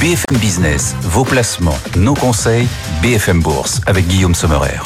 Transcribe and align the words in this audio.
BFM 0.00 0.38
Business, 0.40 0.94
vos 1.02 1.24
placements, 1.24 1.76
nos 1.94 2.14
conseils, 2.14 2.66
BFM 3.02 3.40
Bourse 3.40 3.80
avec 3.86 4.06
Guillaume 4.08 4.34
Sommerer. 4.34 4.78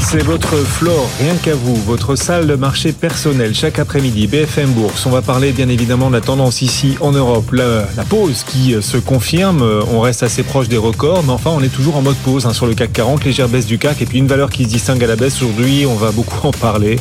C'est 0.00 0.22
votre 0.22 0.56
floor, 0.56 1.06
rien 1.20 1.34
qu'à 1.34 1.54
vous, 1.54 1.74
votre 1.74 2.16
salle 2.16 2.46
de 2.46 2.54
marché 2.54 2.92
personnelle 2.92 3.54
chaque 3.54 3.78
après-midi, 3.78 4.26
BFM 4.26 4.70
Bourse. 4.70 5.04
On 5.04 5.10
va 5.10 5.20
parler 5.20 5.52
bien 5.52 5.68
évidemment 5.68 6.08
de 6.08 6.14
la 6.14 6.22
tendance 6.22 6.62
ici 6.62 6.96
en 7.00 7.12
Europe. 7.12 7.52
La, 7.52 7.84
pause 8.08 8.42
qui 8.44 8.74
se 8.80 8.96
confirme, 8.96 9.62
on 9.92 10.00
reste 10.00 10.22
assez 10.22 10.44
proche 10.44 10.68
des 10.68 10.78
records, 10.78 11.24
mais 11.24 11.32
enfin 11.32 11.50
on 11.54 11.62
est 11.62 11.68
toujours 11.68 11.96
en 11.96 12.02
mode 12.02 12.16
pause 12.16 12.46
hein, 12.46 12.54
sur 12.54 12.66
le 12.66 12.74
CAC 12.74 12.92
40, 12.94 13.24
légère 13.24 13.48
baisse 13.48 13.66
du 13.66 13.76
CAC 13.76 14.00
et 14.00 14.06
puis 14.06 14.18
une 14.18 14.28
valeur 14.28 14.48
qui 14.48 14.64
se 14.64 14.70
distingue 14.70 15.04
à 15.04 15.06
la 15.06 15.16
baisse 15.16 15.42
aujourd'hui, 15.42 15.84
on 15.84 15.96
va 15.96 16.10
beaucoup 16.10 16.46
en 16.46 16.52
parler. 16.52 16.98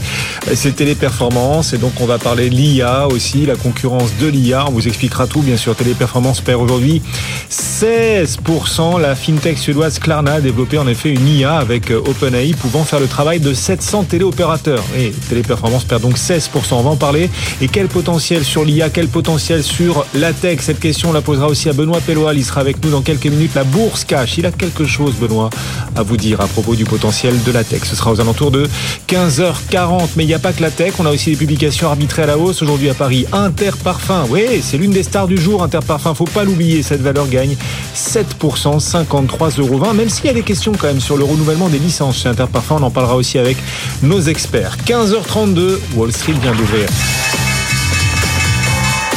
C'est 0.53 0.75
Téléperformance 0.75 1.71
et 1.71 1.77
donc 1.77 1.93
on 2.01 2.05
va 2.05 2.17
parler 2.17 2.49
l'IA 2.49 3.07
aussi, 3.07 3.45
la 3.45 3.55
concurrence 3.55 4.09
de 4.19 4.27
l'IA. 4.27 4.65
On 4.67 4.71
vous 4.71 4.87
expliquera 4.87 5.27
tout 5.27 5.41
bien 5.41 5.55
sûr. 5.55 5.75
Téléperformance 5.75 6.41
perd 6.41 6.61
aujourd'hui 6.61 7.01
16%. 7.49 8.99
La 8.99 9.15
fintech 9.15 9.57
suédoise 9.57 9.99
Klarna 9.99 10.33
a 10.33 10.41
développé 10.57 10.79
en 10.79 10.87
effet 10.87 11.09
une 11.09 11.27
IA 11.27 11.53
avec 11.53 11.91
OpenAI 11.91 12.55
pouvant 12.59 12.83
faire 12.83 12.99
le 12.99 13.05
travail 13.05 13.39
de 13.39 13.53
700 13.53 14.05
téléopérateurs. 14.05 14.83
Et 14.97 15.11
Téléperformance 15.29 15.83
perd 15.83 16.01
donc 16.01 16.17
16%. 16.17 16.49
On 16.71 16.81
va 16.81 16.89
en 16.89 16.95
parler. 16.95 17.29
Et 17.61 17.67
quel 17.67 17.87
potentiel 17.87 18.43
sur 18.43 18.65
l'IA, 18.65 18.89
quel 18.89 19.07
potentiel 19.07 19.61
sur 19.61 20.03
la 20.15 20.33
tech? 20.33 20.61
Cette 20.61 20.79
question, 20.79 21.11
on 21.11 21.13
la 21.13 21.21
posera 21.21 21.45
aussi 21.47 21.69
à 21.69 21.73
Benoît 21.73 21.99
Pelloal. 22.01 22.39
Il 22.39 22.43
sera 22.43 22.61
avec 22.61 22.83
nous 22.83 22.89
dans 22.89 23.01
quelques 23.01 23.27
minutes. 23.27 23.51
La 23.53 23.65
bourse 23.65 24.03
cash. 24.03 24.39
Il 24.39 24.47
a 24.47 24.51
quelque 24.51 24.85
chose, 24.85 25.13
Benoît, 25.21 25.51
à 25.95 26.01
vous 26.01 26.17
dire 26.17 26.41
à 26.41 26.47
propos 26.47 26.73
du 26.73 26.85
potentiel 26.85 27.35
de 27.43 27.51
la 27.51 27.63
tech. 27.63 27.81
Ce 27.83 27.95
sera 27.95 28.11
aux 28.11 28.19
alentours 28.19 28.49
de 28.49 28.67
15h40. 29.07 30.09
Mais 30.15 30.23
il 30.23 30.27
n'y 30.27 30.33
a 30.33 30.39
pas 30.39 30.53
que 30.53 30.63
la 30.63 30.71
tech. 30.71 30.93
On 30.97 31.05
a 31.05 31.11
aussi 31.11 31.29
des 31.29 31.37
publications 31.37 31.87
arbitrées 31.87 32.23
à 32.23 32.27
la 32.27 32.37
hausse 32.39 32.63
aujourd'hui 32.63 32.89
à 32.89 32.95
Paris. 32.95 33.27
Interparfum. 33.31 34.25
Oui, 34.31 34.41
c'est 34.63 34.79
l'une 34.79 34.91
des 34.91 35.03
stars 35.03 35.27
du 35.27 35.37
jour. 35.37 35.61
Interparfum. 35.61 36.15
Faut 36.15 36.25
pas 36.25 36.43
l'oublier. 36.43 36.81
Cette 36.81 37.03
valeur 37.03 37.27
gagne 37.27 37.55
7%, 37.95 38.79
53,20 38.79 39.61
euros. 39.61 39.93
Même 39.93 40.09
s'il 40.09 40.25
y 40.25 40.29
a 40.29 40.33
des 40.47 40.53
questions 40.53 40.71
quand 40.71 40.87
même 40.87 41.01
sur 41.01 41.17
le 41.17 41.25
renouvellement 41.25 41.67
des 41.67 41.79
licences 41.79 42.19
chez 42.19 42.29
Interparfum. 42.29 42.77
On 42.81 42.83
en 42.83 42.89
parlera 42.89 43.17
aussi 43.17 43.37
avec 43.37 43.57
nos 44.01 44.21
experts. 44.21 44.77
15h32, 44.85 45.77
Wall 45.95 46.13
Street 46.13 46.35
vient 46.41 46.55
d'ouvrir. 46.55 46.87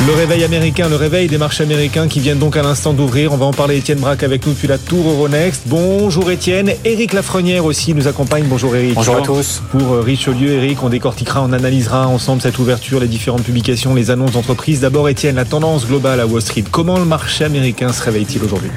Le 0.06 0.14
réveil 0.14 0.42
américain, 0.42 0.88
le 0.88 0.96
réveil 0.96 1.28
des 1.28 1.38
marchés 1.38 1.62
américains 1.62 2.08
qui 2.08 2.18
viennent 2.18 2.38
donc 2.38 2.56
à 2.56 2.62
l'instant 2.62 2.94
d'ouvrir. 2.94 3.32
On 3.32 3.36
va 3.36 3.46
en 3.46 3.52
parler 3.52 3.76
Étienne 3.76 3.98
Braque 3.98 4.24
avec 4.24 4.44
nous 4.44 4.54
depuis 4.54 4.66
la 4.66 4.78
Tour 4.78 5.08
Euronext. 5.08 5.62
Bonjour 5.66 6.30
Étienne. 6.32 6.72
Éric 6.84 7.12
Lafrenière 7.12 7.64
aussi 7.64 7.94
nous 7.94 8.08
accompagne. 8.08 8.46
Bonjour 8.48 8.74
Éric. 8.74 8.94
Bonjour 8.94 9.16
à 9.16 9.20
tous. 9.20 9.62
Pour 9.70 9.92
euh, 9.92 10.00
Richelieu, 10.00 10.54
Éric, 10.54 10.82
on 10.82 10.88
décortiquera, 10.88 11.42
on 11.42 11.52
analysera 11.52 12.08
ensemble 12.08 12.42
cette 12.42 12.58
ouverture, 12.58 12.98
les 12.98 13.08
différentes 13.08 13.44
publications, 13.44 13.94
les 13.94 14.10
annonces 14.10 14.32
d'entreprise. 14.32 14.80
D'abord 14.80 15.08
Étienne, 15.08 15.36
la 15.36 15.44
tendance 15.44 15.86
globale 15.86 16.18
à 16.18 16.26
Wall 16.26 16.42
Street. 16.42 16.64
Comment 16.68 16.98
le 16.98 17.04
marché 17.04 17.44
américain 17.44 17.92
se 17.92 18.02
réveille-t-il 18.02 18.42
aujourd'hui? 18.42 18.70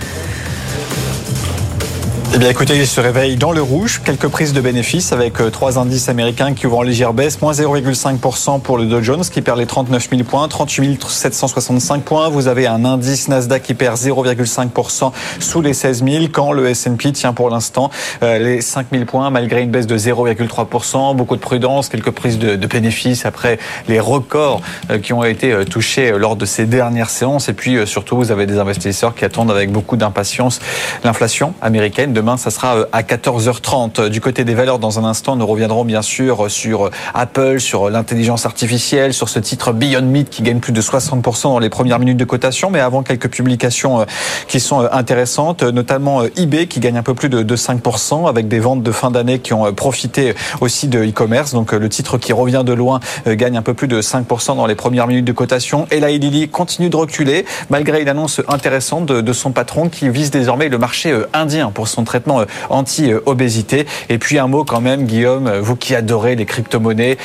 Eh 2.36 2.39
bien 2.39 2.50
écoutez, 2.50 2.76
il 2.76 2.88
se 2.88 3.00
réveille 3.00 3.36
dans 3.36 3.52
le 3.52 3.62
rouge. 3.62 4.02
Quelques 4.03 4.28
prises 4.28 4.53
de 4.53 4.62
bénéfices 4.62 5.12
avec 5.12 5.39
euh, 5.39 5.52
trois 5.52 5.78
indices 5.78 6.09
américains 6.09 6.56
qui 6.56 6.66
ouvrent 6.66 6.80
en 6.80 6.81
légère 6.81 7.14
baisse. 7.14 7.39
Moins 7.44 7.52
0,5% 7.52 8.59
pour 8.59 8.80
le 8.80 8.86
Dow 8.86 9.03
Jones 9.03 9.22
qui 9.22 9.44
perd 9.44 9.59
les 9.59 9.67
39 9.67 10.09
000 10.09 10.23
points. 10.23 10.48
38 10.48 11.04
765 11.08 12.02
points. 12.02 12.30
Vous 12.30 12.48
avez 12.48 12.66
un 12.66 12.86
indice 12.86 13.28
Nasdaq 13.28 13.61
qui 13.61 13.76
perd 13.76 13.98
0,5% 13.98 15.11
sous 15.39 15.61
les 15.61 15.76
16 15.76 16.04
000 16.04 16.26
quand 16.31 16.54
le 16.54 16.67
S&P 16.70 17.11
tient 17.11 17.34
pour 17.34 17.52
l'instant 17.52 17.92
euh, 18.23 18.39
les 18.39 18.61
5 18.61 18.88
000 18.92 19.06
points 19.06 19.30
malgré 19.30 19.61
une 19.61 19.70
baisse 19.70 19.86
de 19.86 19.95
0,3%. 20.00 21.16
Beaucoup 21.16 21.36
de 21.36 21.42
prudence, 21.42 21.88
quelques 21.88 22.09
prises 22.09 22.39
de, 22.39 22.56
bénéfices 22.66 23.28
après 23.28 23.59
les 23.88 24.00
records 24.00 24.61
euh, 24.89 24.98
qui 24.98 25.14
ont 25.14 25.23
été 25.23 25.54
touchés 25.66 26.11
lors 26.17 26.36
de 26.36 26.48
ces 26.48 26.66
dernières 26.66 27.11
séances. 27.11 27.48
Et 27.48 27.54
puis 27.54 27.86
surtout, 27.86 28.16
vous 28.16 28.31
avez 28.31 28.48
des 28.48 28.58
investisseurs 28.58 29.14
qui 29.14 29.23
attendent 29.23 29.52
avec 29.52 29.72
beaucoup 29.72 29.98
d'impatience 29.98 30.59
l'inflation 31.04 31.54
américaine. 31.61 32.11
Demain, 32.24 32.38
ça 32.38 32.52
sera 32.52 32.78
euh, 32.78 32.86
à 32.94 33.02
14h30. 33.02 34.08
Du 34.08 34.22
côté 34.22 34.45
des 34.45 34.54
valeurs, 34.54 34.80
dans 34.80 34.98
un 34.98 35.04
instant, 35.04 35.36
nous 35.36 35.45
reviendrons 35.45 35.84
bien 35.84 36.02
sûr 36.02 36.50
sur 36.50 36.86
euh, 36.86 36.92
Apple, 37.14 37.60
sur 37.60 37.89
l'intelligence 37.89 38.45
artificielle, 38.45 39.14
sur 39.14 39.28
ce 39.28 39.39
titre 39.39 39.73
Beyond 39.73 40.04
Meat 40.04 40.30
qui 40.30 40.42
gagne 40.42 40.60
plus 40.60 40.72
de 40.72 40.82
60% 40.82 41.44
dans 41.44 41.60
les 41.60 41.67
premières 41.67 42.00
minutes 42.00 42.16
de 42.16 42.23
cotation. 42.23 42.70
Mais 42.70 42.80
avant, 42.80 43.04
quelques 43.04 43.30
publications 43.30 44.00
euh, 44.00 44.06
qui 44.48 44.62
sont 44.62 44.88
intéressantes, 44.89 45.64
notamment 45.64 46.23
eBay 46.38 46.67
qui 46.67 46.80
gagne 46.80 46.98
un 46.98 47.04
peu 47.04 47.14
plus 47.14 47.28
de 47.28 47.56
5% 47.58 48.30
avec 48.30 48.48
des 48.48 48.62
ventes 48.62 48.83
de 48.83 48.92
fin 48.94 49.12
d'année 49.12 49.39
qui 49.39 49.52
ont 49.54 49.73
profité 49.73 50.33
aussi 50.62 50.88
de 50.88 51.04
e-commerce. 51.04 51.54
Donc 51.54 51.73
le 51.73 51.89
titre 51.89 52.17
qui 52.17 52.32
revient 52.32 52.64
de 52.66 52.72
loin 52.72 53.02
gagne 53.28 53.58
un 53.58 53.62
peu 53.62 53.73
plus 53.73 53.89
de 53.89 54.02
5% 54.02 54.56
dans 54.56 54.66
les 54.66 54.76
premières 54.76 55.08
minutes 55.08 55.26
de 55.26 55.33
cotation. 55.33 55.88
Et 55.92 56.00
la 56.00 56.08
Lilly 56.08 56.48
continue 56.48 56.89
de 56.89 56.95
reculer 56.95 57.45
malgré 57.70 58.02
une 58.02 58.08
annonce 58.08 58.39
intéressante 58.48 59.08
de 59.08 59.33
son 59.33 59.52
patron 59.52 59.89
qui 59.89 60.08
vise 60.08 60.32
désormais 60.32 60.70
le 60.70 60.78
marché 60.78 61.14
indien 61.33 61.72
pour 61.72 61.89
son 61.89 62.06
traitement 62.14 62.42
euh, 62.42 62.46
anti-obésité. 62.70 63.88
Et 64.10 64.20
puis 64.20 64.38
un 64.38 64.48
mot 64.48 64.64
quand 64.64 64.82
même, 64.82 65.06
Guillaume, 65.06 65.48
euh, 65.48 65.62
vous 65.62 65.76
qui 65.76 65.96
adorez 65.96 66.36
les 66.36 66.46
crypto-monnaies, 66.46 67.18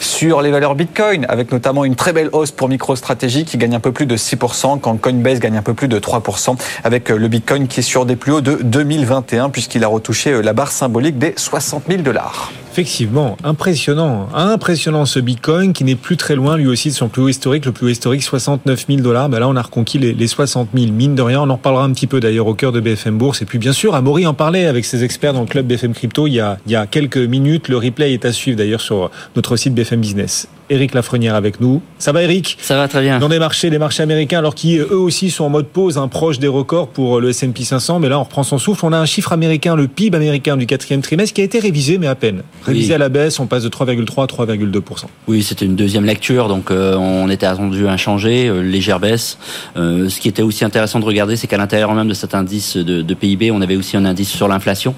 sur 0.00 0.42
les 0.42 0.50
valeurs 0.50 0.74
Bitcoin, 0.74 1.26
avec 1.28 1.52
notamment 1.52 1.84
une 1.84 1.94
très 1.94 2.12
belle 2.12 2.28
hausse 2.32 2.50
pour 2.50 2.68
MicroStrategy 2.68 3.44
qui 3.44 3.56
gagne 3.56 3.76
un 3.76 3.80
peu 3.80 3.92
plus 3.92 4.06
de 4.06 4.16
6%, 4.16 4.80
quand 4.80 5.00
Coinbase 5.00 5.38
gagne 5.38 5.56
un 5.56 5.62
peu 5.62 5.74
plus 5.74 5.88
de 5.88 5.98
3%, 6.00 6.56
avec 6.82 7.10
euh, 7.10 7.16
le 7.16 7.28
Bitcoin 7.28 7.68
qui 7.68 7.80
est 7.80 7.84
sur 7.84 8.04
des 8.04 8.16
plus 8.16 8.32
hauts 8.32 8.40
de 8.40 8.58
2021, 8.62 9.50
puisqu'il 9.50 9.84
a 9.84 9.88
retouché 9.88 10.42
la 10.42 10.52
barre 10.52 10.72
symbolique 10.72 11.18
des 11.18 11.34
60 11.36 11.84
000 11.88 12.02
dollars. 12.02 12.50
Effectivement, 12.72 13.36
impressionnant. 13.44 14.30
Impressionnant 14.32 15.04
ce 15.04 15.18
Bitcoin 15.18 15.74
qui 15.74 15.84
n'est 15.84 15.94
plus 15.94 16.16
très 16.16 16.34
loin 16.34 16.56
lui 16.56 16.66
aussi 16.68 16.88
de 16.88 16.94
son 16.94 17.08
plus 17.08 17.20
haut 17.20 17.28
historique, 17.28 17.66
le 17.66 17.72
plus 17.72 17.84
haut 17.84 17.90
historique 17.90 18.22
69 18.22 18.86
000 18.88 19.00
dollars. 19.02 19.28
Ben 19.28 19.40
là, 19.40 19.48
on 19.48 19.56
a 19.56 19.60
reconquis 19.60 19.98
les, 19.98 20.14
les 20.14 20.26
60 20.26 20.70
000. 20.74 20.90
Mine 20.90 21.14
de 21.14 21.20
rien, 21.20 21.42
on 21.42 21.50
en 21.50 21.56
reparlera 21.56 21.84
un 21.84 21.92
petit 21.92 22.06
peu 22.06 22.18
d'ailleurs 22.18 22.46
au 22.46 22.54
cœur 22.54 22.72
de 22.72 22.80
BFM 22.80 23.18
Bourse. 23.18 23.42
Et 23.42 23.44
puis 23.44 23.58
bien 23.58 23.74
sûr, 23.74 23.94
Amaury 23.94 24.26
en 24.26 24.32
parlait 24.32 24.64
avec 24.64 24.86
ses 24.86 25.04
experts 25.04 25.34
dans 25.34 25.42
le 25.42 25.46
club 25.46 25.66
BFM 25.66 25.92
Crypto 25.92 26.26
il 26.26 26.32
y 26.32 26.40
a, 26.40 26.56
il 26.64 26.72
y 26.72 26.76
a 26.76 26.86
quelques 26.86 27.18
minutes. 27.18 27.68
Le 27.68 27.76
replay 27.76 28.14
est 28.14 28.24
à 28.24 28.32
suivre 28.32 28.56
d'ailleurs 28.56 28.80
sur 28.80 29.10
notre 29.36 29.56
site 29.56 29.74
BFM 29.74 30.00
Business. 30.00 30.48
Éric 30.72 30.94
Lafrenière 30.94 31.34
avec 31.34 31.60
nous. 31.60 31.82
Ça 31.98 32.12
va 32.12 32.22
Éric? 32.22 32.56
Ça 32.60 32.76
va 32.76 32.88
très 32.88 33.02
bien. 33.02 33.18
Dans 33.18 33.28
les 33.28 33.38
marchés, 33.38 33.70
les 33.70 33.78
marchés 33.78 34.02
américains, 34.02 34.38
alors 34.38 34.54
qui 34.54 34.78
eux 34.78 34.96
aussi 34.96 35.30
sont 35.30 35.44
en 35.44 35.50
mode 35.50 35.66
pause, 35.66 35.98
un 35.98 36.08
proche 36.08 36.38
des 36.38 36.48
records 36.48 36.88
pour 36.88 37.20
le 37.20 37.30
S&P 37.30 37.64
500, 37.64 38.00
mais 38.00 38.08
là 38.08 38.18
on 38.18 38.22
reprend 38.22 38.42
son 38.42 38.58
souffle. 38.58 38.86
On 38.86 38.92
a 38.92 38.98
un 38.98 39.06
chiffre 39.06 39.32
américain, 39.32 39.76
le 39.76 39.86
PIB 39.86 40.16
américain 40.16 40.56
du 40.56 40.66
quatrième 40.66 41.02
trimestre, 41.02 41.34
qui 41.34 41.42
a 41.42 41.44
été 41.44 41.58
révisé, 41.58 41.98
mais 41.98 42.06
à 42.06 42.14
peine. 42.14 42.42
Révisé 42.64 42.94
à 42.94 42.98
la 42.98 43.08
baisse, 43.08 43.38
on 43.38 43.46
passe 43.46 43.64
de 43.64 43.68
3,3 43.68 44.22
à 44.22 44.26
3,2%. 44.26 45.04
Oui, 45.28 45.42
c'était 45.42 45.66
une 45.66 45.76
deuxième 45.76 46.04
lecture, 46.04 46.48
donc 46.48 46.70
euh, 46.70 46.96
on 46.96 47.28
était 47.28 47.46
attendu 47.46 47.86
à 47.86 47.96
changer, 47.96 48.48
euh, 48.48 48.60
légère 48.60 48.98
baisse. 48.98 49.38
Euh, 49.76 50.08
ce 50.08 50.20
qui 50.20 50.28
était 50.28 50.42
aussi 50.42 50.64
intéressant 50.64 51.00
de 51.00 51.04
regarder, 51.04 51.36
c'est 51.36 51.46
qu'à 51.46 51.58
l'intérieur 51.58 51.92
même 51.94 52.08
de 52.08 52.14
cet 52.14 52.34
indice 52.34 52.76
de, 52.76 53.02
de, 53.02 53.14
PIB, 53.14 53.50
on 53.50 53.60
avait 53.60 53.76
aussi 53.76 53.96
un 53.96 54.04
indice 54.04 54.30
sur 54.30 54.48
l'inflation 54.48 54.94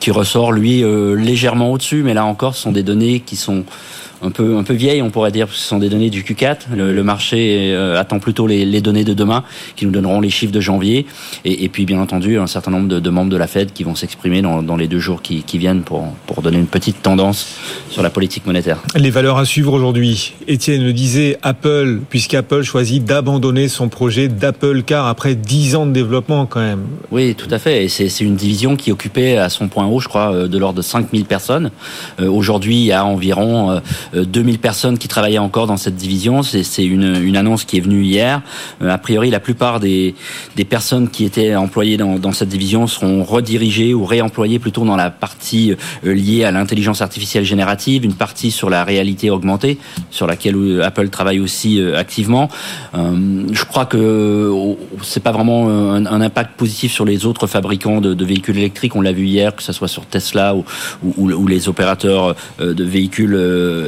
qui 0.00 0.10
ressort, 0.10 0.52
lui, 0.52 0.84
légèrement 1.16 1.72
au-dessus, 1.72 2.02
mais 2.02 2.14
là 2.14 2.24
encore, 2.24 2.54
ce 2.54 2.62
sont 2.62 2.72
des 2.72 2.82
données 2.82 3.20
qui 3.20 3.36
sont 3.36 3.64
un 4.24 4.30
peu 4.30 4.56
un 4.56 4.62
peu 4.62 4.74
vieilles, 4.74 5.02
on 5.02 5.10
pourrait 5.10 5.30
dire, 5.30 5.46
parce 5.46 5.58
que 5.58 5.62
ce 5.62 5.68
sont 5.68 5.78
des 5.78 5.88
données 5.88 6.10
du 6.10 6.22
Q4. 6.22 6.74
Le, 6.74 7.04
marché 7.04 7.72
euh, 7.74 8.00
attend 8.00 8.18
plutôt 8.18 8.46
les, 8.46 8.64
les, 8.64 8.80
données 8.80 9.04
de 9.04 9.12
demain, 9.12 9.44
qui 9.76 9.84
nous 9.84 9.92
donneront 9.92 10.20
les 10.20 10.30
chiffres 10.30 10.52
de 10.52 10.60
janvier, 10.60 11.06
et, 11.44 11.64
et 11.64 11.68
puis 11.68 11.84
bien 11.84 12.00
entendu 12.00 12.38
un 12.38 12.46
certain 12.46 12.70
nombre 12.70 12.88
de, 12.88 13.00
de, 13.00 13.10
membres 13.10 13.30
de 13.30 13.36
la 13.36 13.46
Fed 13.46 13.72
qui 13.72 13.84
vont 13.84 13.94
s'exprimer 13.94 14.40
dans, 14.42 14.62
dans, 14.62 14.76
les 14.76 14.88
deux 14.88 14.98
jours 14.98 15.20
qui, 15.20 15.42
qui, 15.42 15.58
viennent 15.58 15.82
pour 15.82 16.08
pour 16.26 16.42
donner 16.42 16.58
une 16.58 16.66
petite 16.66 17.02
tendance 17.02 17.56
sur 17.90 18.02
la 18.02 18.10
politique 18.10 18.46
monétaire. 18.46 18.82
Les 18.96 19.10
valeurs 19.10 19.38
à 19.38 19.44
suivre 19.44 19.72
aujourd'hui. 19.72 20.34
Étienne 20.48 20.82
le 20.82 20.92
disait, 20.92 21.38
Apple, 21.42 22.00
puisqu'Apple 22.08 22.62
choisit 22.62 23.04
d'abandonner 23.04 23.68
son 23.68 23.88
projet 23.88 24.28
d'Apple 24.28 24.82
Car 24.82 25.06
après 25.06 25.34
10 25.34 25.76
ans 25.76 25.86
de 25.86 25.92
développement 25.92 26.46
quand 26.46 26.60
même. 26.60 26.84
Oui, 27.10 27.34
tout 27.34 27.48
à 27.50 27.58
fait. 27.58 27.84
Et 27.84 27.88
c'est 27.88 28.24
une 28.24 28.36
division 28.36 28.76
qui 28.76 28.90
occupait 28.90 29.36
à 29.36 29.48
son 29.48 29.68
point 29.68 29.86
haut, 29.86 30.00
je 30.00 30.08
crois, 30.08 30.32
euh, 30.32 30.48
de 30.48 30.58
l'ordre 30.58 30.78
de 30.78 30.82
5000 30.82 31.24
personnes. 31.26 31.70
Euh, 32.20 32.28
aujourd'hui, 32.28 32.76
il 32.76 32.84
y 32.84 32.92
a 32.92 33.04
environ 33.04 33.80
2000 34.14 34.54
euh, 34.54 34.58
personnes 34.58 34.98
qui 34.98 35.08
travaillaient 35.08 35.38
encore 35.38 35.66
dans 35.66 35.76
cette 35.76 35.96
division. 35.96 36.42
C'est 36.42 36.84
une, 36.84 37.22
une, 37.22 37.36
annonce 37.36 37.64
qui 37.64 37.78
est 37.78 37.80
venue 37.80 38.02
hier. 38.02 38.42
Euh, 38.82 38.90
a 38.90 38.98
priori, 38.98 39.30
la 39.30 39.40
plupart 39.40 39.80
des, 39.80 40.14
des 40.56 40.64
personnes 40.64 41.08
qui 41.08 41.24
étaient 41.24 41.54
employées 41.54 41.96
dans, 41.96 42.18
dans, 42.18 42.32
cette 42.32 42.48
division 42.48 42.86
seront 42.86 43.24
redirigées 43.24 43.94
ou 43.94 44.04
réemployées 44.04 44.58
plutôt 44.58 44.84
dans 44.84 44.96
la 44.96 45.10
partie 45.10 45.74
euh, 46.04 46.14
liée 46.14 46.44
à 46.44 46.50
l'intelligence 46.50 47.02
artificielle 47.02 47.44
générative, 47.44 48.04
une 48.04 48.14
partie 48.14 48.50
sur 48.50 48.70
la 48.70 48.84
réalité 48.84 49.30
augmentée, 49.30 49.78
sur 50.10 50.26
laquelle 50.26 50.82
Apple 50.82 51.08
travaille 51.08 51.40
aussi 51.40 51.80
activement. 51.96 52.48
je 52.94 53.64
crois 53.64 53.86
que 53.86 54.52
c'est 55.02 55.22
pas 55.22 55.32
vraiment 55.32 55.68
un, 55.68 56.06
un, 56.06 56.20
impact 56.20 56.56
positif 56.56 56.92
sur 56.92 57.04
les 57.04 57.26
autres 57.26 57.46
fabricants 57.46 58.00
de, 58.00 58.14
de 58.14 58.24
véhicules 58.24 58.56
électriques. 58.56 58.94
On 58.96 59.00
l'a 59.00 59.12
vu 59.12 59.26
hier, 59.26 59.54
que 59.54 59.62
ce 59.62 59.72
soit 59.72 59.88
sur 59.88 60.06
Tesla 60.06 60.54
ou, 60.54 60.64
ou, 61.02 61.30
ou 61.30 61.46
les 61.46 61.68
opérateurs 61.68 62.34
de 62.60 62.84
véhicules 62.84 63.34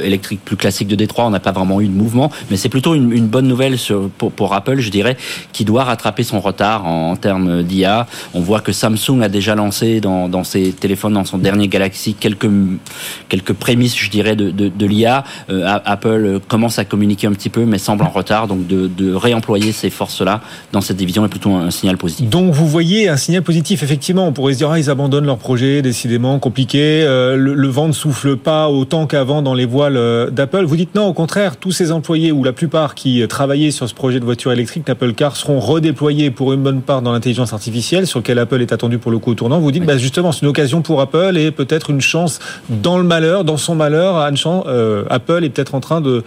électriques 0.03 0.16
plus 0.17 0.57
classique 0.57 0.87
de 0.87 0.95
Détroit, 0.95 1.25
on 1.25 1.29
n'a 1.29 1.39
pas 1.39 1.51
vraiment 1.51 1.81
eu 1.81 1.87
de 1.87 1.93
mouvement, 1.93 2.31
mais 2.49 2.57
c'est 2.57 2.69
plutôt 2.69 2.95
une, 2.95 3.11
une, 3.11 3.27
bonne 3.27 3.47
nouvelle 3.47 3.77
sur, 3.77 4.09
pour, 4.09 4.31
pour, 4.31 4.53
Apple, 4.53 4.79
je 4.79 4.89
dirais, 4.89 5.17
qui 5.53 5.65
doit 5.65 5.83
rattraper 5.83 6.23
son 6.23 6.39
retard 6.39 6.85
en, 6.85 7.11
en 7.11 7.15
termes 7.15 7.63
d'IA. 7.63 8.07
On 8.33 8.41
voit 8.41 8.61
que 8.61 8.71
Samsung 8.71 9.21
a 9.21 9.29
déjà 9.29 9.55
lancé 9.55 10.01
dans, 10.01 10.29
dans 10.29 10.43
ses 10.43 10.71
téléphones, 10.71 11.13
dans 11.13 11.25
son 11.25 11.37
dernier 11.37 11.67
Galaxy, 11.67 12.13
quelques, 12.13 12.49
quelques 13.29 13.53
prémices, 13.53 13.97
je 13.97 14.09
dirais, 14.09 14.35
de, 14.35 14.51
de, 14.51 14.69
de 14.69 14.85
l'IA. 14.85 15.23
Euh, 15.49 15.79
Apple 15.85 16.39
commence 16.47 16.79
à 16.79 16.85
communiquer 16.85 17.27
un 17.27 17.33
petit 17.33 17.49
peu, 17.49 17.65
mais 17.65 17.77
semble 17.77 18.03
en 18.03 18.09
retard, 18.09 18.47
donc 18.47 18.67
de, 18.67 18.87
de 18.87 19.13
réemployer 19.13 19.71
ces 19.71 19.89
forces-là 19.89 20.41
dans 20.71 20.81
cette 20.81 20.97
division 20.97 21.25
est 21.25 21.29
plutôt 21.29 21.53
un 21.55 21.71
signal 21.71 21.97
positif. 21.97 22.29
Donc 22.29 22.53
vous 22.53 22.67
voyez 22.67 23.09
un 23.09 23.17
signal 23.17 23.43
positif, 23.43 23.83
effectivement. 23.83 24.27
On 24.27 24.33
pourrait 24.33 24.53
se 24.53 24.59
dire, 24.59 24.69
ah, 24.69 24.79
ils 24.79 24.89
abandonnent 24.89 25.25
leur 25.25 25.37
projet, 25.37 25.81
décidément 25.81 26.39
compliqué, 26.39 27.03
euh, 27.03 27.35
le, 27.35 27.53
le, 27.53 27.67
vent 27.67 27.87
ne 27.87 27.93
souffle 27.93 28.37
pas 28.37 28.69
autant 28.69 29.07
qu'avant 29.07 29.41
dans 29.41 29.53
les 29.53 29.65
voiles 29.65 29.96
euh, 29.97 30.29
d'Apple. 30.29 30.63
Vous 30.63 30.75
dites 30.75 30.95
non, 30.95 31.07
au 31.07 31.13
contraire, 31.13 31.57
tous 31.57 31.71
ces 31.71 31.91
employés, 31.91 32.31
ou 32.31 32.43
la 32.43 32.53
plupart 32.53 32.95
qui 32.95 33.21
euh, 33.21 33.27
travaillaient 33.27 33.71
sur 33.71 33.89
ce 33.89 33.93
projet 33.93 34.19
de 34.19 34.25
voiture 34.25 34.51
électrique 34.51 34.85
d'Apple 34.85 35.13
Car, 35.13 35.35
seront 35.35 35.59
redéployés 35.59 36.31
pour 36.31 36.53
une 36.53 36.63
bonne 36.63 36.81
part 36.81 37.01
dans 37.01 37.11
l'intelligence 37.11 37.53
artificielle, 37.53 38.07
sur 38.07 38.19
lequel 38.19 38.39
Apple 38.39 38.61
est 38.61 38.71
attendu 38.71 38.97
pour 38.97 39.11
le 39.11 39.19
coup 39.19 39.31
au 39.31 39.35
tournant. 39.35 39.59
Vous 39.59 39.71
dites, 39.71 39.85
bah, 39.85 39.97
justement, 39.97 40.31
c'est 40.31 40.43
une 40.43 40.47
occasion 40.47 40.81
pour 40.81 41.01
Apple 41.01 41.37
et 41.37 41.51
peut-être 41.51 41.89
une 41.89 42.01
chance 42.01 42.39
dans 42.69 42.97
le 42.97 43.03
malheur, 43.03 43.43
dans 43.43 43.57
son 43.57 43.75
malheur, 43.75 44.17
Apple 44.17 45.43
est 45.43 45.49
peut-être 45.49 45.75
en 45.75 45.79
train 45.79 46.01
de 46.01 46.23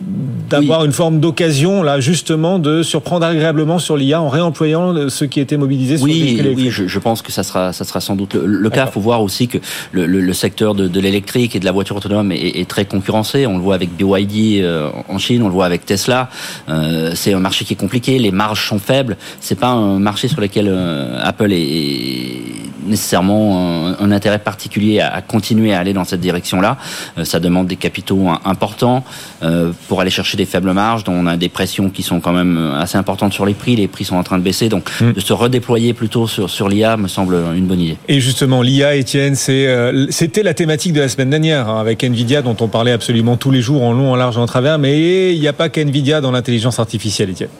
d'avoir 0.00 0.80
oui. 0.80 0.86
une 0.86 0.92
forme 0.92 1.18
d'occasion 1.18 1.82
là 1.82 1.98
justement 1.98 2.58
de 2.60 2.82
surprendre 2.82 3.26
agréablement 3.26 3.78
sur 3.80 3.96
l'IA 3.96 4.20
en 4.20 4.28
réemployant 4.28 5.08
ceux 5.08 5.26
qui 5.26 5.40
étaient 5.40 5.56
mobilisés 5.56 5.96
sur 5.96 6.06
oui, 6.06 6.40
oui 6.56 6.70
je, 6.70 6.86
je, 6.86 6.98
pense 7.00 7.20
que 7.20 7.32
ça 7.32 7.42
sera 7.42 7.72
ça 7.72 7.84
sera 7.84 8.00
sans 8.00 8.14
doute 8.14 8.34
le, 8.34 8.46
le 8.46 8.70
cas. 8.70 8.86
Faut 8.86 9.00
voir 9.00 9.22
aussi 9.22 9.48
que 9.48 9.58
le, 9.92 10.06
le, 10.06 10.20
le 10.20 10.32
secteur 10.32 10.74
de, 10.74 10.86
de 10.86 11.00
l'électrique 11.00 11.56
et 11.56 11.60
de 11.60 11.64
la 11.64 11.72
voiture 11.72 11.96
autonome 11.96 12.30
est, 12.32 12.60
est, 12.60 12.68
très 12.68 12.84
concurrencé. 12.84 13.46
On 13.46 13.56
le 13.56 13.62
voit 13.62 13.74
avec 13.74 13.90
BYD 13.96 14.62
euh, 14.62 14.90
en 15.08 15.18
Chine 15.18 15.42
on 15.42 15.48
le 15.48 15.52
voit 15.52 15.66
avec 15.66 15.84
Tesla. 15.84 16.30
Euh, 16.68 17.12
c'est 17.14 17.32
un 17.32 17.40
marché 17.40 17.64
qui 17.64 17.72
est 17.72 17.76
compliqué 17.76 18.18
les 18.18 18.30
marges 18.30 18.68
sont 18.68 18.78
faibles. 18.78 19.16
C'est 19.40 19.58
pas 19.58 19.70
un 19.70 19.98
marché 19.98 20.28
sur 20.28 20.40
lequel 20.40 20.66
euh, 20.68 21.18
Apple 21.22 21.52
est 21.52 22.42
nécessairement 22.88 23.88
un, 23.88 23.96
un, 24.00 24.10
intérêt 24.10 24.38
particulier 24.38 25.00
à, 25.00 25.14
à, 25.14 25.22
continuer 25.22 25.74
à 25.74 25.78
aller 25.78 25.92
dans 25.92 26.04
cette 26.04 26.20
direction 26.20 26.60
là 26.60 26.76
euh, 27.18 27.24
ça 27.24 27.40
demande 27.40 27.66
des 27.66 27.76
capitaux 27.76 28.28
importants 28.44 29.04
euh, 29.42 29.72
pour 29.88 30.00
aller 30.00 30.10
chercher 30.10 30.36
des 30.36 30.46
faibles 30.46 30.72
marges, 30.72 31.04
dont 31.04 31.12
on 31.12 31.26
a 31.26 31.36
des 31.36 31.48
pressions 31.48 31.90
qui 31.90 32.02
sont 32.02 32.20
quand 32.20 32.32
même 32.32 32.72
assez 32.78 32.98
importantes 32.98 33.32
sur 33.32 33.46
les 33.46 33.54
prix. 33.54 33.76
Les 33.76 33.88
prix 33.88 34.04
sont 34.04 34.16
en 34.16 34.22
train 34.22 34.38
de 34.38 34.42
baisser, 34.42 34.68
donc 34.68 34.88
mmh. 35.00 35.12
de 35.12 35.20
se 35.20 35.32
redéployer 35.32 35.92
plutôt 35.94 36.26
sur, 36.26 36.50
sur 36.50 36.68
l'IA 36.68 36.96
me 36.96 37.08
semble 37.08 37.36
une 37.54 37.66
bonne 37.66 37.80
idée. 37.80 37.96
Et 38.08 38.20
justement, 38.20 38.62
l'IA, 38.62 38.94
Étienne, 38.94 39.36
euh, 39.48 40.06
c'était 40.10 40.42
la 40.42 40.54
thématique 40.54 40.92
de 40.92 41.00
la 41.00 41.08
semaine 41.08 41.30
dernière, 41.30 41.68
hein, 41.68 41.80
avec 41.80 42.02
Nvidia, 42.02 42.42
dont 42.42 42.56
on 42.60 42.68
parlait 42.68 42.92
absolument 42.92 43.36
tous 43.36 43.50
les 43.50 43.60
jours, 43.60 43.82
en 43.82 43.92
long, 43.92 44.12
en 44.12 44.16
large 44.16 44.36
et 44.36 44.40
en 44.40 44.46
travers, 44.46 44.78
mais 44.78 45.34
il 45.34 45.40
n'y 45.40 45.48
a 45.48 45.52
pas 45.52 45.68
qu'Nvidia 45.68 46.20
dans 46.20 46.30
l'intelligence 46.30 46.78
artificielle, 46.78 47.30
Étienne. 47.30 47.50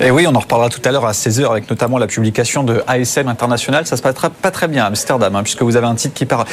Et 0.00 0.12
oui, 0.12 0.26
on 0.28 0.34
en 0.36 0.38
reparlera 0.38 0.68
tout 0.68 0.80
à 0.84 0.92
l'heure 0.92 1.06
à 1.06 1.10
16h 1.10 1.50
avec 1.50 1.68
notamment 1.68 1.98
la 1.98 2.06
publication 2.06 2.62
de 2.62 2.84
ASM 2.86 3.26
International. 3.26 3.84
Ça 3.84 3.96
se 3.96 4.02
passe 4.02 4.14
pas 4.40 4.50
très 4.52 4.68
bien 4.68 4.84
à 4.84 4.86
Amsterdam, 4.86 5.34
hein, 5.34 5.42
puisque 5.42 5.62
vous 5.62 5.74
avez 5.74 5.88
un 5.88 5.96
titre 5.96 6.14
qui, 6.14 6.24
part, 6.24 6.44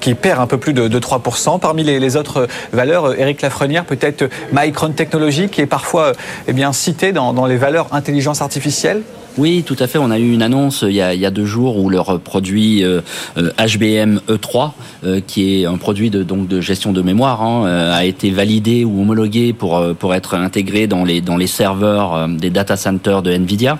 qui 0.00 0.14
perd 0.14 0.40
un 0.40 0.46
peu 0.46 0.56
plus 0.56 0.72
de, 0.72 0.88
de 0.88 0.98
3%. 0.98 1.60
Parmi 1.60 1.84
les, 1.84 2.16
autres 2.16 2.48
valeurs, 2.72 3.18
Eric 3.20 3.42
Lafrenière, 3.42 3.84
peut-être 3.84 4.30
Micron 4.52 4.92
Technology, 4.92 5.50
qui 5.50 5.60
est 5.60 5.66
parfois 5.66 6.12
eh 6.48 6.54
bien, 6.54 6.72
cité 6.72 7.12
dans 7.12 7.44
les 7.44 7.58
valeurs 7.58 7.88
intelligence 7.92 8.40
artificielle 8.40 9.02
oui, 9.36 9.64
tout 9.66 9.76
à 9.80 9.86
fait. 9.86 9.98
On 9.98 10.10
a 10.10 10.18
eu 10.18 10.32
une 10.32 10.42
annonce 10.42 10.84
il 10.86 10.94
y 10.94 11.02
a, 11.02 11.12
il 11.14 11.20
y 11.20 11.26
a 11.26 11.30
deux 11.30 11.44
jours 11.44 11.78
où 11.78 11.90
leur 11.90 12.20
produit 12.20 12.84
euh, 12.84 13.00
HBM 13.36 14.20
E3, 14.28 14.72
euh, 15.04 15.20
qui 15.26 15.62
est 15.62 15.66
un 15.66 15.76
produit 15.76 16.10
de, 16.10 16.22
donc 16.22 16.46
de 16.46 16.60
gestion 16.60 16.92
de 16.92 17.02
mémoire, 17.02 17.42
hein, 17.42 17.66
euh, 17.66 17.94
a 17.94 18.04
été 18.04 18.30
validé 18.30 18.84
ou 18.84 19.00
homologué 19.00 19.52
pour, 19.52 19.82
pour 19.98 20.14
être 20.14 20.34
intégré 20.34 20.86
dans 20.86 21.04
les, 21.04 21.20
dans 21.20 21.36
les 21.36 21.48
serveurs 21.48 22.28
des 22.28 22.50
data 22.50 22.76
centers 22.76 23.22
de 23.22 23.32
NVIDIA. 23.32 23.78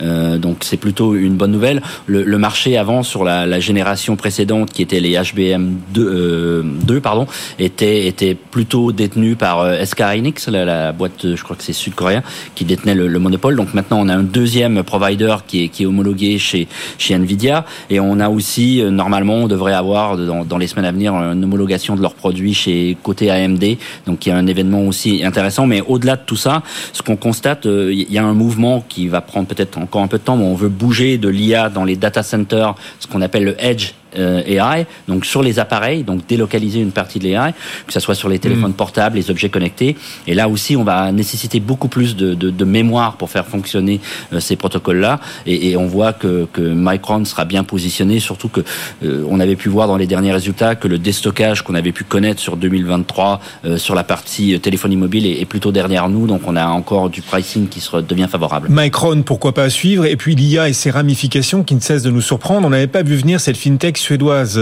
Euh, 0.00 0.38
donc 0.38 0.58
c'est 0.60 0.76
plutôt 0.76 1.14
une 1.14 1.36
bonne 1.36 1.52
nouvelle. 1.52 1.82
Le, 2.06 2.22
le 2.22 2.38
marché 2.38 2.76
avant 2.76 3.02
sur 3.02 3.24
la, 3.24 3.46
la, 3.46 3.60
génération 3.60 4.16
précédente, 4.16 4.70
qui 4.70 4.82
était 4.82 5.00
les 5.00 5.18
HBM 5.20 5.76
2, 5.94 6.02
euh, 6.02 6.62
2 6.84 7.00
pardon, 7.00 7.26
était 7.58 8.06
était 8.06 8.34
plutôt 8.34 8.92
détenu 8.92 9.36
par 9.36 9.60
euh, 9.60 9.84
SK 9.84 10.00
Hynix, 10.00 10.48
la, 10.48 10.64
la, 10.64 10.92
boîte, 10.92 11.34
je 11.34 11.42
crois 11.42 11.56
que 11.56 11.62
c'est 11.62 11.72
sud-coréen, 11.72 12.22
qui 12.54 12.64
détenait 12.64 12.94
le, 12.94 13.08
le, 13.08 13.18
monopole. 13.18 13.56
Donc 13.56 13.74
maintenant 13.74 13.98
on 14.00 14.08
a 14.08 14.14
un 14.14 14.22
deuxième 14.22 14.82
provider 14.82 15.36
qui 15.46 15.64
est 15.64 15.68
qui 15.68 15.82
est 15.82 15.86
homologué 15.86 16.38
chez 16.38 16.68
chez 16.98 17.14
Nvidia, 17.14 17.64
et 17.90 18.00
on 18.00 18.20
a 18.20 18.28
aussi 18.28 18.80
euh, 18.80 18.90
normalement 18.90 19.34
on 19.34 19.48
devrait 19.48 19.74
avoir 19.74 20.16
dans, 20.16 20.44
dans 20.44 20.58
les 20.58 20.66
semaines 20.66 20.86
à 20.86 20.92
venir 20.92 21.14
une 21.14 21.44
homologation 21.44 21.96
de 21.96 22.02
leurs 22.02 22.14
produits 22.14 22.54
chez 22.54 22.96
côté 23.02 23.30
AMD. 23.30 23.64
Donc 24.06 24.26
il 24.26 24.30
y 24.30 24.32
a 24.32 24.36
un 24.36 24.46
événement 24.46 24.82
aussi 24.82 25.24
intéressant. 25.24 25.66
Mais 25.66 25.80
au-delà 25.80 26.16
de 26.16 26.22
tout 26.26 26.36
ça, 26.36 26.62
ce 26.92 27.02
qu'on 27.02 27.16
constate, 27.16 27.66
euh, 27.66 27.92
il 27.92 28.12
y 28.12 28.18
a 28.18 28.24
un 28.24 28.34
mouvement 28.34 28.84
qui 28.88 29.08
va 29.08 29.20
prendre 29.20 29.46
peut-être 29.46 29.77
encore 29.82 30.02
un 30.02 30.08
peu 30.08 30.18
de 30.18 30.22
temps, 30.22 30.36
mais 30.36 30.44
on 30.44 30.54
veut 30.54 30.68
bouger 30.68 31.18
de 31.18 31.28
l'IA 31.28 31.68
dans 31.68 31.84
les 31.84 31.96
data 31.96 32.22
centers, 32.22 32.74
ce 33.00 33.06
qu'on 33.06 33.22
appelle 33.22 33.44
le 33.44 33.56
edge 33.62 33.92
AI, 34.16 34.86
donc 35.06 35.24
sur 35.24 35.42
les 35.42 35.58
appareils, 35.58 36.02
donc 36.02 36.26
délocaliser 36.26 36.80
une 36.80 36.92
partie 36.92 37.18
de 37.18 37.24
l'AI, 37.24 37.52
que 37.86 37.92
ce 37.92 38.00
soit 38.00 38.14
sur 38.14 38.28
les 38.28 38.38
téléphones 38.38 38.70
mmh. 38.70 38.74
portables, 38.74 39.16
les 39.16 39.30
objets 39.30 39.48
connectés. 39.48 39.96
Et 40.26 40.34
là 40.34 40.48
aussi, 40.48 40.76
on 40.76 40.84
va 40.84 41.12
nécessiter 41.12 41.60
beaucoup 41.60 41.88
plus 41.88 42.16
de, 42.16 42.34
de, 42.34 42.50
de 42.50 42.64
mémoire 42.64 43.16
pour 43.16 43.30
faire 43.30 43.46
fonctionner 43.46 44.00
euh, 44.32 44.40
ces 44.40 44.56
protocoles-là. 44.56 45.20
Et, 45.46 45.70
et, 45.70 45.76
on 45.76 45.86
voit 45.86 46.12
que, 46.12 46.46
que, 46.52 46.62
Micron 46.62 47.24
sera 47.24 47.44
bien 47.44 47.64
positionné, 47.64 48.20
surtout 48.20 48.48
que 48.48 48.60
euh, 49.02 49.24
on 49.28 49.40
avait 49.40 49.56
pu 49.56 49.68
voir 49.68 49.86
dans 49.86 49.96
les 49.96 50.06
derniers 50.06 50.32
résultats 50.32 50.74
que 50.74 50.88
le 50.88 50.98
déstockage 50.98 51.62
qu'on 51.62 51.74
avait 51.74 51.92
pu 51.92 52.04
connaître 52.04 52.40
sur 52.40 52.56
2023 52.56 53.40
euh, 53.64 53.78
sur 53.78 53.94
la 53.94 54.04
partie 54.04 54.58
téléphonie 54.60 54.96
mobile 54.96 55.26
est, 55.26 55.40
est, 55.40 55.44
plutôt 55.44 55.72
derrière 55.72 56.08
nous. 56.08 56.26
Donc 56.26 56.42
on 56.46 56.56
a 56.56 56.66
encore 56.66 57.10
du 57.10 57.22
pricing 57.22 57.68
qui 57.68 57.80
se 57.80 57.96
devient 57.96 58.28
favorable. 58.30 58.68
Micron, 58.70 59.22
pourquoi 59.22 59.52
pas 59.52 59.70
suivre? 59.70 60.04
Et 60.04 60.16
puis 60.16 60.34
l'IA 60.34 60.68
et 60.68 60.72
ses 60.72 60.90
ramifications 60.90 61.62
qui 61.62 61.74
ne 61.74 61.80
cessent 61.80 62.02
de 62.02 62.10
nous 62.10 62.22
surprendre. 62.22 62.66
On 62.66 62.70
n'avait 62.70 62.86
pas 62.86 63.02
vu 63.02 63.16
venir 63.16 63.40
cette 63.40 63.56
fintech 63.56 63.97
suédoise 63.98 64.58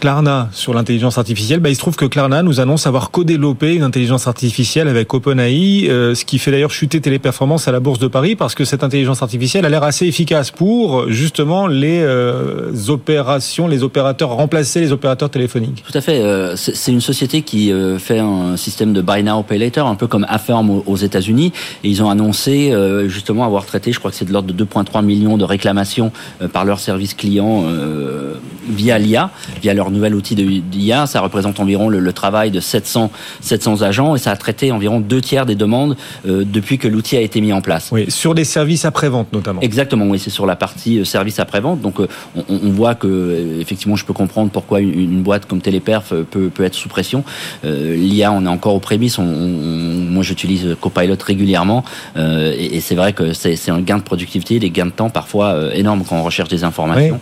Klarna 0.00 0.48
sur 0.52 0.74
l'intelligence 0.74 1.18
artificielle, 1.18 1.60
bah, 1.60 1.68
il 1.68 1.74
se 1.74 1.80
trouve 1.80 1.94
que 1.94 2.06
Klarna 2.06 2.42
nous 2.42 2.58
annonce 2.58 2.86
avoir 2.86 3.10
co-développé 3.10 3.74
une 3.74 3.82
intelligence 3.82 4.26
artificielle 4.26 4.88
avec 4.88 5.12
OpenAI, 5.12 5.88
euh, 5.88 6.14
ce 6.14 6.24
qui 6.24 6.38
fait 6.38 6.50
d'ailleurs 6.50 6.70
chuter 6.70 7.00
Téléperformance 7.00 7.68
à 7.68 7.72
la 7.72 7.80
Bourse 7.80 7.98
de 7.98 8.08
Paris 8.08 8.34
parce 8.34 8.54
que 8.54 8.64
cette 8.64 8.82
intelligence 8.82 9.22
artificielle 9.22 9.66
a 9.66 9.68
l'air 9.68 9.84
assez 9.84 10.06
efficace 10.06 10.50
pour 10.50 11.08
justement 11.10 11.66
les 11.66 12.00
euh, 12.00 12.72
opérations, 12.88 13.68
les 13.68 13.82
opérateurs, 13.82 14.30
remplacer 14.30 14.80
les 14.80 14.90
opérateurs 14.90 15.28
téléphoniques. 15.28 15.84
Tout 15.86 15.96
à 15.96 16.00
fait. 16.00 16.20
Euh, 16.20 16.56
c'est 16.56 16.90
une 16.90 17.02
société 17.02 17.42
qui 17.42 17.72
fait 17.98 18.18
un 18.18 18.56
système 18.56 18.92
de 18.92 19.02
buy 19.02 19.22
now, 19.22 19.42
pay 19.42 19.58
later, 19.58 19.86
un 19.86 19.94
peu 19.94 20.06
comme 20.06 20.24
Affirm 20.28 20.70
aux, 20.70 20.96
États-Unis. 20.96 21.52
Et 21.84 21.90
ils 21.90 22.02
ont 22.02 22.10
annoncé 22.10 22.72
justement 23.06 23.44
avoir 23.44 23.66
traité, 23.66 23.92
je 23.92 23.98
crois 23.98 24.10
que 24.10 24.16
c'est 24.16 24.24
de 24.24 24.32
l'ordre 24.32 24.52
de 24.52 24.64
2,3 24.64 25.04
millions 25.04 25.36
de 25.36 25.44
réclamations 25.44 26.10
par 26.52 26.64
leur 26.64 26.80
service 26.80 27.14
client 27.14 27.64
via 28.68 28.98
l'IA, 28.98 29.30
via 29.60 29.74
leur 29.74 29.89
nouvel 29.90 30.14
outil 30.14 30.34
d'IA. 30.34 31.06
Ça 31.06 31.20
représente 31.20 31.60
environ 31.60 31.88
le, 31.88 32.00
le, 32.00 32.12
travail 32.12 32.50
de 32.50 32.60
700, 32.60 33.10
700 33.40 33.82
agents 33.82 34.16
et 34.16 34.18
ça 34.18 34.30
a 34.30 34.36
traité 34.36 34.72
environ 34.72 35.00
deux 35.00 35.20
tiers 35.20 35.46
des 35.46 35.54
demandes 35.54 35.96
euh, 36.26 36.44
depuis 36.44 36.78
que 36.78 36.88
l'outil 36.88 37.16
a 37.16 37.20
été 37.20 37.40
mis 37.40 37.52
en 37.52 37.60
place. 37.60 37.90
Oui, 37.92 38.10
sur 38.10 38.34
des 38.34 38.44
services 38.44 38.84
après-vente 38.84 39.32
notamment. 39.32 39.60
Exactement, 39.60 40.06
oui, 40.06 40.18
c'est 40.18 40.30
sur 40.30 40.46
la 40.46 40.56
partie 40.56 40.98
euh, 40.98 41.04
service 41.04 41.38
après-vente. 41.38 41.80
Donc 41.80 42.00
euh, 42.00 42.08
on, 42.36 42.44
on, 42.48 42.70
voit 42.70 42.94
que 42.94 43.58
effectivement, 43.60 43.96
je 43.96 44.04
peux 44.04 44.12
comprendre 44.12 44.50
pourquoi 44.50 44.80
une, 44.80 44.98
une, 44.98 45.22
boîte 45.22 45.46
comme 45.46 45.60
Téléperf 45.60 46.12
peut, 46.30 46.50
peut 46.50 46.64
être 46.64 46.74
sous 46.74 46.88
pression. 46.88 47.24
Euh, 47.64 47.96
L'IA, 47.96 48.32
on 48.32 48.44
est 48.44 48.48
encore 48.48 48.74
aux 48.74 48.80
prémices. 48.80 49.18
On, 49.18 49.24
moi, 49.24 50.22
j'utilise 50.22 50.76
Copilot 50.80 51.16
régulièrement 51.24 51.84
et, 52.16 52.76
et 52.76 52.80
c'est 52.80 52.94
vrai 52.94 53.12
que 53.12 53.32
c'est 53.32 53.70
un 53.70 53.80
gain 53.80 53.98
de 53.98 54.02
productivité, 54.02 54.58
des 54.58 54.70
gains 54.70 54.86
de 54.86 54.90
temps 54.90 55.10
parfois 55.10 55.74
énormes 55.74 56.04
quand 56.08 56.16
on 56.16 56.22
recherche 56.22 56.48
des 56.48 56.64
informations. 56.64 57.20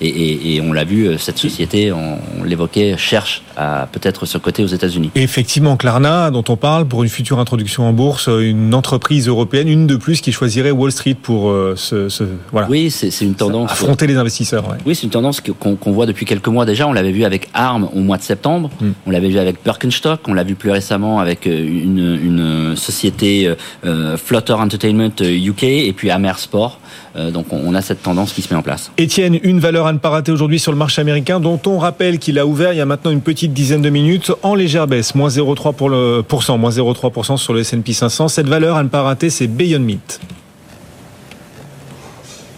Oui. 0.00 0.06
Et, 0.06 0.08
et, 0.08 0.56
et, 0.56 0.60
on 0.60 0.72
l'a 0.72 0.84
vu, 0.84 1.18
cette 1.18 1.38
société, 1.38 1.92
on, 1.92 2.07
on 2.38 2.44
l'évoquait, 2.44 2.96
cherche 2.96 3.42
à 3.56 3.88
peut-être 3.90 4.26
ce 4.26 4.38
côté 4.38 4.62
aux 4.62 4.68
États-Unis. 4.68 5.10
Effectivement, 5.14 5.76
Klarna, 5.76 6.30
dont 6.30 6.44
on 6.48 6.56
parle 6.56 6.86
pour 6.86 7.02
une 7.02 7.08
future 7.08 7.38
introduction 7.38 7.84
en 7.88 7.92
bourse, 7.92 8.28
une 8.28 8.74
entreprise 8.74 9.28
européenne, 9.28 9.68
une 9.68 9.86
de 9.86 9.96
plus 9.96 10.20
qui 10.20 10.32
choisirait 10.32 10.70
Wall 10.70 10.92
Street 10.92 11.16
pour 11.20 11.50
euh, 11.50 11.74
ce, 11.76 12.08
ce, 12.08 12.24
voilà. 12.52 12.68
Oui, 12.68 12.90
c'est 12.90 13.10
une 13.20 13.34
tendance. 13.34 13.72
Affronter 13.72 14.06
les 14.06 14.16
investisseurs. 14.16 14.68
Ouais. 14.68 14.76
Oui, 14.86 14.94
c'est 14.94 15.04
une 15.04 15.10
tendance 15.10 15.40
qu'on 15.40 15.76
qu 15.76 15.90
voit 15.90 16.06
depuis 16.06 16.26
quelques 16.26 16.48
mois 16.48 16.64
déjà. 16.64 16.86
On 16.86 16.92
l'avait 16.92 17.12
vu 17.12 17.24
avec 17.24 17.48
ARM 17.54 17.88
au 17.92 18.00
mois 18.00 18.16
de 18.18 18.22
septembre. 18.22 18.70
Mm. 18.80 18.90
On 19.06 19.10
l'avait 19.10 19.28
vu 19.28 19.38
avec 19.38 19.62
Birkenstock. 19.64 20.20
On 20.28 20.34
l'a 20.34 20.44
vu 20.44 20.54
plus 20.54 20.70
récemment 20.70 21.18
avec 21.20 21.46
euh, 21.46 21.50
une, 21.50 22.18
une 22.22 22.76
société 22.76 23.52
euh, 23.84 24.16
Flutter 24.16 24.54
Entertainment 24.54 25.12
UK 25.20 25.64
et 25.64 25.92
puis 25.92 26.10
Amer 26.10 26.38
Sport. 26.38 26.78
Euh, 27.18 27.30
donc 27.30 27.46
on 27.52 27.74
a 27.74 27.82
cette 27.82 28.02
tendance 28.02 28.32
qui 28.32 28.42
se 28.42 28.52
met 28.52 28.58
en 28.58 28.62
place. 28.62 28.90
Étienne, 28.96 29.38
une 29.42 29.60
valeur 29.60 29.86
à 29.86 29.92
ne 29.92 29.98
pas 29.98 30.10
rater 30.10 30.32
aujourd'hui 30.32 30.58
sur 30.58 30.72
le 30.72 30.78
marché 30.78 31.00
américain 31.00 31.40
dont 31.40 31.60
on 31.66 31.78
rappelle 31.78 32.18
qu'il 32.18 32.38
a 32.38 32.46
ouvert 32.46 32.72
il 32.72 32.76
y 32.76 32.80
a 32.80 32.86
maintenant 32.86 33.10
une 33.10 33.20
petite 33.20 33.52
dizaine 33.52 33.82
de 33.82 33.90
minutes 33.90 34.30
en 34.42 34.54
légère 34.54 34.86
baisse, 34.86 35.14
moins 35.14 35.28
0,3 35.28 35.74
pour 35.74 35.90
le 35.90 36.24
moins 36.56 36.70
0,3% 36.70 37.36
sur 37.36 37.52
le 37.52 37.60
S&P 37.60 37.92
500. 37.92 38.28
Cette 38.28 38.48
valeur 38.48 38.76
à 38.76 38.82
ne 38.82 38.88
pas 38.88 39.02
rater, 39.02 39.30
c'est 39.30 39.46
Beyond 39.46 39.80
Meat. 39.80 40.20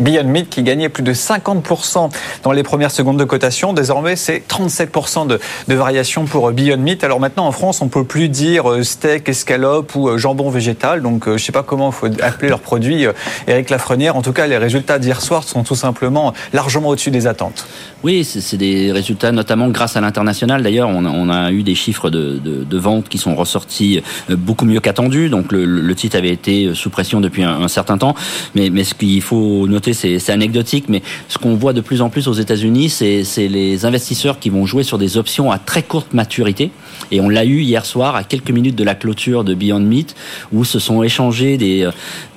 Beyond 0.00 0.24
Meat 0.24 0.48
qui 0.48 0.62
gagnait 0.62 0.88
plus 0.88 1.02
de 1.02 1.12
50% 1.12 2.10
dans 2.42 2.52
les 2.52 2.62
premières 2.62 2.90
secondes 2.90 3.18
de 3.18 3.24
cotation. 3.24 3.72
Désormais, 3.72 4.16
c'est 4.16 4.42
37% 4.48 5.26
de, 5.26 5.38
variation 5.68 6.24
pour 6.24 6.50
Beyond 6.52 6.78
Meat. 6.78 7.04
Alors 7.04 7.20
maintenant, 7.20 7.46
en 7.46 7.52
France, 7.52 7.82
on 7.82 7.88
peut 7.88 8.04
plus 8.04 8.28
dire 8.28 8.70
euh, 8.70 8.82
steak, 8.82 9.28
escalope 9.28 9.94
ou 9.94 10.08
euh, 10.08 10.18
jambon 10.18 10.50
végétal. 10.50 11.02
Donc, 11.02 11.28
euh, 11.28 11.36
je 11.36 11.44
sais 11.44 11.52
pas 11.52 11.62
comment 11.62 11.90
il 11.90 11.94
faut 11.94 12.06
appeler 12.22 12.48
leurs 12.48 12.60
produits. 12.60 13.06
Eric 13.46 13.70
Lafrenière, 13.70 14.16
en 14.16 14.22
tout 14.22 14.32
cas, 14.32 14.46
les 14.46 14.56
résultats 14.56 14.98
d'hier 14.98 15.20
soir 15.20 15.44
sont 15.44 15.62
tout 15.62 15.74
simplement 15.74 16.32
largement 16.52 16.88
au-dessus 16.88 17.10
des 17.10 17.26
attentes. 17.26 17.66
Oui, 18.02 18.24
c'est 18.24 18.56
des 18.56 18.92
résultats 18.92 19.30
notamment 19.32 19.68
grâce 19.68 19.96
à 19.96 20.00
l'international. 20.00 20.62
D'ailleurs, 20.62 20.88
on, 20.88 21.28
a 21.28 21.52
eu 21.52 21.62
des 21.62 21.74
chiffres 21.74 22.08
de, 22.08 22.38
de, 22.38 22.64
de 22.64 22.78
vente 22.78 23.08
qui 23.08 23.18
sont 23.18 23.34
ressortis 23.34 24.02
beaucoup 24.30 24.64
mieux 24.64 24.80
qu'attendus. 24.80 25.28
Donc, 25.28 25.52
le, 25.52 25.94
titre 25.94 26.16
avait 26.16 26.30
été 26.30 26.74
sous 26.74 26.88
pression 26.88 27.20
depuis 27.20 27.42
un, 27.42 27.60
un 27.60 27.68
certain 27.68 27.98
temps. 27.98 28.14
Mais, 28.54 28.70
mais 28.70 28.84
ce 28.84 28.94
qu'il 28.94 29.20
faut 29.20 29.66
noter, 29.66 29.89
c'est 29.92 30.30
anecdotique, 30.30 30.86
mais 30.88 31.02
ce 31.28 31.38
qu'on 31.38 31.54
voit 31.54 31.72
de 31.72 31.80
plus 31.80 32.02
en 32.02 32.08
plus 32.08 32.28
aux 32.28 32.32
États-Unis, 32.32 32.90
c'est 32.90 33.48
les 33.48 33.84
investisseurs 33.84 34.38
qui 34.38 34.50
vont 34.50 34.66
jouer 34.66 34.82
sur 34.82 34.98
des 34.98 35.16
options 35.16 35.50
à 35.50 35.58
très 35.58 35.82
courte 35.82 36.12
maturité. 36.12 36.70
Et 37.10 37.20
on 37.20 37.28
l'a 37.28 37.44
eu 37.44 37.60
hier 37.60 37.84
soir 37.84 38.16
à 38.16 38.24
quelques 38.24 38.50
minutes 38.50 38.76
de 38.76 38.84
la 38.84 38.94
clôture 38.94 39.44
de 39.44 39.54
Beyond 39.54 39.80
Meat, 39.80 40.14
où 40.52 40.64
se 40.64 40.78
sont 40.78 41.02
échangés 41.02 41.56
des, 41.56 41.88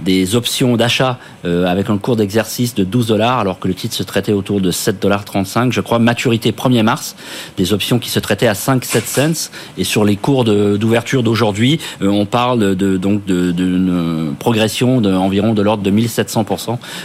des 0.01 0.36
options 0.36 0.75
d'achat 0.77 1.20
euh, 1.46 1.65
avec 1.65 1.89
un 1.89 1.98
cours 1.98 2.15
d'exercice 2.15 2.75
de 2.75 2.84
12 2.84 3.08
dollars, 3.08 3.39
alors 3.39 3.60
que 3.60 3.67
le 3.67 3.74
titre 3.74 3.96
se 3.96 4.03
traitait 4.03 4.32
autour 4.32 4.62
de 4.62 4.72
7 4.72 5.01
dollars 5.01 5.25
35, 5.25 5.72
je 5.72 5.82
crois, 5.82 6.00
maturité 6.00 6.51
1er 6.51 6.84
mars, 6.84 7.15
des 7.58 7.74
options 7.74 8.00
qui 8.00 8.10
se 8.10 8.20
traitaient 8.20 8.48
à 8.48 8.55
5 8.55 8.84
7 8.84 9.08
cents. 9.08 9.51
Et 9.77 9.84
sur 9.84 10.05
les 10.05 10.15
cours 10.15 10.43
d'ouverture 10.43 11.24
d'aujourd'hui, 11.24 11.79
euh, 12.01 12.08
on 12.08 12.25
parle 12.25 12.75
de 12.75 12.98
donc 12.98 13.25
d'une 13.25 14.36
progression 14.39 15.01
d'environ 15.01 15.51
de, 15.51 15.58
de 15.58 15.62
l'ordre 15.62 15.84
de 15.84 15.89
1700 15.89 16.43
pour 16.43 16.60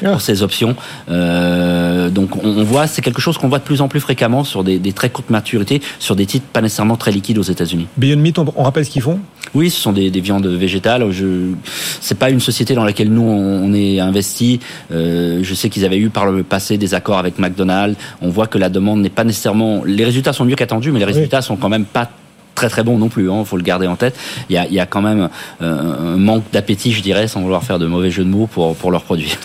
ah. 0.05 0.19
ces 0.19 0.43
options. 0.43 0.77
Euh, 1.09 2.09
donc 2.11 2.43
on, 2.45 2.63
voit, 2.63 2.87
c'est 2.87 3.03
quelque 3.03 3.21
chose 3.21 3.39
qu'on 3.39 3.49
voit 3.49 3.59
de 3.59 3.65
plus 3.65 3.81
en 3.81 3.89
plus 3.89 4.01
fréquemment 4.01 4.45
sur 4.45 4.65
des, 4.65 4.79
des, 4.79 4.93
très 4.93 5.11
courtes 5.11 5.31
maturités, 5.31 5.81
sur 5.99 6.17
des 6.17 6.27
titres 6.27 6.47
pas 6.53 6.61
nécessairement 6.61 6.97
très 6.97 7.11
liquides 7.11 7.39
aux 7.39 7.43
États-Unis. 7.51 7.87
Beyond 7.97 8.19
Meat, 8.19 8.39
on, 8.39 8.63
rappelle 8.63 8.85
ce 8.85 8.91
qu'ils 8.91 9.03
font? 9.03 9.19
Oui, 9.55 9.71
ce 9.71 9.81
sont 9.81 9.93
des, 9.93 10.11
des 10.11 10.21
viandes 10.21 10.47
végétales. 10.47 11.11
Je, 11.11 11.53
c'est 12.01 12.19
pas 12.19 12.31
une 12.31 12.41
société 12.41 12.75
dans 12.75 12.85
laquelle 12.85 13.11
nous 13.11 13.23
on, 13.23 13.73
est 13.73 14.01
investi. 14.01 14.61
Euh, 14.93 15.41
je 15.43 15.55
sais 15.55 15.69
qu'ils 15.69 15.85
avaient 15.85 15.99
eu 15.99 16.11
par 16.11 16.31
le 16.31 16.43
passé 16.43 16.79
des 16.79 16.95
accords 16.95 17.19
avec 17.19 17.39
McDonald's. 17.39 17.97
On 18.21 18.29
voit 18.29 18.47
que 18.47 18.59
la 18.59 18.69
demande 18.69 19.01
n'est 19.01 19.09
pas 19.09 19.25
nécessairement. 19.25 19.83
Les 19.85 20.05
résultats 20.05 20.33
sont 20.33 20.45
mieux 20.45 20.57
qu'attendus, 20.57 20.91
mais 20.93 20.99
les 20.99 21.05
résultats 21.05 21.43
sont 21.43 21.57
quand 21.57 21.69
même 21.69 21.85
pas 21.85 22.11
très 22.55 22.69
très 22.69 22.83
bons 22.83 22.99
non 22.99 23.09
plus. 23.09 23.25
Il 23.25 23.31
hein, 23.31 23.45
faut 23.45 23.57
le 23.57 23.63
garder 23.63 23.87
en 23.87 23.97
tête. 23.97 24.17
Il 24.51 24.55
y 24.55 24.59
a, 24.59 24.67
il 24.67 24.75
y 24.75 24.81
a 24.81 24.87
quand 24.87 25.03
même 25.03 25.29
euh, 25.63 26.15
un 26.15 26.17
manque 26.17 26.45
d'appétit, 26.53 26.93
je 26.93 27.03
dirais, 27.03 27.29
sans 27.29 27.41
vouloir 27.41 27.63
faire 27.63 27.79
de 27.79 27.87
mauvais 27.87 28.11
jeux 28.11 28.25
de 28.25 28.31
mots 28.31 28.47
pour 28.47 28.75
pour 28.75 28.91
leurs 28.91 29.05
produits. 29.05 29.37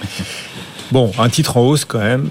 Bon, 0.92 1.12
un 1.18 1.30
titre 1.30 1.58
en 1.58 1.62
hausse 1.62 1.86
quand 1.86 2.00
même 2.00 2.30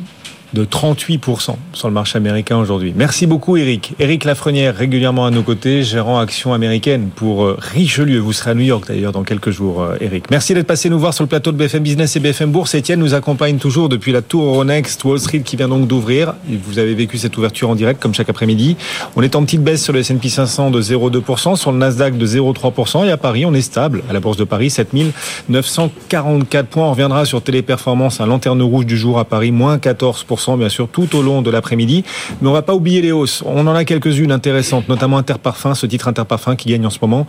de 0.52 0.64
38% 0.64 1.56
sur 1.72 1.88
le 1.88 1.94
marché 1.94 2.16
américain 2.16 2.58
aujourd'hui. 2.58 2.92
Merci 2.96 3.26
beaucoup 3.26 3.56
Eric. 3.56 3.94
Eric 3.98 4.24
Lafrenière, 4.24 4.76
régulièrement 4.76 5.26
à 5.26 5.30
nos 5.30 5.42
côtés, 5.42 5.82
gérant 5.82 6.18
action 6.18 6.52
américaine 6.52 7.08
pour 7.14 7.44
euh, 7.44 7.56
Richelieu. 7.58 8.18
Vous 8.18 8.32
serez 8.32 8.50
à 8.50 8.54
New 8.54 8.62
York 8.62 8.84
d'ailleurs 8.88 9.12
dans 9.12 9.22
quelques 9.22 9.50
jours, 9.50 9.86
Eric. 10.00 10.30
Merci 10.30 10.54
d'être 10.54 10.66
passé 10.66 10.90
nous 10.90 10.98
voir 10.98 11.14
sur 11.14 11.24
le 11.24 11.28
plateau 11.28 11.52
de 11.52 11.56
BFM 11.56 11.82
Business 11.82 12.16
et 12.16 12.20
BFM 12.20 12.50
Bourse. 12.50 12.74
Etienne 12.74 13.00
nous 13.00 13.14
accompagne 13.14 13.58
toujours 13.58 13.88
depuis 13.88 14.12
la 14.12 14.22
tour 14.22 14.44
Euronext 14.44 15.02
Wall 15.04 15.18
Street 15.18 15.40
qui 15.40 15.56
vient 15.56 15.68
donc 15.68 15.86
d'ouvrir. 15.86 16.34
Vous 16.48 16.78
avez 16.78 16.94
vécu 16.94 17.18
cette 17.18 17.36
ouverture 17.36 17.70
en 17.70 17.74
direct 17.74 18.02
comme 18.02 18.14
chaque 18.14 18.28
après-midi. 18.28 18.76
On 19.16 19.22
est 19.22 19.36
en 19.36 19.44
petite 19.44 19.62
baisse 19.62 19.82
sur 19.82 19.92
le 19.92 20.00
S&P 20.00 20.28
500 20.28 20.70
de 20.70 20.82
0,2%, 20.82 21.56
sur 21.56 21.72
le 21.72 21.78
Nasdaq 21.78 22.16
de 22.18 22.26
0,3% 22.26 23.06
et 23.06 23.10
à 23.10 23.16
Paris, 23.16 23.44
on 23.46 23.54
est 23.54 23.62
stable. 23.62 24.02
À 24.10 24.12
la 24.12 24.20
Bourse 24.20 24.36
de 24.36 24.44
Paris, 24.44 24.70
7944 24.70 26.66
points. 26.68 26.86
On 26.86 26.90
reviendra 26.90 27.24
sur 27.24 27.42
Téléperformance, 27.42 28.20
un 28.20 28.26
lanterne 28.26 28.62
rouge 28.62 28.86
du 28.86 28.96
jour 28.96 29.18
à 29.18 29.24
Paris, 29.24 29.52
moins 29.52 29.76
14% 29.76 30.41
bien 30.56 30.68
sûr, 30.68 30.88
tout 30.88 31.14
au 31.16 31.22
long 31.22 31.42
de 31.42 31.50
l'après-midi. 31.50 32.04
Mais 32.40 32.48
on 32.48 32.52
va 32.52 32.62
pas 32.62 32.74
oublier 32.74 33.02
les 33.02 33.12
hausses. 33.12 33.42
On 33.46 33.66
en 33.66 33.74
a 33.74 33.84
quelques-unes 33.84 34.32
intéressantes, 34.32 34.88
notamment 34.88 35.18
Interparfum, 35.18 35.74
ce 35.74 35.86
titre 35.86 36.08
Interparfum 36.08 36.56
qui 36.56 36.68
gagne 36.68 36.86
en 36.86 36.90
ce 36.90 36.98
moment 37.00 37.26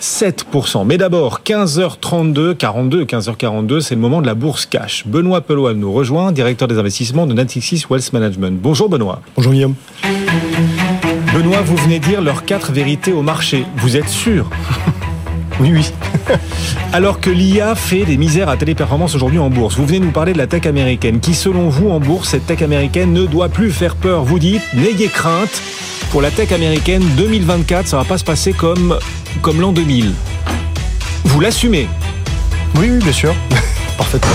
7%. 0.00 0.86
Mais 0.86 0.98
d'abord, 0.98 1.40
15h32, 1.44 2.54
42, 2.54 3.04
15h42, 3.04 3.80
c'est 3.80 3.94
le 3.94 4.00
moment 4.00 4.20
de 4.20 4.26
la 4.26 4.34
bourse 4.34 4.66
cash. 4.66 5.04
Benoît 5.06 5.40
Peloil 5.40 5.76
nous 5.76 5.92
rejoint, 5.92 6.32
directeur 6.32 6.68
des 6.68 6.78
investissements 6.78 7.26
de 7.26 7.34
Natixis 7.34 7.84
Wealth 7.90 8.12
Management. 8.12 8.60
Bonjour 8.60 8.88
Benoît. 8.88 9.20
Bonjour 9.36 9.52
Guillaume. 9.52 9.74
Benoît, 11.34 11.62
vous 11.62 11.76
venez 11.76 11.98
dire 11.98 12.20
leurs 12.20 12.44
quatre 12.44 12.72
vérités 12.72 13.12
au 13.12 13.22
marché. 13.22 13.64
Vous 13.76 13.96
êtes 13.96 14.08
sûr? 14.08 14.48
Oui, 15.60 15.72
oui. 15.72 15.92
Alors 16.92 17.20
que 17.20 17.30
l'IA 17.30 17.74
fait 17.74 18.04
des 18.04 18.16
misères 18.16 18.48
à 18.48 18.56
téléperformance 18.56 19.14
aujourd'hui 19.14 19.38
en 19.38 19.50
bourse, 19.50 19.76
vous 19.76 19.86
venez 19.86 20.00
nous 20.00 20.10
parler 20.10 20.32
de 20.32 20.38
la 20.38 20.46
tech 20.46 20.66
américaine, 20.66 21.20
qui 21.20 21.34
selon 21.34 21.68
vous 21.68 21.90
en 21.90 22.00
bourse, 22.00 22.30
cette 22.30 22.46
tech 22.46 22.62
américaine 22.62 23.12
ne 23.12 23.26
doit 23.26 23.48
plus 23.48 23.70
faire 23.70 23.96
peur. 23.96 24.24
Vous 24.24 24.38
dites, 24.38 24.62
n'ayez 24.74 25.08
crainte, 25.08 25.62
pour 26.10 26.22
la 26.22 26.30
tech 26.30 26.52
américaine 26.52 27.02
2024, 27.16 27.86
ça 27.86 27.96
va 27.98 28.04
pas 28.04 28.18
se 28.18 28.24
passer 28.24 28.52
comme, 28.52 28.98
comme 29.40 29.60
l'an 29.60 29.72
2000. 29.72 30.12
Vous 31.24 31.40
l'assumez 31.40 31.88
Oui, 32.76 32.88
oui, 32.90 32.98
bien 32.98 33.12
sûr. 33.12 33.34
Parfaitement. 33.96 34.30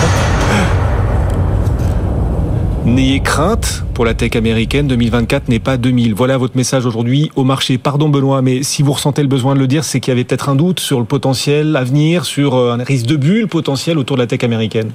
N'ayez 2.88 3.20
crainte 3.20 3.84
pour 3.94 4.06
la 4.06 4.14
tech 4.14 4.38
américaine, 4.38 4.88
2024 4.88 5.50
n'est 5.50 5.60
pas 5.60 5.76
2000. 5.76 6.16
Voilà 6.16 6.38
votre 6.38 6.56
message 6.56 6.86
aujourd'hui 6.86 7.30
au 7.36 7.44
marché. 7.44 7.78
Pardon 7.78 8.08
Benoît, 8.08 8.42
mais 8.42 8.64
si 8.64 8.82
vous 8.82 8.94
ressentez 8.94 9.22
le 9.22 9.28
besoin 9.28 9.56
de 9.56 9.60
le 9.60 9.68
dire, 9.68 9.84
c'est 9.84 10.00
qu'il 10.00 10.12
y 10.12 10.14
avait 10.14 10.24
peut-être 10.24 10.48
un 10.48 10.56
doute 10.56 10.80
sur 10.80 10.98
le 10.98 11.06
potentiel 11.06 11.76
à 11.76 11.84
venir, 11.84 12.24
sur 12.24 12.56
euh, 12.56 12.72
un 12.72 12.82
risque 12.82 13.06
de 13.06 13.18
bulle 13.18 13.50
potentiel 13.50 13.98
autour 13.98 14.16
de 14.16 14.22
la 14.22 14.28
tech 14.28 14.42
américaine. 14.46 14.92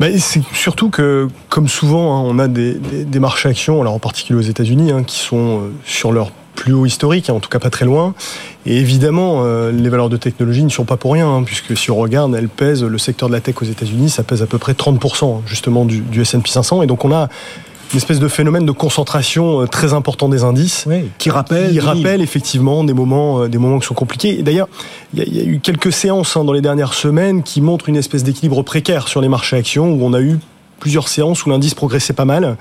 Ben, 0.00 0.18
c'est 0.18 0.42
surtout 0.52 0.90
que, 0.90 1.28
comme 1.48 1.68
souvent, 1.68 2.18
hein, 2.18 2.24
on 2.26 2.40
a 2.40 2.48
des, 2.48 2.80
marchés 3.20 3.48
actions, 3.48 3.80
alors 3.80 3.94
en 3.94 4.00
particulier 4.00 4.40
aux 4.40 4.42
États-Unis, 4.42 4.90
hein, 4.90 5.04
qui 5.04 5.20
sont 5.20 5.60
euh, 5.60 5.72
sur 5.84 6.10
leur 6.10 6.32
plus 6.62 6.74
haut 6.74 6.86
historique, 6.86 7.28
hein, 7.28 7.34
en 7.34 7.40
tout 7.40 7.48
cas 7.48 7.58
pas 7.58 7.70
très 7.70 7.84
loin. 7.84 8.14
Et 8.66 8.76
évidemment, 8.76 9.42
euh, 9.42 9.72
les 9.72 9.88
valeurs 9.88 10.08
de 10.08 10.16
technologie 10.16 10.62
ne 10.62 10.68
sont 10.68 10.84
pas 10.84 10.96
pour 10.96 11.12
rien, 11.12 11.28
hein, 11.28 11.42
puisque 11.42 11.76
si 11.76 11.90
on 11.90 11.96
regarde, 11.96 12.32
elles 12.36 12.48
pèsent, 12.48 12.84
le 12.84 12.98
secteur 12.98 13.28
de 13.28 13.34
la 13.34 13.40
tech 13.40 13.56
aux 13.60 13.64
États-Unis, 13.64 14.10
ça 14.10 14.22
pèse 14.22 14.42
à 14.42 14.46
peu 14.46 14.58
près 14.58 14.72
30% 14.72 15.40
justement 15.44 15.84
du, 15.84 16.02
du 16.02 16.20
S&P 16.20 16.48
500. 16.48 16.82
Et 16.82 16.86
donc 16.86 17.04
on 17.04 17.10
a 17.10 17.28
une 17.92 17.96
espèce 17.96 18.20
de 18.20 18.28
phénomène 18.28 18.64
de 18.64 18.70
concentration 18.70 19.62
euh, 19.62 19.66
très 19.66 19.92
important 19.92 20.28
des 20.28 20.44
indices, 20.44 20.84
oui, 20.86 21.10
qui 21.18 21.30
rappelle, 21.30 21.72
qui 21.72 21.80
rappelle 21.80 22.22
effectivement 22.22 22.84
des 22.84 22.94
moments, 22.94 23.42
euh, 23.42 23.48
des 23.48 23.58
moments 23.58 23.80
qui 23.80 23.88
sont 23.88 23.94
compliqués. 23.94 24.38
Et 24.38 24.44
d'ailleurs, 24.44 24.68
il 25.14 25.24
y, 25.24 25.38
y, 25.38 25.40
a 25.40 25.44
eu 25.44 25.58
quelques 25.58 25.92
séances 25.92 26.36
hein, 26.36 26.44
dans 26.44 26.52
les 26.52 26.62
dernières 26.62 26.94
semaines 26.94 27.42
qui 27.42 27.60
montrent 27.60 27.88
une 27.88 27.96
espèce 27.96 28.22
d'équilibre 28.22 28.62
précaire 28.62 29.08
sur 29.08 29.20
les 29.20 29.28
marchés 29.28 29.56
actions, 29.56 29.90
où 29.92 30.04
on 30.04 30.12
a 30.12 30.20
eu 30.20 30.38
plusieurs 30.78 31.08
séances 31.08 31.44
où 31.44 31.50
l'indice 31.50 31.74
progressait 31.74 32.12
pas 32.12 32.24
mal, 32.24 32.56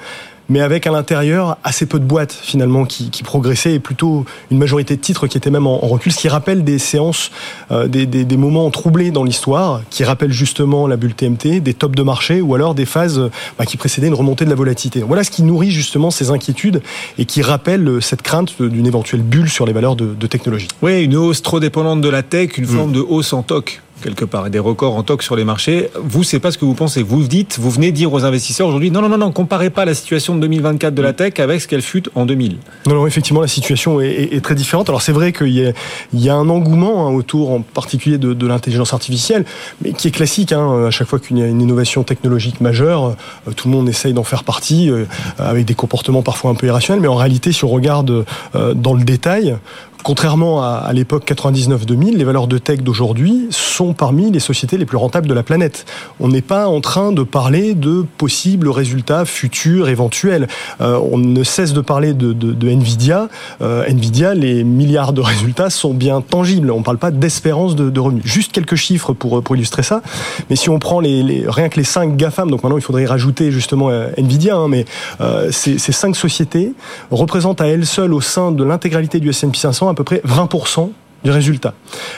mais 0.51 0.59
avec 0.59 0.85
à 0.85 0.91
l'intérieur 0.91 1.57
assez 1.63 1.85
peu 1.85 1.97
de 1.97 2.03
boîtes 2.03 2.33
finalement 2.33 2.83
qui, 2.83 3.09
qui, 3.09 3.23
progressaient 3.23 3.75
et 3.75 3.79
plutôt 3.79 4.25
une 4.51 4.57
majorité 4.57 4.97
de 4.97 5.01
titres 5.01 5.27
qui 5.27 5.37
étaient 5.37 5.49
même 5.49 5.65
en, 5.65 5.83
en 5.83 5.87
recul, 5.87 6.11
ce 6.11 6.17
qui 6.17 6.27
rappelle 6.27 6.65
des 6.65 6.77
séances, 6.77 7.31
euh, 7.71 7.87
des, 7.87 8.05
des, 8.05 8.25
des, 8.25 8.37
moments 8.37 8.69
troublés 8.69 9.11
dans 9.11 9.23
l'histoire, 9.23 9.81
qui 9.89 10.03
rappellent 10.03 10.33
justement 10.33 10.87
la 10.87 10.97
bulle 10.97 11.13
TMT, 11.13 11.61
des 11.61 11.73
tops 11.73 11.95
de 11.95 12.03
marché 12.03 12.41
ou 12.41 12.53
alors 12.53 12.75
des 12.75 12.85
phases 12.85 13.29
bah, 13.57 13.65
qui 13.65 13.77
précédaient 13.77 14.07
une 14.07 14.13
remontée 14.13 14.43
de 14.43 14.49
la 14.49 14.55
volatilité. 14.55 15.01
Voilà 15.01 15.23
ce 15.23 15.31
qui 15.31 15.43
nourrit 15.43 15.71
justement 15.71 16.11
ces 16.11 16.31
inquiétudes 16.31 16.81
et 17.17 17.23
qui 17.23 17.41
rappelle 17.41 18.01
cette 18.01 18.21
crainte 18.21 18.61
d'une 18.61 18.85
éventuelle 18.85 19.21
bulle 19.21 19.49
sur 19.49 19.65
les 19.65 19.73
valeurs 19.73 19.95
de, 19.95 20.13
de, 20.13 20.27
technologie. 20.27 20.67
Oui, 20.81 21.03
une 21.03 21.15
hausse 21.15 21.41
trop 21.41 21.61
dépendante 21.61 22.01
de 22.01 22.09
la 22.09 22.23
tech, 22.23 22.57
une 22.57 22.65
forme 22.65 22.89
mmh. 22.89 22.93
de 22.93 22.99
hausse 22.99 23.31
en 23.31 23.43
toc 23.43 23.81
quelque 24.01 24.25
part 24.25 24.47
et 24.47 24.49
des 24.49 24.59
records 24.59 24.95
en 24.95 25.03
toc 25.03 25.23
sur 25.23 25.35
les 25.35 25.43
marchés. 25.43 25.89
Vous, 26.01 26.23
c'est 26.23 26.39
pas 26.39 26.51
ce 26.51 26.57
que 26.57 26.65
vous 26.65 26.73
pensez. 26.73 27.03
Vous 27.03 27.23
dites, 27.23 27.57
vous 27.59 27.69
venez 27.69 27.91
dire 27.91 28.11
aux 28.11 28.25
investisseurs 28.25 28.67
aujourd'hui, 28.67 28.91
non, 28.91 29.01
non, 29.01 29.09
non, 29.09 29.17
non, 29.17 29.31
comparez 29.31 29.69
pas 29.69 29.85
la 29.85 29.93
situation 29.93 30.35
de 30.35 30.41
2024 30.41 30.93
de 30.93 31.01
la 31.01 31.13
tech 31.13 31.39
avec 31.39 31.61
ce 31.61 31.67
qu'elle 31.67 31.81
fut 31.81 32.09
en 32.15 32.25
2000. 32.25 32.57
Non, 32.87 32.95
non, 32.95 33.07
effectivement, 33.07 33.41
la 33.41 33.47
situation 33.47 34.01
est, 34.01 34.43
très 34.43 34.55
différente. 34.55 34.89
Alors 34.89 35.01
c'est 35.01 35.11
vrai 35.11 35.33
qu'il 35.33 35.73
y, 36.13 36.29
a 36.29 36.35
un 36.35 36.49
engouement 36.49 37.07
hein, 37.07 37.13
autour, 37.13 37.51
en 37.51 37.61
particulier 37.61 38.17
de, 38.17 38.33
de 38.33 38.47
l'intelligence 38.47 38.93
artificielle, 38.93 39.45
mais 39.81 39.93
qui 39.93 40.07
est 40.07 40.11
classique. 40.11 40.51
Hein, 40.51 40.85
à 40.87 40.91
chaque 40.91 41.07
fois 41.07 41.19
qu'il 41.19 41.37
y 41.37 41.43
a 41.43 41.47
une 41.47 41.61
innovation 41.61 42.03
technologique 42.03 42.61
majeure, 42.61 43.15
euh, 43.47 43.51
tout 43.51 43.67
le 43.67 43.75
monde 43.75 43.87
essaye 43.89 44.13
d'en 44.13 44.23
faire 44.23 44.43
partie, 44.43 44.89
euh, 44.89 45.05
avec 45.37 45.65
des 45.65 45.75
comportements 45.75 46.23
parfois 46.23 46.51
un 46.51 46.55
peu 46.55 46.67
irrationnels. 46.67 47.01
Mais 47.01 47.07
en 47.07 47.15
réalité, 47.15 47.51
si 47.51 47.63
on 47.65 47.69
regarde 47.69 48.25
euh, 48.55 48.73
dans 48.73 48.93
le 48.93 49.03
détail, 49.03 49.55
Contrairement 50.03 50.63
à, 50.63 50.83
à 50.85 50.93
l'époque 50.93 51.29
99-2000, 51.29 52.17
les 52.17 52.23
valeurs 52.23 52.47
de 52.47 52.57
tech 52.57 52.81
d'aujourd'hui 52.81 53.47
sont 53.51 53.93
parmi 53.93 54.31
les 54.31 54.39
sociétés 54.39 54.77
les 54.77 54.85
plus 54.85 54.97
rentables 54.97 55.27
de 55.27 55.33
la 55.33 55.43
planète. 55.43 55.85
On 56.19 56.27
n'est 56.27 56.41
pas 56.41 56.67
en 56.67 56.81
train 56.81 57.11
de 57.11 57.23
parler 57.23 57.75
de 57.75 58.05
possibles 58.17 58.69
résultats 58.69 59.25
futurs, 59.25 59.89
éventuels. 59.89 60.47
Euh, 60.81 60.99
on 61.11 61.17
ne 61.17 61.43
cesse 61.43 61.73
de 61.73 61.81
parler 61.81 62.13
de, 62.13 62.33
de, 62.33 62.51
de 62.53 62.69
Nvidia. 62.69 63.29
Euh, 63.61 63.85
Nvidia, 63.87 64.33
les 64.33 64.63
milliards 64.63 65.13
de 65.13 65.21
résultats 65.21 65.69
sont 65.69 65.93
bien 65.93 66.21
tangibles. 66.21 66.71
On 66.71 66.79
ne 66.79 66.83
parle 66.83 66.97
pas 66.97 67.11
d'espérance 67.11 67.75
de, 67.75 67.89
de, 67.89 67.99
revenus. 67.99 68.23
Juste 68.25 68.51
quelques 68.51 68.75
chiffres 68.75 69.13
pour, 69.13 69.43
pour 69.43 69.55
illustrer 69.55 69.83
ça. 69.83 70.01
Mais 70.49 70.55
si 70.55 70.69
on 70.69 70.79
prend 70.79 70.99
les, 70.99 71.21
les, 71.21 71.45
rien 71.47 71.69
que 71.69 71.77
les 71.77 71.83
cinq 71.83 72.17
GAFAM, 72.17 72.49
donc 72.49 72.63
maintenant 72.63 72.77
il 72.77 72.83
faudrait 72.83 73.05
rajouter 73.05 73.51
justement 73.51 73.89
euh, 73.89 74.07
Nvidia, 74.17 74.55
hein, 74.55 74.67
mais 74.67 74.85
euh, 75.21 75.51
ces, 75.51 75.77
ces 75.77 75.91
cinq 75.91 76.15
sociétés 76.15 76.73
représentent 77.11 77.61
à 77.61 77.67
elles 77.67 77.85
seules 77.85 78.13
au 78.13 78.21
sein 78.21 78.51
de 78.51 78.63
l'intégralité 78.63 79.19
du 79.19 79.29
S&P 79.29 79.57
500 79.57 79.90
à 79.91 79.95
peu 79.95 80.03
près 80.03 80.21
20% 80.25 80.89
du 81.23 81.31
résultat. 81.31 81.73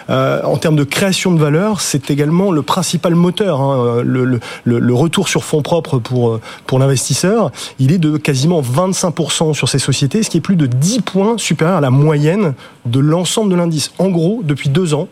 Euh, 0.09 0.41
en 0.43 0.57
termes 0.57 0.75
de 0.75 0.83
création 0.83 1.33
de 1.33 1.39
valeur, 1.39 1.81
c'est 1.81 2.09
également 2.09 2.51
le 2.51 2.61
principal 2.61 3.15
moteur. 3.15 3.61
Hein. 3.61 4.01
Le, 4.03 4.93
retour 4.93 5.27
sur 5.27 5.43
fonds 5.43 5.61
propres 5.61 5.99
pour, 5.99 6.39
pour 6.65 6.79
l'investisseur, 6.79 7.51
il 7.79 7.91
est 7.91 7.97
de 7.97 8.17
quasiment 8.17 8.61
25% 8.61 9.53
sur 9.53 9.67
ces 9.67 9.79
sociétés, 9.79 10.23
ce 10.23 10.29
qui 10.29 10.37
est 10.37 10.41
plus 10.41 10.55
de 10.55 10.65
10 10.65 11.01
points 11.01 11.37
supérieur 11.37 11.77
à 11.77 11.81
la 11.81 11.89
moyenne 11.89 12.53
de 12.85 12.99
l'ensemble 12.99 13.51
de 13.51 13.55
l'indice. 13.55 13.91
En 13.97 14.09
gros, 14.09 14.41
depuis 14.43 14.69
deux 14.69 14.93
ans, 14.93 15.07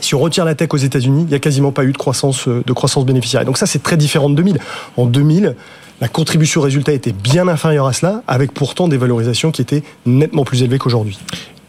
si 0.00 0.14
on 0.14 0.18
retire 0.18 0.46
la 0.46 0.54
tech 0.54 0.68
aux 0.72 0.78
États-Unis, 0.78 1.22
il 1.22 1.28
n'y 1.28 1.34
a 1.34 1.38
quasiment 1.38 1.72
pas 1.72 1.84
eu 1.84 1.92
de 1.92 1.98
croissance, 1.98 2.48
de 2.48 2.72
croissance 2.72 3.04
bénéficiaire. 3.04 3.44
donc 3.44 3.58
ça, 3.58 3.66
c'est 3.66 3.82
très 3.82 3.98
différent 3.98 4.30
de 4.30 4.34
2000. 4.34 4.58
En 4.96 5.04
2000, 5.04 5.56
la 6.00 6.08
contribution 6.08 6.62
résultat 6.62 6.92
était 6.92 7.12
bien 7.12 7.48
inférieure 7.48 7.86
à 7.86 7.92
cela, 7.92 8.22
avec 8.26 8.52
pourtant 8.52 8.88
des 8.88 8.96
valorisations 8.96 9.50
qui 9.50 9.60
étaient 9.60 9.82
nettement 10.06 10.44
plus 10.44 10.62
élevées 10.62 10.78
qu'aujourd'hui. 10.78 11.18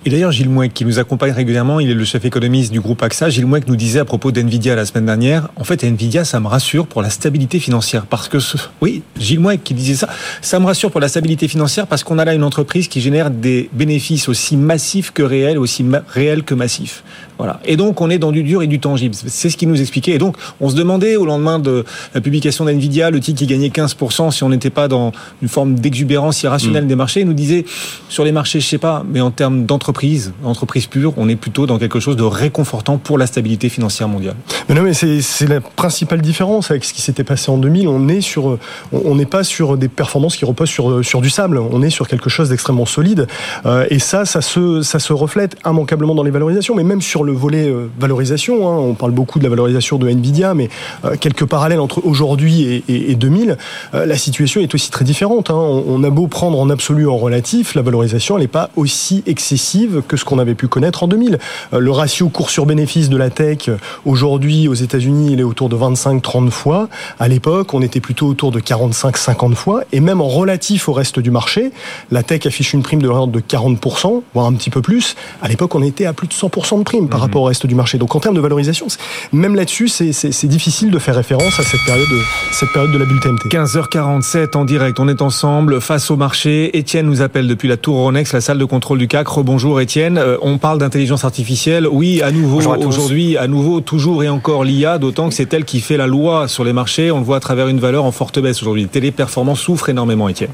Et 0.03 0.09
d'ailleurs, 0.09 0.31
Gilles 0.31 0.49
Mouek, 0.49 0.73
qui 0.73 0.83
nous 0.83 0.97
accompagne 0.97 1.31
régulièrement, 1.31 1.79
il 1.79 1.91
est 1.91 1.93
le 1.93 2.03
chef 2.05 2.25
économiste 2.25 2.71
du 2.71 2.79
groupe 2.79 3.03
AXA. 3.03 3.29
Gilles 3.29 3.45
Mouek 3.45 3.67
nous 3.67 3.75
disait 3.75 3.99
à 3.99 4.05
propos 4.05 4.31
d'NVIDIA 4.31 4.75
la 4.75 4.87
semaine 4.87 5.05
dernière, 5.05 5.49
en 5.55 5.63
fait, 5.63 5.83
NVIDIA, 5.83 6.25
ça 6.25 6.39
me 6.39 6.47
rassure 6.47 6.87
pour 6.87 7.03
la 7.03 7.11
stabilité 7.11 7.59
financière. 7.59 8.07
Parce 8.07 8.27
que, 8.27 8.39
oui, 8.81 9.03
Gilles 9.19 9.39
Mouek 9.39 9.63
qui 9.63 9.75
disait 9.75 9.93
ça, 9.93 10.09
ça 10.41 10.59
me 10.59 10.65
rassure 10.65 10.89
pour 10.89 11.01
la 11.01 11.07
stabilité 11.07 11.47
financière 11.47 11.85
parce 11.85 12.03
qu'on 12.03 12.17
a 12.17 12.25
là 12.25 12.33
une 12.33 12.43
entreprise 12.43 12.87
qui 12.87 12.99
génère 12.99 13.29
des 13.29 13.69
bénéfices 13.73 14.27
aussi 14.27 14.57
massifs 14.57 15.11
que 15.11 15.21
réels, 15.21 15.59
aussi 15.59 15.85
réels 16.07 16.41
que 16.41 16.55
massifs. 16.55 17.03
Voilà. 17.41 17.59
Et 17.65 17.75
donc, 17.75 18.01
on 18.01 18.11
est 18.11 18.19
dans 18.19 18.31
du 18.31 18.43
dur 18.43 18.61
et 18.61 18.67
du 18.67 18.79
tangible. 18.79 19.15
C'est 19.15 19.49
ce 19.49 19.57
qu'il 19.57 19.67
nous 19.67 19.81
expliquait. 19.81 20.11
Et 20.11 20.17
donc, 20.19 20.35
on 20.59 20.69
se 20.69 20.75
demandait 20.75 21.15
au 21.15 21.25
lendemain 21.25 21.57
de 21.57 21.85
la 22.13 22.21
publication 22.21 22.65
d'NVIDIA, 22.65 23.09
le 23.09 23.19
titre 23.19 23.39
qui 23.39 23.47
gagnait 23.47 23.69
15%, 23.69 24.29
si 24.29 24.43
on 24.43 24.49
n'était 24.49 24.69
pas 24.69 24.87
dans 24.87 25.11
une 25.41 25.47
forme 25.47 25.73
d'exubérance 25.73 26.43
irrationnelle 26.43 26.83
mm. 26.83 26.87
des 26.87 26.95
marchés. 26.95 27.21
Il 27.21 27.25
nous 27.25 27.33
disait, 27.33 27.65
sur 28.09 28.23
les 28.23 28.31
marchés, 28.31 28.59
je 28.59 28.67
sais 28.67 28.77
pas, 28.77 29.03
mais 29.11 29.21
en 29.21 29.31
termes 29.31 29.65
d'entreprise, 29.65 30.33
entreprise 30.43 30.85
pure, 30.85 31.15
on 31.17 31.29
est 31.29 31.35
plutôt 31.35 31.65
dans 31.65 31.79
quelque 31.79 31.99
chose 31.99 32.15
de 32.15 32.21
réconfortant 32.21 32.99
pour 32.99 33.17
la 33.17 33.25
stabilité 33.25 33.69
financière 33.69 34.07
mondiale. 34.07 34.35
Mais 34.69 34.75
non, 34.75 34.83
mais 34.83 34.93
c'est 34.93 35.47
la 35.47 35.61
principale 35.61 36.21
différence 36.21 36.69
avec 36.69 36.85
ce 36.85 36.93
qui 36.93 37.01
s'était 37.01 37.23
passé 37.23 37.49
en 37.49 37.57
2000. 37.57 37.87
On 37.87 38.07
est 38.07 38.21
sur, 38.21 38.59
on 38.91 39.15
n'est 39.15 39.25
pas 39.25 39.43
sur 39.43 39.77
des 39.77 39.87
performances 39.87 40.37
qui 40.37 40.45
reposent 40.45 40.69
sur, 40.69 41.03
sur 41.03 41.21
du 41.21 41.31
sable. 41.31 41.57
On 41.57 41.81
est 41.81 41.89
sur 41.89 42.07
quelque 42.07 42.29
chose 42.29 42.49
d'extrêmement 42.49 42.85
solide. 42.85 43.25
Euh, 43.65 43.87
et 43.89 43.97
ça, 43.97 44.25
ça 44.25 44.41
se, 44.41 44.83
ça 44.83 44.99
se 44.99 45.11
reflète 45.11 45.57
immanquablement 45.65 46.13
dans 46.13 46.21
les 46.21 46.29
valorisations, 46.29 46.75
mais 46.75 46.83
même 46.83 47.01
sur 47.01 47.23
le 47.23 47.30
volet 47.31 47.67
euh, 47.67 47.89
valorisation. 47.99 48.67
Hein. 48.67 48.77
On 48.77 48.93
parle 48.93 49.11
beaucoup 49.11 49.39
de 49.39 49.43
la 49.43 49.49
valorisation 49.49 49.97
de 49.97 50.07
Nvidia, 50.09 50.53
mais 50.53 50.69
euh, 51.05 51.15
quelques 51.19 51.45
parallèles 51.45 51.79
entre 51.79 52.05
aujourd'hui 52.05 52.83
et, 52.87 53.15
2000. 53.15 53.57
Euh, 53.93 54.05
la 54.05 54.17
situation 54.17 54.61
est 54.61 54.73
aussi 54.73 54.91
très 54.91 55.05
différente. 55.05 55.49
Hein. 55.49 55.55
On, 55.55 56.03
a 56.03 56.09
beau 56.09 56.27
prendre 56.27 56.59
en 56.59 56.69
absolu 56.69 57.07
en 57.07 57.17
relatif, 57.17 57.75
la 57.75 57.81
valorisation, 57.81 58.37
n'est 58.37 58.47
pas 58.47 58.69
aussi 58.75 59.23
excessive 59.27 60.01
que 60.07 60.17
ce 60.17 60.25
qu'on 60.25 60.39
avait 60.39 60.55
pu 60.55 60.67
connaître 60.67 61.03
en 61.03 61.07
2000. 61.07 61.37
le 61.77 61.91
ratio 61.91 62.29
cours 62.29 62.49
sur 62.49 62.65
bénéfice 62.65 63.09
de 63.09 63.17
la 63.17 63.29
tech, 63.29 63.69
aujourd'hui 64.05 64.67
aux 64.67 64.73
États-Unis, 64.73 65.33
il 65.33 65.39
est 65.39 65.43
autour 65.43 65.69
de 65.69 65.75
25-30 65.75 66.49
fois. 66.49 66.89
À 67.19 67.27
l'époque, 67.27 67.73
on 67.73 67.81
était 67.81 67.99
plutôt 67.99 68.27
autour 68.27 68.51
de 68.51 68.59
45-50 68.59 69.55
fois. 69.55 69.83
Et 69.91 69.99
même 69.99 70.21
en 70.21 70.27
relatif 70.27 70.89
au 70.89 70.93
reste 70.93 71.19
du 71.19 71.31
marché, 71.31 71.71
la 72.11 72.23
tech 72.23 72.45
affiche 72.45 72.73
une 72.73 72.83
prime 72.83 73.01
de 73.01 73.07
l'ordre 73.07 73.33
de 73.33 73.39
40%, 73.39 74.21
voire 74.33 74.45
un 74.45 74.53
petit 74.53 74.69
peu 74.69 74.81
plus. 74.81 75.15
À 75.41 75.47
l'époque, 75.47 75.75
on 75.75 75.83
était 75.83 76.05
à 76.05 76.13
plus 76.13 76.27
de 76.27 76.33
100% 76.33 76.79
de 76.79 76.83
prime. 76.83 77.07
Rapport 77.21 77.43
au 77.43 77.45
reste 77.45 77.65
du 77.65 77.75
marché. 77.75 77.97
Donc 77.97 78.15
en 78.15 78.19
termes 78.19 78.35
de 78.35 78.41
valorisation, 78.41 78.87
même 79.31 79.55
là-dessus, 79.55 79.87
c'est 79.87 80.47
difficile 80.47 80.91
de 80.91 80.99
faire 80.99 81.15
référence 81.15 81.59
à 81.59 81.63
cette 81.63 81.83
période 81.85 82.09
de, 82.09 82.19
cette 82.51 82.71
période 82.71 82.91
de 82.91 82.97
la 82.97 83.05
bulle 83.05 83.19
TMT. 83.19 83.49
15h47 83.49 84.57
en 84.57 84.65
direct, 84.65 84.99
on 84.99 85.07
est 85.07 85.21
ensemble 85.21 85.81
face 85.81 86.11
au 86.11 86.17
marché. 86.17 86.77
Étienne 86.77 87.05
nous 87.05 87.21
appelle 87.21 87.47
depuis 87.47 87.67
la 87.67 87.77
Tour 87.77 87.97
Ronex, 87.97 88.33
la 88.33 88.41
salle 88.41 88.57
de 88.57 88.65
contrôle 88.65 88.97
du 88.97 89.07
CAC. 89.07 89.27
Rebonjour 89.27 89.81
Étienne, 89.81 90.17
euh, 90.17 90.37
on 90.41 90.57
parle 90.57 90.79
d'intelligence 90.79 91.25
artificielle. 91.25 91.87
Oui, 91.87 92.21
à 92.21 92.31
nouveau, 92.31 92.61
aujourd'hui, 92.85 93.37
à 93.37 93.47
nouveau, 93.47 93.81
toujours 93.81 94.23
et 94.23 94.29
encore 94.29 94.63
l'IA, 94.63 94.97
d'autant 94.97 95.29
que 95.29 95.35
c'est 95.35 95.53
elle 95.53 95.65
qui 95.65 95.79
fait 95.79 95.97
la 95.97 96.07
loi 96.07 96.47
sur 96.47 96.63
les 96.63 96.73
marchés. 96.73 97.11
On 97.11 97.19
le 97.19 97.25
voit 97.25 97.37
à 97.37 97.41
travers 97.41 97.67
une 97.67 97.79
valeur 97.79 98.03
en 98.03 98.11
forte 98.11 98.39
baisse 98.39 98.61
aujourd'hui. 98.61 98.87
Téléperformance 98.87 99.59
souffre 99.59 99.89
énormément, 99.89 100.27
Étienne. 100.27 100.51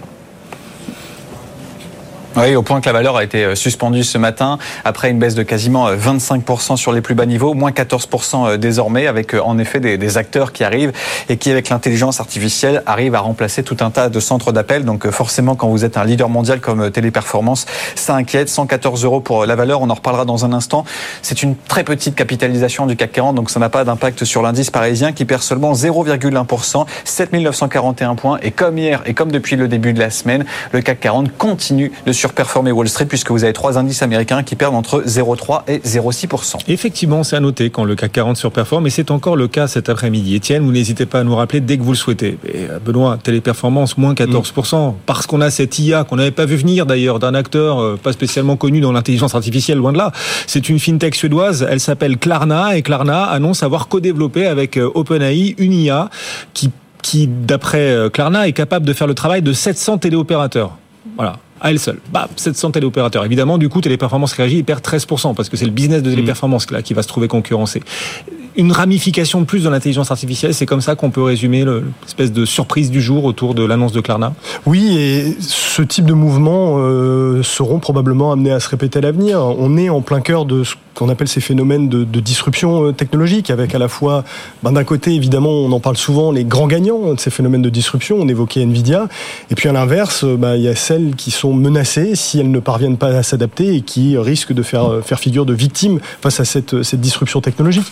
Oui, 2.39 2.55
au 2.55 2.61
point 2.61 2.81
que 2.81 2.85
la 2.85 2.93
valeur 2.93 3.17
a 3.17 3.23
été 3.23 3.43
euh, 3.43 3.55
suspendue 3.55 4.03
ce 4.03 4.19
matin 4.19 4.59
après 4.85 5.09
une 5.09 5.17
baisse 5.17 5.33
de 5.33 5.41
quasiment 5.41 5.91
25% 5.91 6.73
euh, 6.73 6.75
sur 6.75 6.91
les 6.91 7.01
plus 7.01 7.15
bas 7.15 7.25
niveaux, 7.25 7.55
moins 7.55 7.71
14% 7.71 8.47
euh, 8.47 8.57
désormais, 8.57 9.07
avec 9.07 9.33
en 9.33 9.57
effet 9.57 9.79
des, 9.79 10.17
acteurs 10.17 10.53
qui 10.53 10.63
arrivent 10.63 10.91
et 11.29 11.37
qui, 11.37 11.49
avec 11.49 11.69
l'intelligence 11.69 12.19
artificielle, 12.19 12.83
arrivent 12.85 13.15
à 13.15 13.21
remplacer 13.21 13.63
tout 13.63 13.77
un 13.79 13.89
tas 13.89 14.09
de 14.09 14.19
centres 14.19 14.51
d'appel. 14.51 14.85
Donc 14.85 15.09
forcément, 15.09 15.55
quand 15.55 15.67
vous 15.67 15.83
êtes 15.83 15.97
un 15.97 16.05
leader 16.05 16.29
mondial 16.29 16.59
comme 16.59 16.91
Téléperformance, 16.91 17.65
ça 17.95 18.13
inquiète. 18.13 18.49
114 18.49 19.03
euros 19.03 19.19
pour 19.19 19.47
la 19.47 19.55
valeur, 19.55 19.81
on 19.81 19.89
en 19.89 19.95
reparlera 19.95 20.23
dans 20.23 20.45
un 20.45 20.53
instant. 20.53 20.85
C'est 21.23 21.41
une 21.41 21.55
très 21.55 21.83
petite 21.83 22.13
capitalisation 22.13 22.85
du 22.85 22.95
CAC 22.95 23.13
40, 23.13 23.35
donc 23.35 23.49
ça 23.49 23.59
n'a 23.59 23.69
pas 23.69 23.83
d'impact 23.83 24.25
sur 24.25 24.43
l'indice 24.43 24.69
parisien 24.69 25.11
qui 25.11 25.25
perd 25.25 25.41
seulement 25.41 25.73
0,1%, 25.73 26.85
7941 27.03 28.15
points. 28.15 28.37
Et 28.43 28.51
comme 28.51 28.77
hier 28.77 29.01
et 29.07 29.15
comme 29.15 29.31
depuis 29.31 29.55
le 29.55 29.67
début 29.67 29.93
de 29.93 29.99
la 29.99 30.11
semaine, 30.11 30.45
le 30.71 30.81
CAC 30.81 30.99
40 30.99 31.35
continue 31.35 31.91
de 32.05 32.11
sur 32.11 32.26
performer 32.33 32.71
Wall 32.71 32.89
Street 32.89 33.05
puisque 33.05 33.31
vous 33.31 33.43
avez 33.43 33.53
trois 33.53 33.77
indices 33.77 34.01
américains 34.01 34.43
qui 34.43 34.55
perdent 34.55 34.75
entre 34.75 35.03
0,3 35.05 35.63
et 35.67 35.79
0,6%. 35.79 36.57
Effectivement, 36.67 37.23
c'est 37.23 37.35
à 37.35 37.39
noter 37.39 37.69
quand 37.69 37.83
le 37.83 37.95
CAC 37.95 38.11
40 38.11 38.37
surperforme 38.37 38.87
et 38.87 38.89
c'est 38.89 39.11
encore 39.11 39.35
le 39.35 39.47
cas 39.47 39.67
cet 39.67 39.89
après-midi. 39.89 40.35
Étienne, 40.35 40.63
vous 40.63 40.71
n'hésitez 40.71 41.05
pas 41.05 41.19
à 41.19 41.23
nous 41.23 41.35
rappeler 41.35 41.59
dès 41.59 41.77
que 41.77 41.83
vous 41.83 41.91
le 41.91 41.97
souhaitez. 41.97 42.37
Euh, 42.55 42.79
Benoît, 42.79 43.17
téléperformance 43.21 43.97
moins 43.97 44.13
14%, 44.13 44.93
parce 45.05 45.27
qu'on 45.27 45.41
a 45.41 45.49
cette 45.49 45.77
IA 45.79 46.03
qu'on 46.03 46.15
n'avait 46.15 46.31
pas 46.31 46.45
vu 46.45 46.55
venir 46.55 46.85
d'ailleurs 46.85 47.19
d'un 47.19 47.33
acteur 47.33 47.79
euh, 47.79 47.99
pas 48.01 48.13
spécialement 48.13 48.55
connu 48.55 48.79
dans 48.79 48.91
l'intelligence 48.91 49.35
artificielle, 49.35 49.77
loin 49.77 49.91
de 49.91 49.97
là. 49.97 50.11
C'est 50.47 50.69
une 50.69 50.79
fintech 50.79 51.15
suédoise, 51.15 51.67
elle 51.69 51.79
s'appelle 51.79 52.17
Klarna 52.17 52.77
et 52.77 52.81
Klarna 52.81 53.23
annonce 53.25 53.63
avoir 53.63 53.87
co-développé 53.87 54.47
avec 54.47 54.77
euh, 54.77 54.89
OpenAI 54.93 55.55
une 55.57 55.73
IA 55.73 56.09
qui, 56.53 56.71
d'après 57.27 58.09
Klarna, 58.11 58.47
est 58.47 58.53
capable 58.53 58.85
de 58.85 58.91
faire 58.91 59.07
le 59.07 59.13
travail 59.13 59.41
de 59.41 59.53
700 59.53 59.99
téléopérateurs. 59.99 60.77
Voilà 61.15 61.37
à 61.61 61.71
elle 61.71 61.79
seule. 61.79 61.99
Bah, 62.11 62.29
700 62.35 62.71
téléopérateurs. 62.71 63.25
Évidemment, 63.25 63.57
du 63.57 63.69
coup, 63.69 63.81
Téléperformance 63.81 64.33
réagit 64.33 64.59
et 64.59 64.63
perd 64.63 64.81
13%, 64.81 65.35
parce 65.35 65.49
que 65.49 65.57
c'est 65.57 65.65
le 65.65 65.71
business 65.71 66.03
de 66.03 66.09
Téléperformance 66.09 66.69
là, 66.71 66.81
qui 66.81 66.93
va 66.93 67.03
se 67.03 67.07
trouver 67.07 67.27
concurrencé. 67.27 67.81
Une 68.55 68.71
ramification 68.71 69.41
de 69.41 69.45
plus 69.45 69.63
de 69.63 69.69
l'intelligence 69.69 70.09
artificielle, 70.09 70.53
c'est 70.53 70.65
comme 70.65 70.81
ça 70.81 70.95
qu'on 70.95 71.11
peut 71.11 71.21
résumer 71.21 71.63
l'espèce 71.63 72.31
de 72.31 72.43
surprise 72.43 72.89
du 72.89 73.01
jour 73.01 73.23
autour 73.23 73.53
de 73.53 73.63
l'annonce 73.63 73.91
de 73.91 74.01
Klarna 74.01 74.33
Oui, 74.65 74.97
et 74.97 75.37
ce 75.39 75.83
type 75.83 76.05
de 76.05 76.13
mouvements 76.13 76.77
euh, 76.79 77.43
seront 77.43 77.79
probablement 77.79 78.31
amenés 78.31 78.51
à 78.51 78.59
se 78.59 78.69
répéter 78.69 78.97
à 78.97 79.01
l'avenir. 79.03 79.41
On 79.41 79.77
est 79.77 79.89
en 79.89 80.01
plein 80.01 80.21
cœur 80.21 80.45
de 80.45 80.63
ce 80.63 80.73
qu'on 80.97 81.09
appelle 81.09 81.27
ces 81.27 81.41
phénomènes 81.41 81.89
de, 81.89 82.19
disruption 82.19 82.87
euh, 82.87 82.91
technologique, 82.91 83.51
avec 83.51 83.75
à 83.75 83.77
la 83.77 83.87
fois, 83.87 84.23
ben, 84.63 84.71
d'un 84.71 84.83
côté, 84.83 85.13
évidemment, 85.13 85.51
on 85.51 85.71
en 85.71 85.79
parle 85.79 85.95
souvent, 85.95 86.31
les 86.31 86.43
grands 86.43 86.65
gagnants 86.65 87.13
de 87.13 87.19
ces 87.19 87.29
phénomènes 87.29 87.61
de 87.61 87.69
disruption, 87.69 88.17
on 88.19 88.27
évoquait 88.27 88.61
Nvidia, 88.61 89.07
et 89.51 89.55
puis 89.55 89.69
à 89.69 89.71
l'inverse, 89.71 90.25
ben, 90.25 90.55
il 90.55 90.63
y 90.63 90.67
a 90.67 90.75
celles 90.75 91.15
qui 91.15 91.29
sont 91.29 91.53
menacées 91.53 92.15
si 92.15 92.39
elles 92.39 92.49
ne 92.49 92.59
parviennent 92.59 92.97
pas 92.97 93.09
à 93.09 93.21
s'adapter 93.21 93.75
et 93.75 93.81
qui 93.81 94.17
risquent 94.17 94.53
de 94.53 94.63
faire, 94.63 94.91
euh, 94.91 95.01
faire 95.01 95.19
figure 95.19 95.45
de 95.45 95.53
victimes 95.53 95.99
face 96.21 96.39
à 96.39 96.45
cette, 96.45 96.81
cette 96.81 97.01
disruption 97.01 97.41
technologique. 97.41 97.85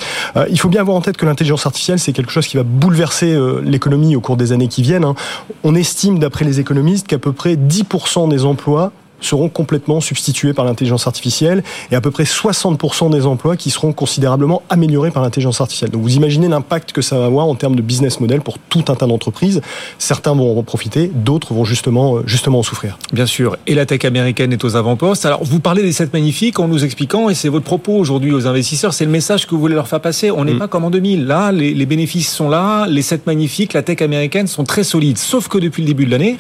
il 0.50 0.60
faut 0.60 0.70
bien 0.70 0.82
avoir 0.82 0.98
en 0.98 1.02
tête 1.02 1.18
que 1.18 1.28
l'intelligence 1.28 1.68
artificielle, 1.68 2.00
c'est 2.00 2.12
quelque 2.14 2.32
chose 2.32 2.48
qui 2.48 2.58
va 2.58 2.64
bouleverser 2.64 3.38
l'économie 3.64 4.16
au 4.16 4.22
cours 4.22 4.38
des 4.38 4.52
années 4.52 4.68
qui 4.68 4.82
viennent. 4.82 5.04
Hein. 5.04 5.16
On 5.64 5.76
estime, 5.76 6.18
d'après 6.18 6.44
les 6.44 6.60
économistes, 6.60 7.08
qu'à 7.08 7.20
peu 7.20 7.34
près 7.34 7.56
10% 7.56 8.30
des 8.30 8.46
emplois 8.46 8.92
seront 9.22 9.50
complètement 9.50 10.02
substitués 10.02 10.54
par 10.54 10.66
l'intelligence 10.66 11.08
artificielle 11.08 11.64
et 11.92 11.96
à 11.96 12.02
peu 12.02 12.12
près 12.12 12.24
60% 12.24 13.12
des 13.12 13.26
emplois 13.26 13.56
qui 13.58 13.70
seront 13.70 13.94
considérablement 13.94 14.62
améliorés 14.70 15.12
par 15.12 15.24
l'intelligence 15.24 15.62
artificielle. 15.62 15.92
Donc 15.92 16.02
vous 16.02 16.16
imaginez 16.16 16.48
l'impact 16.48 16.92
que 16.92 17.02
ça 17.02 17.18
va 17.18 17.26
avoir 17.26 17.48
en 17.48 17.56
termes 17.56 17.76
de 17.76 17.82
business 17.82 18.20
model 18.20 18.42
pour 18.42 18.58
tout 18.58 18.86
un 18.88 18.96
tas 18.96 19.08
d'entreprises. 19.08 19.62
Certains 19.98 20.34
vont 20.34 20.58
en 20.58 20.64
profiter, 20.64 21.12
d'autres 21.14 21.54
vont 21.54 21.66
justement, 21.66 22.26
justement 22.26 22.60
en 22.60 22.64
souffrir. 22.64 22.98
Bien 23.14 23.26
sûr. 23.26 23.58
Et 23.68 23.76
la 23.76 23.86
tech 23.86 24.06
américaine 24.06 24.54
est 24.54 24.64
aux 24.64 24.76
avant-postes. 24.76 25.26
Alors 25.26 25.44
vous 25.44 25.60
parlez 25.60 25.82
des 25.82 25.92
7 25.92 26.14
magnifiques 26.14 26.60
en 26.60 26.68
nous 26.68 26.84
expliquant, 26.84 27.30
et 27.30 27.34
c'est 27.34 27.50
votre 27.50 27.66
propos 27.66 27.94
aujourd'hui 27.94 28.34
aux 28.34 28.48
investisseurs, 28.48 28.94
c'est 28.94 29.06
le 29.06 29.12
message 29.12 29.46
que 29.46 29.52
vous 29.52 29.62
voulez 29.62 29.76
leur 29.76 29.88
faire 29.88 30.02
passer. 30.02 30.32
On 30.32 30.46
n'est 30.46 30.54
mm. 30.54 30.60
pas 30.60 30.68
comme 30.68 30.86
en 30.86 30.90
2000. 30.90 31.26
Là, 31.26 31.52
les, 31.52 31.86
bénéfices 31.86 32.32
sont 32.32 32.50
là, 32.50 32.86
les 32.88 33.02
7 33.02 33.28
magnifiques, 33.28 33.74
la 33.74 33.84
tech 33.84 34.02
américaine 34.02 34.48
sont 34.48 34.64
très 34.64 34.84
solides. 34.84 35.18
Sauf 35.18 35.48
que 35.48 35.58
depuis 35.58 35.82
le 35.82 35.88
début 35.88 36.06
de 36.06 36.12
l'année, 36.12 36.38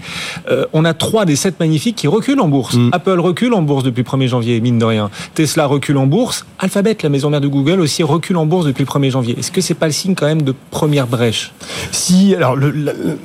euh, 0.49 0.65
on 0.73 0.85
a 0.85 0.93
3 0.93 1.25
des 1.25 1.35
7 1.35 1.59
magnifiques 1.59 1.95
qui 1.95 2.07
reculent 2.07 2.39
en 2.39 2.47
bourse. 2.47 2.74
Mm. 2.75 2.89
Apple 2.91 3.19
recule 3.19 3.53
en 3.53 3.61
bourse 3.61 3.83
depuis 3.83 4.03
le 4.03 4.09
1er 4.09 4.27
janvier, 4.27 4.61
mine 4.61 4.79
de 4.79 4.85
rien. 4.85 5.09
Tesla 5.33 5.65
recule 5.65 5.97
en 5.97 6.07
bourse. 6.07 6.45
Alphabet, 6.59 6.97
la 7.01 7.09
maison 7.09 7.29
mère 7.29 7.41
de 7.41 7.47
Google, 7.47 7.79
aussi 7.79 8.03
recule 8.03 8.37
en 8.37 8.45
bourse 8.45 8.65
depuis 8.65 8.83
le 8.83 8.89
1er 8.89 9.11
janvier. 9.11 9.35
Est-ce 9.37 9.51
que 9.51 9.61
c'est 9.61 9.73
pas 9.73 9.87
le 9.87 9.91
signe 9.91 10.15
quand 10.15 10.25
même 10.25 10.41
de 10.41 10.53
première 10.71 11.07
brèche? 11.07 11.53
Si, 11.91 12.35
alors 12.35 12.55
le, 12.55 12.71
Le 12.71 13.17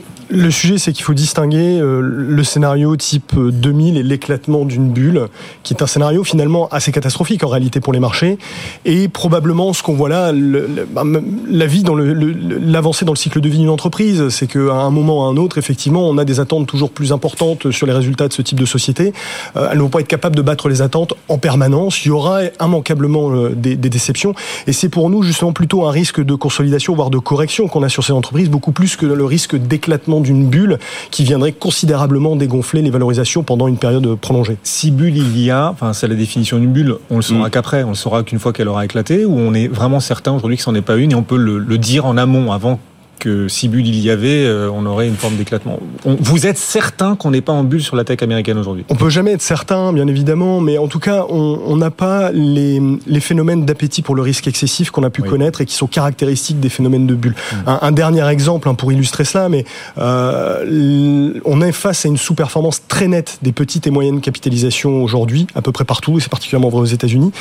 sujet, 0.51 0.79
c'est 0.79 0.93
qu'il 0.93 1.05
faut 1.05 1.14
distinguer 1.14 1.81
euh, 1.81 2.01
le 2.01 2.45
scénario 2.45 2.97
type 2.97 3.35
2000 3.37 3.97
et 3.97 4.03
l'éclatement 4.03 4.64
d'une 4.64 4.90
bulle, 4.90 5.27
qui 5.62 5.75
est 5.75 5.83
un 5.83 5.87
scénario 5.87 6.25
finalement 6.25 6.69
assez 6.69 6.93
catastrophique 6.93 7.43
en 7.45 7.49
réalité 7.49 7.81
pour 7.81 7.93
les 7.93 8.01
marchés, 8.01 8.38
et 8.85 9.09
probablement 9.09 9.73
ce 9.73 9.83
qu'on 9.83 9.95
voit 9.95 10.09
là, 10.09 10.33
bah, 10.33 11.03
la 11.49 11.66
vie 11.66 11.83
dans 11.83 11.97
l'avancée 11.97 13.05
dans 13.05 13.12
le 13.12 13.19
cycle 13.19 13.40
de 13.40 13.49
vie 13.49 13.59
d'une 13.59 13.69
entreprise, 13.69 14.29
c'est 14.29 14.47
qu'à 14.47 14.59
un 14.59 14.90
moment 14.90 15.19
ou 15.19 15.23
à 15.23 15.31
un 15.31 15.37
autre, 15.37 15.59
effectivement, 15.59 16.09
on 16.09 16.19
a 16.19 16.25
des 16.25 16.40
attentes 16.40 16.66
toujours 16.66 16.90
plus 16.90 17.12
importantes 17.12 17.71
sur 17.71 17.87
les 17.87 17.93
résultats 17.93 18.29
de 18.29 18.33
ce 18.33 18.43
type 18.43 18.61
de 18.61 18.66
société. 18.66 19.12
Euh, 19.57 19.69
elles 19.71 19.79
ne 19.79 19.83
vont 19.83 19.88
pas 19.88 20.01
être 20.01 20.09
capables 20.09 20.37
de 20.37 20.43
battre 20.43 20.69
les 20.69 20.83
attentes 20.83 21.14
en 21.29 21.38
permanence. 21.38 22.05
Il 22.05 22.09
y 22.09 22.12
aura 22.12 22.43
immanquablement 22.61 23.31
euh, 23.33 23.51
des 23.55 23.77
déceptions, 23.77 24.35
et 24.66 24.73
c'est 24.73 24.88
pour 24.88 25.11
nous 25.11 25.23
justement 25.23 25.53
plutôt 25.53 25.87
un 25.87 25.90
risque 25.90 26.23
de 26.23 26.35
consolidation, 26.35 26.95
voire 26.95 27.11
de 27.11 27.19
correction 27.19 27.66
qu'on 27.66 27.83
a 27.83 27.88
sur 27.88 28.05
ces 28.05 28.12
entreprises, 28.12 28.49
beaucoup 28.49 28.73
plus 28.73 28.97
que 28.97 29.07
le 29.07 29.25
risque 29.25 29.57
d'éclatement 29.57 30.20
d'une 30.21 30.49
bulle 30.49 30.79
qui 31.11 31.25
viendrait 31.25 31.53
considérablement 31.53 32.37
dégonfler 32.37 32.83
les 32.83 32.91
valorisations 32.91 33.43
pendant 33.43 33.69
une 33.69 33.79
période 33.79 34.15
prolongée. 34.17 34.59
Si 34.63 34.91
bulle 34.91 35.17
il 35.17 35.39
y 35.39 35.51
a, 35.51 35.71
enfin 35.71 35.93
c'est 35.93 36.09
la 36.09 36.15
définition 36.15 36.59
d'une 36.59 36.73
bulle, 36.73 36.97
on 37.11 37.17
le 37.17 37.23
saura 37.23 37.49
mm. 37.49 37.51
qu'après, 37.51 37.83
on 37.85 37.91
le 37.91 37.95
saura 37.95 38.23
qu'une 38.23 38.39
fois 38.39 38.53
qu'elle 38.53 38.69
aura 38.69 38.85
éclaté, 38.85 39.25
ou 39.25 39.39
on 39.39 39.55
est 39.55 39.69
vraiment 39.69 40.01
certain 40.01 40.33
aujourd'hui 40.33 40.57
que 40.57 40.63
ce 40.63 40.71
n'en 40.71 40.77
est 40.77 40.83
pas 40.83 40.97
une 40.97 41.13
et 41.13 41.15
on 41.15 41.23
peut 41.23 41.37
le, 41.37 41.59
le 41.59 41.79
dire 41.79 42.07
en 42.07 42.17
amont 42.17 42.53
avant 42.53 42.79
que 43.21 43.47
si 43.47 43.69
bulle 43.69 43.87
il 43.87 44.01
y 44.01 44.11
avait, 44.11 44.45
euh, 44.45 44.69
on 44.73 44.85
aurait 44.87 45.07
une 45.07 45.15
forme 45.15 45.37
d'éclatement. 45.37 45.79
Vous 46.05 46.47
êtes 46.47 46.59
certain 46.59 47.15
qu'on 47.15 47.31
n'est 47.31 47.41
pas 47.41 47.53
en 47.53 47.63
bulle 47.63 47.83
sur 47.83 47.95
la 47.95 48.03
tech 48.03 48.23
américaine 48.23 48.59
aujourd'hui? 48.59 48.85
On 48.89 48.97
peut 48.97 49.11
jamais 49.11 49.33
être 49.33 49.43
certain, 49.43 49.93
bien 49.93 50.09
évidemment, 50.09 50.61
mais 50.61 50.79
en 50.79 50.89
tout 50.89 50.99
cas, 50.99 51.27
on 51.29 51.77
n'a 51.77 51.91
pas 51.91 52.33
les, 52.33 52.81
les 53.07 53.21
phénomènes 53.21 53.65
d'appétit 53.65 54.03
pour 54.03 54.17
le 54.17 54.23
risque 54.23 54.49
excessif 54.49 54.91
qu'on 54.91 55.05
a 55.05 55.11
pu 55.11 55.23
connaître 55.23 55.61
et 55.61 55.67
qui 55.67 55.75
sont 55.75 55.87
caractéristiques 55.87 56.59
des 56.59 56.69
phénomènes 56.69 57.07
de 57.07 57.15
bulle. 57.15 57.35
Hmm. 57.53 57.71
Un, 57.83 57.93
dernier 57.93 58.27
exemple 58.29 58.69
hein, 58.69 58.75
pour 58.75 58.93
illustrer 58.93 59.25
cela, 59.25 59.49
mais 59.49 59.65
euh, 59.99 61.39
on 61.45 61.61
est 61.61 61.73
face 61.73 62.07
à 62.07 62.09
une 62.09 62.17
sous-performance 62.17 62.83
très 62.89 63.09
nette 63.09 63.39
des 63.43 63.53
petites 63.53 63.87
et 63.87 63.91
moyennes 63.91 64.21
capitalisations 64.21 65.03
aujourd'hui, 65.03 65.47
à 65.55 65.63
peu 65.63 65.73
près 65.73 65.85
partout, 65.85 66.19
et 66.19 66.21
c'est 66.21 66.31
particulièrement 66.31 66.71
vrai 66.71 66.81
aux 66.81 66.87
États-Unis. 66.87 67.33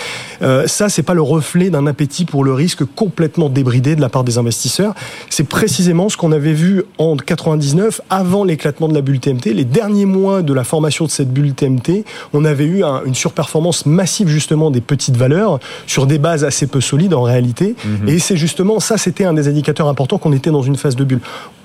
Euh, 0.42 0.68
ça, 0.68 0.89
c'est 0.89 1.04
pas 1.04 1.13
le 1.13 1.22
reflet 1.22 1.70
d'un 1.70 1.88
appétit 1.88 2.26
pour 2.26 2.44
le 2.44 2.54
risque 2.54 2.84
complètement 2.96 3.50
débridé 3.50 3.96
de 3.96 4.02
la 4.02 4.10
part 4.10 4.24
des 4.24 4.38
investisseurs. 4.38 4.94
C'est 5.30 5.44
précisément 5.69 6.10
ce 6.10 6.17
qu'on 6.17 6.32
avait 6.32 6.53
vu 6.53 6.82
en 6.97 7.15
99, 7.15 8.01
avant 8.10 8.43
l'éclatement 8.43 8.88
de 8.88 8.95
la 8.95 9.01
bulle 9.01 9.19
TMT. 9.19 9.53
Les 9.53 9.65
derniers 9.65 10.08
mois 10.08 10.41
de 10.41 10.51
la 10.51 10.63
formation 10.63 11.05
de 11.05 11.12
cette 11.12 11.32
bulle 11.32 11.53
TMT, 11.53 12.05
on 12.34 12.43
avait 12.43 12.65
eu 12.65 12.82
une 13.05 13.13
surperformance 13.13 13.86
massive 13.86 14.29
justement 14.29 14.71
des 14.71 14.82
petites 14.82 15.15
valeurs 15.15 15.60
sur 15.86 16.08
des 16.08 16.17
bases 16.17 16.43
assez 16.43 16.65
peu 16.65 16.82
solides 16.82 17.13
en 17.13 17.21
réalité. 17.21 17.75
Mhm. 17.86 18.10
Et 18.10 18.17
c'est 18.17 18.36
justement 18.36 18.79
ça, 18.79 18.97
c'était 18.97 19.25
un 19.25 19.34
des 19.34 19.47
indicateurs 19.47 19.88
importants 19.88 20.17
qu'on 20.17 20.34
était 20.34 20.49
dans 20.49 20.63
une 20.63 20.75
phase 20.75 20.95
de 20.95 21.03
bulle. 21.03 21.21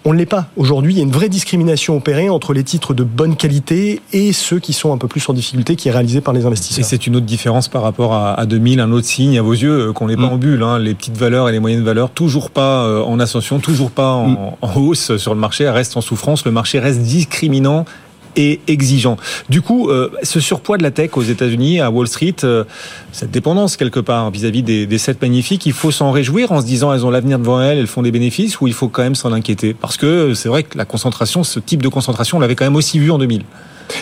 On 0.06 0.12
ne 0.12 0.18
l'est 0.18 0.26
pas. 0.26 0.48
Aujourd'hui, 0.58 0.92
il 0.92 0.96
y 0.98 1.00
a 1.00 1.02
une 1.02 1.10
vraie 1.10 1.30
discrimination 1.30 1.96
opérée 1.96 2.28
entre 2.28 2.52
les 2.52 2.62
titres 2.62 2.92
de 2.92 3.04
bonne 3.04 3.36
qualité 3.36 4.02
et 4.12 4.34
ceux 4.34 4.58
qui 4.58 4.74
sont 4.74 4.92
un 4.92 4.98
peu 4.98 5.08
plus 5.08 5.26
en 5.30 5.32
difficulté, 5.32 5.76
qui 5.76 5.88
est 5.88 5.92
réalisé 5.92 6.20
par 6.20 6.34
les 6.34 6.44
investisseurs. 6.44 6.80
Et 6.80 6.82
c'est 6.86 7.06
une 7.06 7.16
autre 7.16 7.24
différence 7.24 7.68
par 7.68 7.80
rapport 7.80 8.12
à, 8.12 8.44
2000, 8.44 8.80
un 8.80 8.92
autre 8.92 9.06
signe 9.06 9.38
à 9.38 9.42
vos 9.42 9.54
yeux 9.54 9.88
euh, 9.88 9.92
qu'on 9.94 10.08
n'est 10.08 10.16
pas 10.16 10.28
mm. 10.28 10.32
en 10.32 10.36
bulle. 10.36 10.62
Hein. 10.62 10.78
Les 10.78 10.94
petites 10.94 11.16
valeurs 11.16 11.48
et 11.48 11.52
les 11.52 11.58
moyennes 11.58 11.84
valeurs, 11.84 12.10
toujours 12.10 12.50
pas 12.50 12.84
euh, 12.84 13.02
en 13.02 13.18
ascension, 13.18 13.60
toujours 13.60 13.90
pas 13.90 14.10
en, 14.10 14.28
mm. 14.28 14.38
en 14.60 14.76
hausse 14.76 15.16
sur 15.16 15.32
le 15.32 15.40
marché, 15.40 15.70
restent 15.70 15.96
en 15.96 16.02
souffrance. 16.02 16.44
Le 16.44 16.50
marché 16.50 16.80
reste 16.80 17.00
discriminant 17.00 17.86
et 18.36 18.60
exigeant. 18.66 19.16
Du 19.48 19.62
coup, 19.62 19.88
euh, 19.88 20.10
ce 20.22 20.40
surpoids 20.40 20.78
de 20.78 20.82
la 20.82 20.90
tech 20.90 21.10
aux 21.14 21.22
États-Unis, 21.22 21.80
à 21.80 21.90
Wall 21.90 22.08
Street, 22.08 22.36
euh, 22.44 22.64
cette 23.12 23.30
dépendance 23.30 23.76
quelque 23.76 24.00
part 24.00 24.30
vis-à-vis 24.30 24.62
des, 24.62 24.86
des 24.86 24.98
sept 24.98 25.20
magnifiques, 25.22 25.66
il 25.66 25.72
faut 25.72 25.90
s'en 25.90 26.10
réjouir 26.10 26.52
en 26.52 26.60
se 26.60 26.66
disant 26.66 26.92
elles 26.92 27.06
ont 27.06 27.10
l'avenir 27.10 27.38
devant 27.38 27.60
elles, 27.60 27.78
elles 27.78 27.86
font 27.86 28.02
des 28.02 28.12
bénéfices, 28.12 28.60
ou 28.60 28.66
il 28.66 28.74
faut 28.74 28.88
quand 28.88 29.02
même 29.02 29.14
s'en 29.14 29.32
inquiéter? 29.32 29.74
Parce 29.74 29.96
que 29.96 30.34
c'est 30.34 30.48
vrai 30.48 30.62
que 30.62 30.76
la 30.76 30.84
concentration, 30.84 31.44
ce 31.44 31.60
type 31.60 31.82
de 31.82 31.88
concentration, 31.88 32.38
on 32.38 32.40
l'avait 32.40 32.54
quand 32.54 32.64
même 32.64 32.76
aussi 32.76 32.98
vu 32.98 33.10
en 33.10 33.18
2000. 33.18 33.42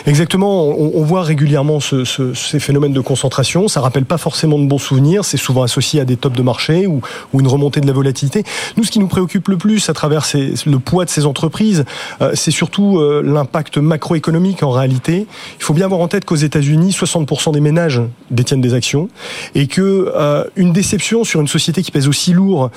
Exactement, 0.05 0.67
on, 0.67 1.03
voit 1.03 1.23
régulièrement 1.23 1.79
ces 1.79 2.59
phénomènes 2.59 2.93
de 2.93 2.99
concentration. 2.99 3.67
Ça 3.67 3.81
rappelle 3.81 4.05
pas 4.05 4.17
forcément 4.17 4.59
de 4.59 4.65
bons 4.65 4.77
souvenirs. 4.77 5.25
C'est 5.25 5.37
souvent 5.37 5.63
associé 5.63 5.99
à 6.01 6.05
des 6.05 6.17
tops 6.17 6.35
de 6.35 6.41
marché 6.41 6.87
ou, 6.87 7.01
une 7.37 7.47
remontée 7.47 7.81
de 7.81 7.87
la 7.87 7.93
volatilité. 7.93 8.43
Nous, 8.77 8.83
ce 8.83 8.91
qui 8.91 8.99
nous 8.99 9.07
préoccupe 9.07 9.47
le 9.47 9.57
plus 9.57 9.89
à 9.89 9.93
travers 9.93 10.25
le 10.33 10.79
poids 10.79 11.05
de 11.05 11.09
ces 11.09 11.25
entreprises, 11.25 11.83
euh, 12.21 12.31
c'est 12.35 12.51
surtout 12.51 12.99
euh, 12.99 13.21
l'impact 13.23 13.77
macroéconomique 13.77 14.63
en 14.63 14.71
réalité. 14.71 15.25
Il 15.59 15.63
faut 15.63 15.73
bien 15.73 15.85
avoir 15.85 15.99
en 15.99 16.07
tête 16.07 16.25
qu'aux 16.25 16.35
États-Unis, 16.35 16.91
60% 16.91 17.51
des 17.51 17.59
ménages 17.59 18.01
détiennent 18.31 18.61
des 18.61 18.73
actions 18.73 19.09
et 19.55 19.67
que 19.67 20.11
euh, 20.15 20.45
une 20.55 20.73
déception 20.73 21.23
sur 21.23 21.41
une 21.41 21.47
société 21.47 21.81
qui 21.81 21.91
pèse 21.91 22.07
aussi 22.07 22.33
lourd 22.33 22.69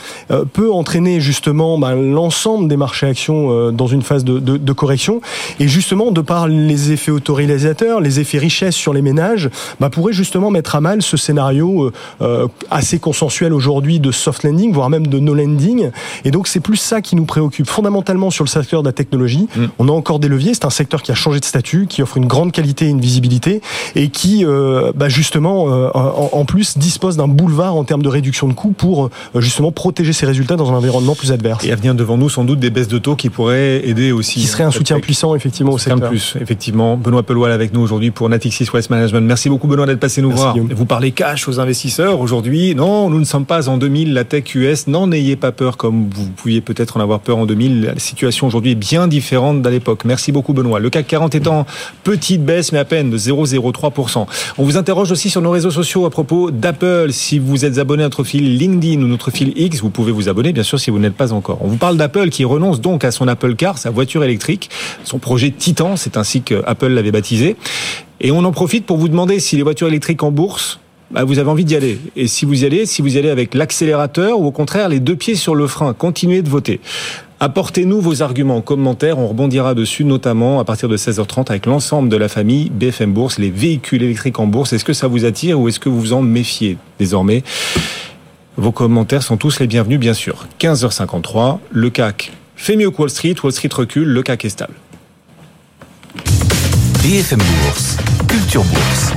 peut 0.53 0.73
entraîner 0.73 1.21
justement 1.21 1.79
bah, 1.79 1.95
l'ensemble 1.95 2.69
des 2.69 2.77
marchés 2.77 3.07
actions 3.07 3.73
dans 3.73 3.87
une 3.87 4.03
phase 4.03 4.25
de, 4.25 4.39
de, 4.39 4.57
de 4.57 4.73
correction. 4.73 5.21
Et 5.61 5.69
justement, 5.69 6.11
de 6.11 6.21
par 6.21 6.49
les 6.49 6.93
effets 6.97 7.13
autoréalisateurs, 7.13 8.01
les 8.01 8.21
effets 8.21 8.39
richesse 8.39 8.75
sur 8.75 8.93
les 8.95 9.03
ménages, 9.03 9.51
bah, 9.81 9.91
pourraient 9.91 10.15
justement 10.15 10.51
mettre 10.51 10.75
à 10.75 10.81
mal 10.81 11.03
ce 11.03 11.19
scénario 11.19 11.85
euh, 11.85 11.93
euh, 12.23 12.49
assez 12.71 12.99
consensuel 12.99 13.53
aujourd'hui 13.53 14.01
de 14.01 14.11
soft 14.11 14.45
landing, 14.45 14.73
voire 14.73 14.89
même 14.89 15.07
de 15.07 15.19
no 15.19 15.35
landing. 15.35 15.91
Et 16.25 16.31
donc 16.31 16.49
c'est 16.49 16.61
plus 16.61 16.79
ça 16.79 17.03
qui 17.03 17.15
nous 17.17 17.27
préoccupe 17.27 17.69
fondamentalement 17.69 18.31
sur 18.31 18.45
le 18.45 18.49
secteur 18.49 18.83
de 18.83 18.89
la 18.89 18.95
technologie. 18.95 19.47
Mm. 19.55 19.65
On 19.79 19.89
a 19.89 19.93
encore 19.93 20.19
des 20.19 20.29
leviers. 20.29 20.55
C'est 20.55 20.65
un 20.65 20.71
secteur 20.71 21.03
qui 21.03 21.13
a 21.13 21.15
changé 21.15 21.39
de 21.39 21.45
statut, 21.45 21.87
qui 21.87 22.03
offre 22.03 22.17
une 22.17 22.27
grande 22.27 22.53
qualité 22.53 22.87
et 22.87 22.89
une 22.89 23.01
visibilité, 23.01 23.61
et 23.95 24.09
qui 24.09 24.45
euh, 24.45 24.93
bah, 24.95 25.09
justement 25.09 25.65
en, 25.95 26.45
plus 26.47 26.79
dispose 26.79 27.17
d'un 27.17 27.29
boulevard 27.29 27.77
en 27.77 27.85
termes 27.85 28.03
de 28.03 28.09
réduction 28.09 28.49
de 28.49 28.55
coûts 28.55 28.73
pour 28.73 29.11
justement 29.35 29.71
protéger 29.71 30.13
ses 30.15 30.25
résultats 30.25 30.57
dans 30.57 30.71
un 30.71 30.75
environnement 30.75 31.15
plus 31.15 31.33
adverse. 31.33 31.65
Et 31.65 31.73
à 31.73 31.77
venir 31.77 31.95
devant 31.95 32.17
nous 32.17 32.31
sans 32.31 32.45
doute 32.45 32.59
des 32.61 32.71
baisses 32.71 32.89
de 32.89 32.99
taux 32.99 33.17
qui 33.17 33.29
pourraient 33.29 33.87
aider 33.87 34.13
aussi. 34.13 34.41
Qui 34.41 34.47
serait 34.47 34.65
un 34.65 34.71
soutien 34.71 34.99
puissant 35.01 35.35
effectivement 35.35 35.73
au 35.73 35.79
secteur. 35.79 36.09
plus 36.09 36.37
effectivement. 36.41 36.86
Benoît 36.95 37.25
Peloil 37.25 37.51
avec 37.51 37.73
nous 37.73 37.81
aujourd'hui 37.81 38.13
pour 38.13 38.29
Natixis 38.29 38.69
West 38.73 38.91
Management. 38.91 39.23
Merci 39.23 39.49
beaucoup 39.49 39.67
Benoît 39.67 39.87
d'être 39.87 39.99
passé 39.99 40.23
nous 40.23 40.31
voir. 40.31 40.55
Vous 40.57 40.87
parlez 40.87 41.11
cash 41.11 41.49
aux 41.49 41.59
investisseurs 41.59 42.21
aujourd'hui. 42.21 42.77
Non, 42.77 43.11
nous 43.11 43.19
ne 43.19 43.25
sommes 43.25 43.47
pas 43.47 43.69
en 43.69 43.79
2000, 43.79 44.15
la 44.15 44.23
tech 44.23 44.55
US. 44.55 44.87
N'en 44.87 45.11
ayez 45.11 45.35
pas 45.35 45.51
peur 45.51 45.77
comme 45.77 46.09
vous 46.15 46.29
pouviez 46.29 46.61
peut-être 46.61 46.97
en 46.97 47.01
avoir 47.01 47.19
peur 47.21 47.39
en 47.39 47.47
2000. 47.47 47.83
La 47.83 47.99
situation 47.99 48.47
aujourd'hui 48.47 48.73
est 48.73 48.77
bien 48.77 49.09
différente 49.09 49.63
d'à 49.63 49.71
l'époque. 49.71 50.05
Merci 50.05 50.31
beaucoup 50.31 50.53
Benoît. 50.53 50.79
Le 50.79 50.91
CAC 50.91 51.09
40 51.09 51.35
est 51.35 51.49
en 51.49 51.67
petite 52.05 52.45
baisse 52.45 52.71
mais 52.71 52.79
à 52.79 52.85
peine 52.85 53.11
de 53.11 53.19
0,03%. 53.19 54.27
On 54.59 54.65
vous 54.65 54.77
interroge 54.77 55.11
aussi 55.11 55.31
sur 55.31 55.41
nos 55.41 55.51
réseaux 55.51 55.71
sociaux 55.71 56.05
à 56.05 56.11
propos 56.11 56.51
d'Apple. 56.51 57.09
Si 57.13 57.39
vous 57.39 57.65
êtes 57.65 57.79
abonné 57.79 58.03
à 58.03 58.07
notre 58.07 58.23
fil 58.23 58.59
LinkedIn 58.59 59.03
ou 59.03 59.07
notre 59.07 59.31
fil 59.31 59.53
X, 59.57 59.81
vous 59.81 59.91
pouvez 59.91 60.13
vous 60.13 60.29
abonner 60.29 60.53
bien 60.53 60.63
sûr 60.63 60.79
si 60.79 60.91
vous 60.91 60.99
n'êtes 60.99 61.15
pas 61.15 61.33
encore. 61.33 61.59
On 61.63 61.69
vous 61.69 61.79
parle 61.79 61.97
d'Apple 61.97 62.29
qui 62.29 62.45
renonce 62.45 62.81
donc 62.81 63.05
à 63.05 63.11
son 63.11 63.27
Apple 63.27 63.55
Car, 63.57 63.79
sa 63.79 63.91
voiture 63.91 64.23
électrique, 64.23 64.69
son 65.05 65.19
projet 65.19 65.51
Titan. 65.51 65.97
C'est 65.97 66.17
ainsi 66.17 66.43
que 66.43 66.63
Apple 66.67 66.76
l'avait 66.83 67.13
baptisé. 67.13 67.57
Et 68.21 68.31
on 68.31 68.45
en 68.45 68.53
profite 68.53 68.87
pour 68.87 68.97
vous 68.97 69.09
demander 69.09 69.41
si 69.41 69.57
les 69.57 69.63
voitures 69.63 69.89
électriques 69.89 70.23
en 70.23 70.31
bourse, 70.31 70.81
bah, 71.11 71.25
vous 71.25 71.39
avez 71.39 71.49
envie 71.49 71.65
d'y 71.65 71.77
aller. 71.77 71.99
Et 72.17 72.27
si 72.27 72.45
vous 72.45 72.63
y 72.63 72.67
allez, 72.67 72.87
si 72.87 73.03
vous 73.03 73.15
y 73.15 73.19
allez 73.19 73.31
avec 73.31 73.55
l'accélérateur 73.55 74.41
ou 74.41 74.47
au 74.47 74.51
contraire 74.51 74.89
les 74.89 75.01
deux 75.01 75.17
pieds 75.17 75.37
sur 75.37 75.55
le 75.55 75.67
frein, 75.67 75.93
continuez 75.93 76.43
de 76.43 76.49
voter. 76.49 76.81
Apportez-nous 77.39 78.01
vos 78.01 78.23
arguments 78.23 78.57
en 78.57 78.61
commentaire, 78.63 79.19
on 79.19 79.29
rebondira 79.29 79.75
dessus 79.75 80.05
notamment 80.05 80.59
à 80.59 80.65
partir 80.65 80.89
de 80.89 80.97
16h30 80.97 81.51
avec 81.51 81.67
l'ensemble 81.67 82.09
de 82.09 82.17
la 82.17 82.29
famille 82.29 82.71
BFM 82.71 83.13
Bourse, 83.13 83.39
les 83.39 83.51
véhicules 83.51 84.03
électriques 84.03 84.41
en 84.41 84.47
bourse. 84.47 84.73
Est-ce 84.73 84.87
que 84.87 84.95
ça 84.95 85.07
vous 85.07 85.27
attire 85.27 85.61
ou 85.61 85.69
est-ce 85.69 85.79
que 85.79 85.91
vous 85.91 86.01
vous 86.01 86.13
en 86.15 86.23
méfiez 86.23 86.79
désormais? 86.99 87.45
Vos 88.57 88.73
commentaires 88.73 89.23
sont 89.23 89.37
tous 89.37 89.61
les 89.61 89.67
bienvenus 89.67 90.01
bien 90.01 90.15
sûr. 90.15 90.49
15h53, 90.59 91.59
le 91.71 91.91
CAC 91.91 92.33
fait 92.57 92.75
mieux 92.75 92.91
que 92.91 92.97
Wall 92.97 93.11
Street, 93.11 93.35
Wall 93.43 93.53
Street 93.53 93.69
recule, 93.73 94.09
le 94.09 94.23
CAC 94.23 94.47
est 94.47 94.49
stable. 94.49 94.75
BFM 97.03 97.39
Bourse, 97.39 97.97
Culture 98.29 98.63
Bourse. 98.65 99.13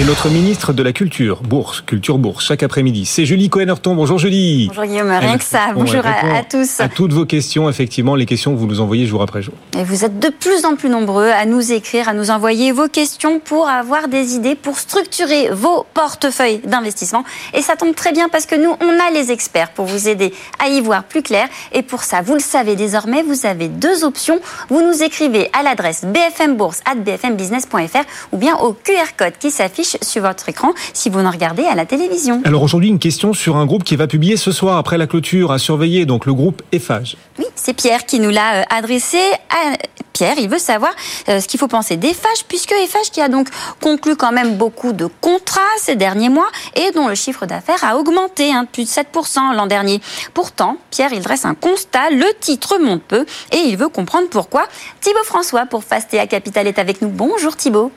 Et 0.00 0.02
notre 0.02 0.28
ministre 0.28 0.72
de 0.72 0.82
la 0.82 0.92
Culture, 0.92 1.40
Bourse, 1.42 1.80
Culture 1.80 2.18
Bourse, 2.18 2.44
chaque 2.44 2.64
après-midi, 2.64 3.06
c'est 3.06 3.24
Julie 3.24 3.48
Cohen-Horton. 3.48 3.94
Bonjour 3.94 4.18
Julie. 4.18 4.66
Bonjour 4.66 4.86
Guillaume, 4.86 5.12
rien 5.12 5.38
que 5.38 5.44
ça. 5.44 5.68
Bonjour 5.72 6.02
à, 6.04 6.42
tous. 6.42 6.80
À 6.80 6.88
toutes 6.88 7.12
vos 7.12 7.26
questions, 7.26 7.68
effectivement, 7.68 8.16
les 8.16 8.26
questions 8.26 8.52
que 8.52 8.58
vous 8.58 8.66
nous 8.66 8.80
envoyez 8.80 9.06
jour 9.06 9.22
après 9.22 9.40
jour. 9.40 9.54
Et 9.78 9.84
vous 9.84 10.04
êtes 10.04 10.18
de 10.18 10.30
plus 10.30 10.64
en 10.64 10.74
plus 10.74 10.88
nombreux 10.88 11.28
à 11.28 11.46
nous 11.46 11.70
écrire, 11.70 12.08
à 12.08 12.12
nous 12.12 12.32
envoyer 12.32 12.72
vos 12.72 12.88
questions 12.88 13.38
pour 13.38 13.68
avoir 13.68 14.08
des 14.08 14.34
idées, 14.34 14.56
pour 14.56 14.80
structurer 14.80 15.50
vos 15.52 15.86
portefeuilles 15.94 16.58
d'investissement. 16.64 17.22
Et 17.52 17.62
ça 17.62 17.76
tombe 17.76 17.94
très 17.94 18.10
bien 18.10 18.28
parce 18.28 18.46
que 18.46 18.56
nous, 18.56 18.74
on 18.80 18.98
a 18.98 19.12
les 19.12 19.30
experts 19.30 19.70
pour 19.70 19.84
vous 19.84 20.08
aider 20.08 20.34
à 20.58 20.70
y 20.70 20.80
voir 20.80 21.04
plus 21.04 21.22
clair. 21.22 21.46
Et 21.72 21.82
pour 21.82 22.02
ça, 22.02 22.20
vous 22.20 22.34
le 22.34 22.40
savez 22.40 22.74
désormais, 22.74 23.22
vous 23.22 23.46
avez 23.46 23.68
deux 23.68 24.02
options. 24.02 24.40
Vous 24.70 24.82
nous 24.82 25.04
écrivez 25.04 25.50
à 25.52 25.62
l'adresse 25.62 26.04
bfmbourse.bfmbusiness.fr 26.04 28.04
ou 28.32 28.38
bien 28.38 28.56
au 28.56 28.72
QR 28.72 29.14
code 29.16 29.34
qui 29.38 29.52
s'affiche 29.52 29.83
sur 29.84 30.22
votre 30.22 30.48
écran 30.48 30.72
si 30.92 31.10
vous 31.10 31.20
en 31.20 31.30
regardez 31.30 31.64
à 31.64 31.74
la 31.74 31.86
télévision. 31.86 32.40
Alors 32.44 32.62
aujourd'hui, 32.62 32.88
une 32.88 32.98
question 32.98 33.32
sur 33.32 33.56
un 33.56 33.66
groupe 33.66 33.84
qui 33.84 33.96
va 33.96 34.06
publier 34.06 34.36
ce 34.36 34.52
soir 34.52 34.76
après 34.76 34.98
la 34.98 35.06
clôture 35.06 35.52
à 35.52 35.58
surveiller, 35.58 36.06
donc 36.06 36.26
le 36.26 36.34
groupe 36.34 36.62
EFAGE. 36.72 37.16
Oui, 37.38 37.46
c'est 37.54 37.74
Pierre 37.74 38.06
qui 38.06 38.20
nous 38.20 38.30
l'a 38.30 38.60
euh, 38.60 38.64
adressé. 38.70 39.18
Pierre, 40.12 40.38
il 40.38 40.48
veut 40.48 40.58
savoir 40.58 40.92
ce 41.26 41.46
qu'il 41.48 41.58
faut 41.58 41.66
penser 41.66 41.96
d'Eiffage, 41.96 42.44
puisque 42.46 42.70
Eiffage 42.70 43.10
qui 43.10 43.20
a 43.20 43.28
donc 43.28 43.48
conclu 43.80 44.14
quand 44.14 44.30
même 44.30 44.56
beaucoup 44.56 44.92
de 44.92 45.08
contrats 45.20 45.60
ces 45.78 45.96
derniers 45.96 46.28
mois 46.28 46.46
et 46.76 46.90
dont 46.92 47.08
le 47.08 47.14
chiffre 47.14 47.46
d'affaires 47.46 47.82
a 47.82 47.96
augmenté, 47.96 48.52
hein, 48.52 48.66
plus 48.70 48.84
de 48.84 48.88
7% 48.88 49.54
l'an 49.54 49.66
dernier. 49.66 50.00
Pourtant, 50.32 50.76
Pierre, 50.90 51.12
il 51.12 51.20
dresse 51.20 51.44
un 51.44 51.54
constat, 51.54 52.10
le 52.10 52.26
titre 52.40 52.78
monte 52.78 53.02
peu 53.02 53.26
et 53.52 53.58
il 53.58 53.76
veut 53.76 53.88
comprendre 53.88 54.28
pourquoi. 54.28 54.66
Thibaut 55.00 55.24
François 55.24 55.66
pour 55.66 55.84
Fastea 55.84 56.26
Capital 56.26 56.66
est 56.66 56.78
avec 56.78 57.02
nous. 57.02 57.08
Bonjour 57.08 57.56
Thibaut. 57.56 57.92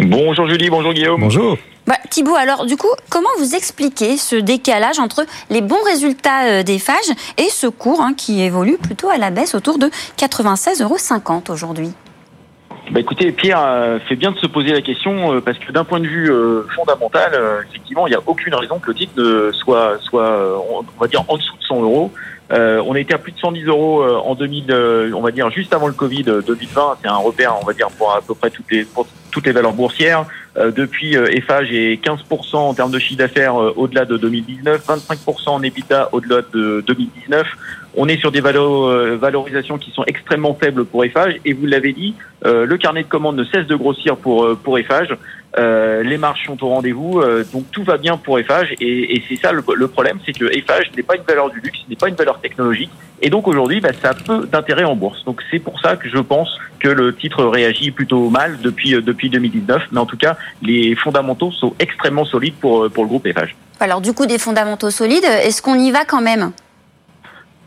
Bonjour 0.00 0.48
Julie, 0.48 0.70
bonjour 0.70 0.92
Guillaume. 0.92 1.20
Bonjour. 1.20 1.58
Bah, 1.86 1.96
Thibaut, 2.08 2.36
alors 2.36 2.66
du 2.66 2.76
coup, 2.76 2.88
comment 3.10 3.28
vous 3.38 3.56
expliquez 3.56 4.16
ce 4.16 4.36
décalage 4.36 5.00
entre 5.00 5.26
les 5.50 5.60
bons 5.60 5.82
résultats 5.84 6.44
euh, 6.46 6.62
des 6.62 6.78
phages 6.78 7.10
et 7.36 7.48
ce 7.48 7.66
cours 7.66 8.00
hein, 8.00 8.14
qui 8.16 8.40
évolue 8.40 8.78
plutôt 8.78 9.08
à 9.08 9.18
la 9.18 9.30
baisse 9.30 9.56
autour 9.56 9.78
de 9.78 9.86
96,50 10.16 10.82
euros 10.82 10.96
aujourd'hui? 11.48 11.90
Bah 12.92 13.00
écoutez, 13.00 13.32
Pierre 13.32 13.60
euh, 13.60 13.98
fait 14.08 14.14
bien 14.14 14.30
de 14.30 14.38
se 14.38 14.46
poser 14.46 14.70
la 14.72 14.82
question 14.82 15.34
euh, 15.34 15.40
parce 15.40 15.58
que 15.58 15.72
d'un 15.72 15.84
point 15.84 15.98
de 15.98 16.06
vue 16.06 16.30
fondamental, 16.76 17.32
effectivement, 17.68 18.06
il 18.06 18.10
n'y 18.10 18.16
a 18.16 18.22
aucune 18.24 18.54
raison 18.54 18.78
que 18.78 18.88
le 18.88 18.94
titre 18.94 19.12
ne 19.16 19.50
soit, 19.50 19.98
soit, 20.02 20.62
on 20.70 20.84
va 21.00 21.08
dire, 21.08 21.24
en 21.26 21.36
dessous 21.36 21.56
de 21.56 21.64
100 21.64 21.82
euros. 21.82 22.12
Euh, 22.50 22.82
on 22.86 22.94
était 22.94 23.14
à 23.14 23.18
plus 23.18 23.32
de 23.32 23.38
110 23.38 23.64
euros 23.64 24.02
euh, 24.02 24.16
en 24.16 24.34
2000, 24.34 24.64
euh, 24.70 25.10
on 25.14 25.20
va 25.20 25.30
dire 25.32 25.50
juste 25.50 25.74
avant 25.74 25.86
le 25.86 25.92
Covid 25.92 26.24
2020. 26.24 26.98
C'est 27.02 27.08
un 27.08 27.16
repère, 27.16 27.56
on 27.60 27.64
va 27.64 27.74
dire 27.74 27.88
pour 27.90 28.12
à 28.12 28.22
peu 28.22 28.34
près 28.34 28.50
toutes 28.50 28.70
les 28.70 28.86
toutes 29.30 29.46
les 29.46 29.52
valeurs 29.52 29.74
boursières. 29.74 30.24
depuis, 30.56 31.14
Eiffage 31.14 31.70
est 31.70 32.02
15% 32.02 32.56
en 32.56 32.74
termes 32.74 32.90
de 32.90 32.98
chiffre 32.98 33.18
d'affaires 33.18 33.54
au-delà 33.54 34.06
de 34.06 34.16
2019, 34.16 34.84
25% 34.86 35.50
en 35.50 35.62
EBITDA 35.62 36.08
au-delà 36.12 36.40
de 36.52 36.82
2019. 36.86 37.46
On 37.94 38.08
est 38.08 38.18
sur 38.18 38.32
des 38.32 38.40
valorisations 38.40 39.76
qui 39.76 39.90
sont 39.90 40.04
extrêmement 40.06 40.54
faibles 40.54 40.86
pour 40.86 41.04
Eiffage. 41.04 41.36
Et 41.44 41.52
vous 41.52 41.66
l'avez 41.66 41.92
dit, 41.92 42.14
le 42.42 42.74
carnet 42.78 43.02
de 43.02 43.08
commandes 43.08 43.36
ne 43.36 43.44
cesse 43.44 43.66
de 43.66 43.76
grossir 43.76 44.16
pour 44.16 44.56
pour. 44.56 44.78
Euh, 45.56 46.02
les 46.02 46.18
marges 46.18 46.44
sont 46.44 46.62
au 46.62 46.68
rendez-vous, 46.68 47.20
euh, 47.20 47.42
donc 47.52 47.70
tout 47.70 47.82
va 47.82 47.96
bien 47.96 48.18
pour 48.18 48.38
Eiffage 48.38 48.74
et, 48.80 49.22
c'est 49.28 49.36
ça 49.36 49.50
le, 49.50 49.62
problème, 49.88 50.18
c'est 50.26 50.32
que 50.32 50.44
Eiffage 50.44 50.90
n'est 50.94 51.02
pas 51.02 51.16
une 51.16 51.22
valeur 51.22 51.50
du 51.50 51.60
luxe, 51.60 51.78
n'est 51.88 51.96
pas 51.96 52.08
une 52.08 52.16
valeur 52.16 52.38
technologique 52.40 52.90
et 53.22 53.30
donc 53.30 53.48
aujourd'hui 53.48 53.80
bah, 53.80 53.90
ça 54.00 54.10
a 54.10 54.14
peu 54.14 54.46
d'intérêt 54.46 54.84
en 54.84 54.94
bourse. 54.94 55.24
Donc 55.24 55.42
c'est 55.50 55.58
pour 55.58 55.80
ça 55.80 55.96
que 55.96 56.08
je 56.08 56.18
pense 56.18 56.58
que 56.80 56.88
le 56.88 57.14
titre 57.14 57.44
réagit 57.44 57.90
plutôt 57.90 58.28
mal 58.28 58.58
depuis 58.60 58.94
euh, 58.94 59.00
depuis 59.00 59.30
2019, 59.30 59.84
mais 59.90 59.98
en 59.98 60.06
tout 60.06 60.18
cas 60.18 60.36
les 60.62 60.94
fondamentaux 60.94 61.50
sont 61.50 61.74
extrêmement 61.78 62.26
solides 62.26 62.54
pour 62.60 62.90
pour 62.90 63.04
le 63.04 63.08
groupe 63.08 63.26
Eiffage. 63.26 63.56
Alors 63.80 64.02
du 64.02 64.12
coup 64.12 64.26
des 64.26 64.38
fondamentaux 64.38 64.90
solides, 64.90 65.24
est-ce 65.24 65.62
qu'on 65.62 65.78
y 65.78 65.90
va 65.90 66.04
quand 66.04 66.20
même? 66.20 66.52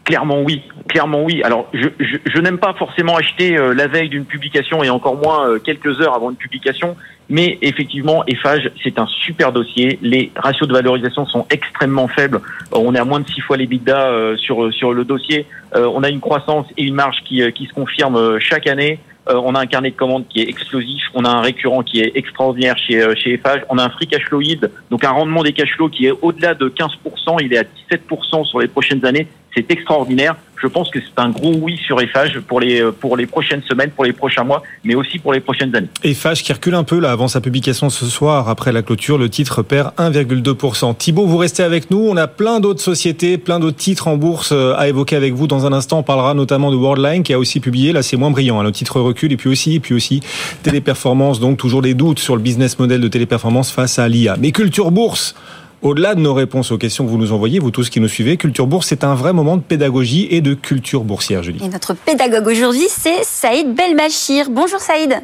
Clairement 0.03 0.41
oui, 0.41 0.63
clairement 0.87 1.23
oui. 1.23 1.43
Alors 1.43 1.69
je, 1.73 1.87
je, 1.99 2.17
je 2.25 2.41
n'aime 2.41 2.57
pas 2.57 2.73
forcément 2.73 3.15
acheter 3.15 3.55
la 3.55 3.87
veille 3.87 4.09
d'une 4.09 4.25
publication 4.25 4.83
et 4.83 4.89
encore 4.89 5.15
moins 5.15 5.59
quelques 5.59 6.01
heures 6.01 6.15
avant 6.15 6.31
une 6.31 6.35
publication. 6.37 6.95
Mais 7.31 7.57
effectivement, 7.61 8.25
Eiffage, 8.27 8.69
c'est 8.83 8.99
un 8.99 9.07
super 9.07 9.53
dossier. 9.53 9.97
Les 10.01 10.33
ratios 10.35 10.67
de 10.67 10.73
valorisation 10.73 11.25
sont 11.25 11.45
extrêmement 11.49 12.09
faibles. 12.09 12.41
Euh, 12.73 12.77
on 12.77 12.93
est 12.93 12.99
à 12.99 13.05
moins 13.05 13.21
de 13.21 13.29
six 13.29 13.39
fois 13.39 13.55
les 13.55 13.67
bidas 13.67 14.09
euh, 14.09 14.35
sur 14.35 14.71
sur 14.73 14.91
le 14.91 15.05
dossier. 15.05 15.45
Euh, 15.73 15.89
on 15.93 16.03
a 16.03 16.09
une 16.09 16.19
croissance 16.19 16.65
et 16.75 16.83
une 16.83 16.93
marge 16.93 17.23
qui, 17.23 17.41
qui 17.53 17.67
se 17.67 17.73
confirment 17.73 18.37
chaque 18.39 18.67
année. 18.67 18.99
on 19.29 19.55
a 19.55 19.61
un 19.61 19.65
carnet 19.65 19.91
de 19.91 19.95
commandes 19.95 20.25
qui 20.27 20.41
est 20.41 20.49
explosif. 20.49 21.03
On 21.13 21.23
a 21.23 21.29
un 21.29 21.39
récurrent 21.39 21.83
qui 21.83 22.01
est 22.01 22.11
extraordinaire 22.15 22.77
chez 22.77 23.01
chez 23.15 23.35
Eiffage. 23.35 23.61
On 23.69 23.77
a 23.77 23.85
un 23.85 23.89
free 23.91 24.07
cash 24.07 24.25
flow 24.25 24.41
yield, 24.41 24.69
donc 24.89 25.05
un 25.05 25.11
rendement 25.11 25.41
des 25.41 25.53
cash 25.53 25.71
flows 25.75 25.87
qui 25.87 26.07
est 26.07 26.13
au-delà 26.21 26.53
de 26.53 26.67
15%. 26.67 27.37
Il 27.41 27.53
est 27.53 27.59
à 27.59 27.63
17% 27.63 28.43
sur 28.43 28.59
les 28.59 28.67
prochaines 28.67 29.05
années. 29.05 29.27
C'est 29.55 29.69
extraordinaire 29.69 30.35
je 30.61 30.67
pense 30.67 30.89
que 30.89 30.99
c'est 30.99 31.19
un 31.19 31.29
gros 31.29 31.55
oui 31.55 31.79
sur 31.85 31.99
Eiffage 32.01 32.39
pour 32.41 32.59
les, 32.59 32.83
pour 32.99 33.17
les 33.17 33.25
prochaines 33.25 33.63
semaines, 33.63 33.89
pour 33.89 34.05
les 34.05 34.13
prochains 34.13 34.43
mois, 34.43 34.61
mais 34.83 34.95
aussi 34.95 35.17
pour 35.17 35.33
les 35.33 35.39
prochaines 35.39 35.75
années. 35.75 35.87
Eiffage 36.03 36.43
qui 36.43 36.53
recule 36.53 36.75
un 36.75 36.83
peu 36.83 36.99
là 36.99 37.11
avant 37.11 37.27
sa 37.27 37.41
publication 37.41 37.89
ce 37.89 38.05
soir, 38.05 38.47
après 38.47 38.71
la 38.71 38.83
clôture, 38.83 39.17
le 39.17 39.29
titre 39.29 39.63
perd 39.63 39.91
1,2%. 39.97 40.95
Thibault, 40.95 41.25
vous 41.25 41.37
restez 41.37 41.63
avec 41.63 41.89
nous. 41.89 41.99
On 41.99 42.17
a 42.17 42.27
plein 42.27 42.59
d'autres 42.59 42.81
sociétés, 42.81 43.37
plein 43.37 43.59
d'autres 43.59 43.77
titres 43.77 44.07
en 44.07 44.17
bourse 44.17 44.51
euh, 44.51 44.75
à 44.77 44.87
évoquer 44.87 45.15
avec 45.15 45.33
vous. 45.33 45.47
Dans 45.47 45.65
un 45.65 45.73
instant, 45.73 45.99
on 45.99 46.03
parlera 46.03 46.33
notamment 46.33 46.71
de 46.71 46.75
Worldline 46.75 47.23
qui 47.23 47.33
a 47.33 47.39
aussi 47.39 47.59
publié. 47.59 47.91
Là, 47.91 48.03
c'est 48.03 48.17
moins 48.17 48.31
brillant. 48.31 48.59
Hein. 48.59 48.63
Le 48.63 48.71
titre 48.71 48.99
recule 48.99 49.31
et 49.31 49.37
puis 49.37 49.49
aussi, 49.49 49.75
et 49.75 49.79
puis 49.79 49.95
aussi 49.95 50.21
Téléperformance. 50.63 51.39
Donc 51.39 51.57
toujours 51.57 51.81
des 51.81 51.95
doutes 51.95 52.19
sur 52.19 52.35
le 52.35 52.41
business 52.41 52.77
model 52.77 53.01
de 53.01 53.07
Téléperformance 53.07 53.71
face 53.71 53.97
à 53.97 54.07
l'IA. 54.07 54.35
Mais 54.39 54.51
Culture 54.51 54.91
Bourse. 54.91 55.35
Au-delà 55.81 56.13
de 56.13 56.19
nos 56.19 56.35
réponses 56.35 56.71
aux 56.71 56.77
questions 56.77 57.05
que 57.05 57.09
vous 57.09 57.17
nous 57.17 57.31
envoyez, 57.31 57.57
vous 57.57 57.71
tous 57.71 57.89
qui 57.89 57.99
nous 57.99 58.07
suivez, 58.07 58.37
Culture 58.37 58.67
Bourse, 58.67 58.87
c'est 58.87 59.03
un 59.03 59.15
vrai 59.15 59.33
moment 59.33 59.57
de 59.57 59.63
pédagogie 59.63 60.27
et 60.29 60.41
de 60.41 60.53
culture 60.53 61.03
boursière, 61.03 61.41
Julie. 61.41 61.63
Et 61.63 61.69
notre 61.69 61.95
pédagogue 61.95 62.45
aujourd'hui, 62.45 62.87
c'est 62.87 63.23
Saïd 63.23 63.73
Belmachir. 63.73 64.51
Bonjour 64.51 64.79
Saïd. 64.79 65.21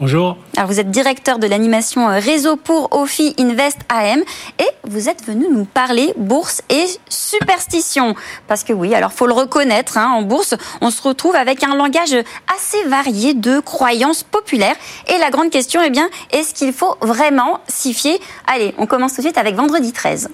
Bonjour. 0.00 0.36
Alors 0.56 0.68
vous 0.68 0.80
êtes 0.80 0.90
directeur 0.90 1.38
de 1.38 1.46
l'animation 1.46 2.10
euh, 2.10 2.18
réseau 2.18 2.56
pour 2.56 2.88
OFI 2.92 3.32
Invest 3.38 3.78
AM 3.88 4.22
et 4.58 4.66
vous 4.82 5.08
êtes 5.08 5.24
venu 5.24 5.46
nous 5.48 5.64
parler 5.64 6.12
bourse 6.16 6.62
et 6.68 6.84
superstition. 7.08 8.16
Parce 8.48 8.64
que 8.64 8.72
oui, 8.72 8.92
alors 8.92 9.12
faut 9.12 9.28
le 9.28 9.32
reconnaître, 9.32 9.96
hein, 9.96 10.10
en 10.10 10.22
bourse, 10.22 10.56
on 10.80 10.90
se 10.90 11.00
retrouve 11.00 11.36
avec 11.36 11.62
un 11.62 11.76
langage 11.76 12.16
assez 12.56 12.82
varié 12.88 13.34
de 13.34 13.60
croyances 13.60 14.24
populaires. 14.24 14.76
Et 15.06 15.16
la 15.18 15.30
grande 15.30 15.50
question 15.50 15.80
est 15.80 15.90
bien, 15.90 16.08
est-ce 16.32 16.54
qu'il 16.54 16.72
faut 16.72 16.96
vraiment 17.00 17.60
s'y 17.68 17.94
fier? 17.94 18.18
Allez, 18.48 18.74
on 18.78 18.86
commence 18.86 19.12
tout 19.12 19.20
de 19.20 19.26
suite 19.26 19.38
avec 19.38 19.54
vendredi 19.54 19.92
13. 19.92 20.28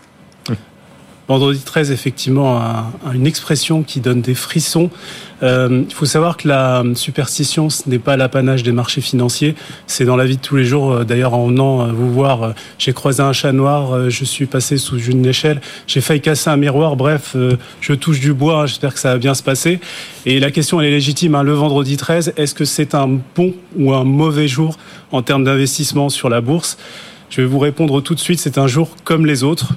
Vendredi 1.30 1.60
13, 1.60 1.92
effectivement, 1.92 2.56
a, 2.56 2.90
une 3.14 3.24
expression 3.24 3.84
qui 3.84 4.00
donne 4.00 4.20
des 4.20 4.34
frissons. 4.34 4.90
Euh, 5.44 5.84
il 5.88 5.94
faut 5.94 6.04
savoir 6.04 6.36
que 6.36 6.48
la 6.48 6.82
superstition, 6.96 7.70
ce 7.70 7.88
n'est 7.88 8.00
pas 8.00 8.16
l'apanage 8.16 8.64
des 8.64 8.72
marchés 8.72 9.00
financiers. 9.00 9.54
C'est 9.86 10.04
dans 10.04 10.16
la 10.16 10.24
vie 10.24 10.38
de 10.38 10.42
tous 10.42 10.56
les 10.56 10.64
jours. 10.64 10.90
Euh, 10.90 11.04
d'ailleurs, 11.04 11.34
en 11.34 11.46
venant 11.46 11.82
euh, 11.82 11.92
vous 11.92 12.12
voir, 12.12 12.54
j'ai 12.78 12.92
croisé 12.92 13.22
un 13.22 13.32
chat 13.32 13.52
noir, 13.52 14.10
je 14.10 14.24
suis 14.24 14.46
passé 14.46 14.76
sous 14.76 14.98
une 14.98 15.24
échelle, 15.24 15.60
j'ai 15.86 16.00
failli 16.00 16.20
casser 16.20 16.50
un 16.50 16.56
miroir. 16.56 16.96
Bref, 16.96 17.36
je 17.80 17.92
touche 17.92 18.18
du 18.18 18.34
bois. 18.34 18.66
J'espère 18.66 18.92
que 18.92 18.98
ça 18.98 19.12
va 19.12 19.18
bien 19.18 19.34
se 19.34 19.44
passer. 19.44 19.78
Et 20.26 20.40
la 20.40 20.50
question, 20.50 20.80
elle 20.80 20.88
est 20.88 20.90
légitime. 20.90 21.36
Hein. 21.36 21.44
Le 21.44 21.52
vendredi 21.52 21.96
13, 21.96 22.32
est-ce 22.38 22.56
que 22.56 22.64
c'est 22.64 22.92
un 22.96 23.20
bon 23.36 23.54
ou 23.78 23.94
un 23.94 24.02
mauvais 24.02 24.48
jour 24.48 24.76
en 25.12 25.22
termes 25.22 25.44
d'investissement 25.44 26.08
sur 26.08 26.28
la 26.28 26.40
bourse? 26.40 26.76
Je 27.28 27.40
vais 27.40 27.46
vous 27.46 27.60
répondre 27.60 28.00
tout 28.00 28.16
de 28.16 28.20
suite, 28.20 28.40
c'est 28.40 28.58
un 28.58 28.66
jour 28.66 28.88
comme 29.04 29.26
les 29.26 29.44
autres 29.44 29.74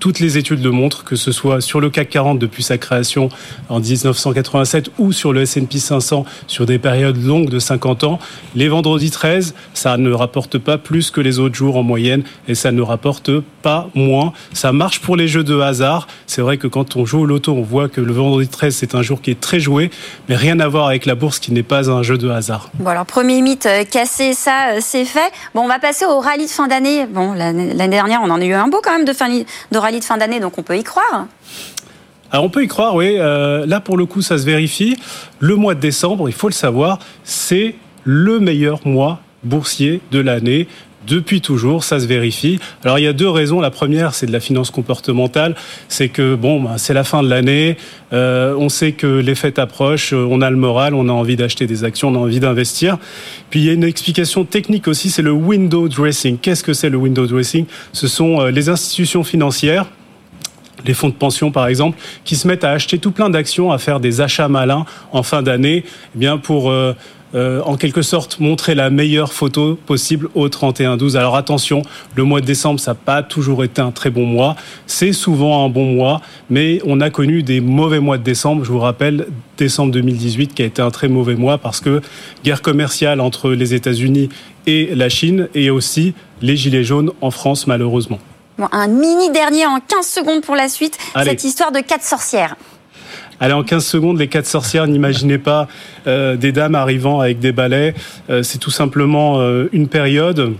toutes 0.00 0.20
les 0.20 0.38
études 0.38 0.62
le 0.62 0.70
montrent, 0.70 1.04
que 1.04 1.16
ce 1.16 1.32
soit 1.32 1.60
sur 1.60 1.80
le 1.80 1.90
CAC 1.90 2.10
40 2.10 2.38
depuis 2.38 2.62
sa 2.62 2.78
création 2.78 3.28
en 3.68 3.80
1987 3.80 4.90
ou 4.98 5.12
sur 5.12 5.32
le 5.32 5.42
S&P 5.42 5.78
500 5.78 6.24
sur 6.46 6.66
des 6.66 6.78
périodes 6.78 7.22
longues 7.22 7.48
de 7.48 7.58
50 7.58 8.04
ans. 8.04 8.18
Les 8.54 8.68
vendredis 8.68 9.10
13, 9.10 9.54
ça 9.74 9.96
ne 9.96 10.12
rapporte 10.12 10.58
pas 10.58 10.78
plus 10.78 11.10
que 11.10 11.20
les 11.20 11.38
autres 11.38 11.54
jours 11.54 11.76
en 11.76 11.82
moyenne 11.82 12.22
et 12.46 12.54
ça 12.54 12.72
ne 12.72 12.82
rapporte 12.82 13.30
pas 13.62 13.88
moins. 13.94 14.32
Ça 14.52 14.72
marche 14.72 15.00
pour 15.00 15.16
les 15.16 15.28
jeux 15.28 15.44
de 15.44 15.58
hasard. 15.58 16.06
C'est 16.26 16.42
vrai 16.42 16.58
que 16.58 16.66
quand 16.66 16.96
on 16.96 17.04
joue 17.04 17.20
au 17.20 17.26
loto, 17.26 17.52
on 17.52 17.62
voit 17.62 17.88
que 17.88 18.00
le 18.00 18.12
vendredi 18.12 18.48
13, 18.48 18.74
c'est 18.74 18.94
un 18.94 19.02
jour 19.02 19.20
qui 19.20 19.30
est 19.30 19.40
très 19.40 19.60
joué, 19.60 19.90
mais 20.28 20.36
rien 20.36 20.60
à 20.60 20.68
voir 20.68 20.86
avec 20.86 21.06
la 21.06 21.14
bourse 21.14 21.38
qui 21.38 21.52
n'est 21.52 21.62
pas 21.62 21.90
un 21.90 22.02
jeu 22.02 22.18
de 22.18 22.28
hasard. 22.28 22.70
Bon 22.74 22.90
alors, 22.90 23.06
premier 23.06 23.40
mythe 23.42 23.66
euh, 23.66 23.84
cassé, 23.84 24.32
ça 24.32 24.70
euh, 24.70 24.78
c'est 24.80 25.04
fait. 25.04 25.32
Bon, 25.54 25.62
on 25.62 25.68
va 25.68 25.78
passer 25.78 26.04
au 26.04 26.20
rallye 26.20 26.46
de 26.46 26.50
fin 26.50 26.68
d'année. 26.68 27.06
Bon, 27.06 27.32
l'année 27.32 27.88
dernière, 27.88 28.20
on 28.22 28.30
en 28.30 28.40
a 28.40 28.44
eu 28.44 28.52
un 28.52 28.68
beau 28.68 28.80
quand 28.82 28.92
même 28.92 29.04
de, 29.04 29.12
fin, 29.12 29.28
de 29.28 29.78
rallye 29.78 29.87
de 29.96 30.04
fin 30.04 30.16
d'année, 30.18 30.40
donc 30.40 30.58
on 30.58 30.62
peut 30.62 30.76
y 30.76 30.84
croire. 30.84 31.26
Alors 32.30 32.44
on 32.44 32.50
peut 32.50 32.62
y 32.62 32.68
croire, 32.68 32.94
oui. 32.94 33.16
Euh, 33.18 33.64
là, 33.66 33.80
pour 33.80 33.96
le 33.96 34.04
coup, 34.04 34.20
ça 34.20 34.36
se 34.36 34.44
vérifie. 34.44 34.96
Le 35.38 35.56
mois 35.56 35.74
de 35.74 35.80
décembre, 35.80 36.28
il 36.28 36.34
faut 36.34 36.48
le 36.48 36.54
savoir, 36.54 36.98
c'est 37.24 37.74
le 38.04 38.38
meilleur 38.38 38.86
mois 38.86 39.20
boursier 39.42 40.00
de 40.10 40.18
l'année 40.18 40.68
depuis 41.08 41.40
toujours, 41.40 41.84
ça 41.84 41.98
se 41.98 42.06
vérifie. 42.06 42.58
Alors 42.84 42.98
il 42.98 43.02
y 43.02 43.06
a 43.06 43.12
deux 43.12 43.28
raisons. 43.28 43.60
La 43.60 43.70
première, 43.70 44.14
c'est 44.14 44.26
de 44.26 44.32
la 44.32 44.40
finance 44.40 44.70
comportementale. 44.70 45.54
C'est 45.88 46.08
que 46.08 46.34
bon, 46.34 46.62
ben, 46.62 46.78
c'est 46.78 46.94
la 46.94 47.04
fin 47.04 47.22
de 47.22 47.28
l'année. 47.28 47.76
Euh, 48.12 48.54
on 48.58 48.68
sait 48.68 48.92
que 48.92 49.06
les 49.06 49.34
fêtes 49.34 49.58
approchent. 49.58 50.12
On 50.12 50.40
a 50.40 50.50
le 50.50 50.56
moral. 50.56 50.94
On 50.94 51.08
a 51.08 51.12
envie 51.12 51.36
d'acheter 51.36 51.66
des 51.66 51.84
actions. 51.84 52.08
On 52.08 52.14
a 52.14 52.18
envie 52.18 52.40
d'investir. 52.40 52.98
Puis 53.50 53.60
il 53.60 53.66
y 53.66 53.70
a 53.70 53.72
une 53.72 53.84
explication 53.84 54.44
technique 54.44 54.88
aussi. 54.88 55.10
C'est 55.10 55.22
le 55.22 55.32
window 55.32 55.88
dressing. 55.88 56.38
Qu'est-ce 56.38 56.62
que 56.62 56.72
c'est 56.72 56.90
le 56.90 56.98
window 56.98 57.26
dressing? 57.26 57.64
Ce 57.92 58.06
sont 58.06 58.40
euh, 58.40 58.50
les 58.50 58.68
institutions 58.68 59.24
financières 59.24 59.86
les 60.84 60.94
fonds 60.94 61.08
de 61.08 61.14
pension 61.14 61.50
par 61.50 61.66
exemple, 61.66 61.98
qui 62.24 62.36
se 62.36 62.46
mettent 62.46 62.64
à 62.64 62.70
acheter 62.70 62.98
tout 62.98 63.10
plein 63.10 63.30
d'actions, 63.30 63.72
à 63.72 63.78
faire 63.78 64.00
des 64.00 64.20
achats 64.20 64.48
malins 64.48 64.84
en 65.12 65.22
fin 65.22 65.42
d'année, 65.42 65.84
eh 66.14 66.18
bien 66.18 66.38
pour 66.38 66.70
euh, 66.70 66.92
euh, 67.34 67.60
en 67.64 67.76
quelque 67.76 68.02
sorte 68.02 68.40
montrer 68.40 68.74
la 68.74 68.90
meilleure 68.90 69.32
photo 69.32 69.78
possible 69.86 70.28
au 70.34 70.48
31-12. 70.48 71.16
Alors 71.16 71.36
attention, 71.36 71.82
le 72.14 72.24
mois 72.24 72.40
de 72.40 72.46
décembre, 72.46 72.80
ça 72.80 72.92
n'a 72.92 72.94
pas 72.94 73.22
toujours 73.22 73.64
été 73.64 73.80
un 73.80 73.90
très 73.90 74.10
bon 74.10 74.24
mois. 74.24 74.56
C'est 74.86 75.12
souvent 75.12 75.64
un 75.64 75.68
bon 75.68 75.84
mois, 75.84 76.20
mais 76.50 76.80
on 76.86 77.00
a 77.00 77.10
connu 77.10 77.42
des 77.42 77.60
mauvais 77.60 78.00
mois 78.00 78.18
de 78.18 78.22
décembre. 78.22 78.64
Je 78.64 78.72
vous 78.72 78.78
rappelle, 78.78 79.26
décembre 79.56 79.92
2018 79.92 80.54
qui 80.54 80.62
a 80.62 80.64
été 80.66 80.80
un 80.80 80.90
très 80.90 81.08
mauvais 81.08 81.34
mois 81.34 81.58
parce 81.58 81.80
que 81.80 82.00
guerre 82.44 82.62
commerciale 82.62 83.20
entre 83.20 83.50
les 83.50 83.74
États-Unis 83.74 84.28
et 84.66 84.94
la 84.94 85.08
Chine 85.08 85.48
et 85.54 85.70
aussi 85.70 86.14
les 86.40 86.56
gilets 86.56 86.84
jaunes 86.84 87.10
en 87.20 87.30
France 87.30 87.66
malheureusement. 87.66 88.20
Bon, 88.58 88.68
un 88.72 88.88
mini 88.88 89.30
dernier 89.30 89.66
en 89.66 89.80
15 89.80 90.06
secondes 90.06 90.42
pour 90.42 90.56
la 90.56 90.68
suite, 90.68 90.98
cette 91.22 91.44
histoire 91.44 91.72
de 91.72 91.80
quatre 91.80 92.02
sorcières. 92.02 92.56
Allez, 93.40 93.52
en 93.54 93.62
15 93.62 93.84
secondes, 93.86 94.18
les 94.18 94.26
quatre 94.26 94.46
sorcières, 94.46 94.88
n'imaginez 94.88 95.38
pas 95.38 95.68
euh, 96.08 96.34
des 96.36 96.50
dames 96.50 96.74
arrivant 96.74 97.20
avec 97.20 97.38
des 97.38 97.52
balais. 97.52 97.94
Euh, 98.30 98.42
c'est 98.42 98.58
tout 98.58 98.72
simplement 98.72 99.40
euh, 99.40 99.68
une 99.72 99.88
période 99.88 100.54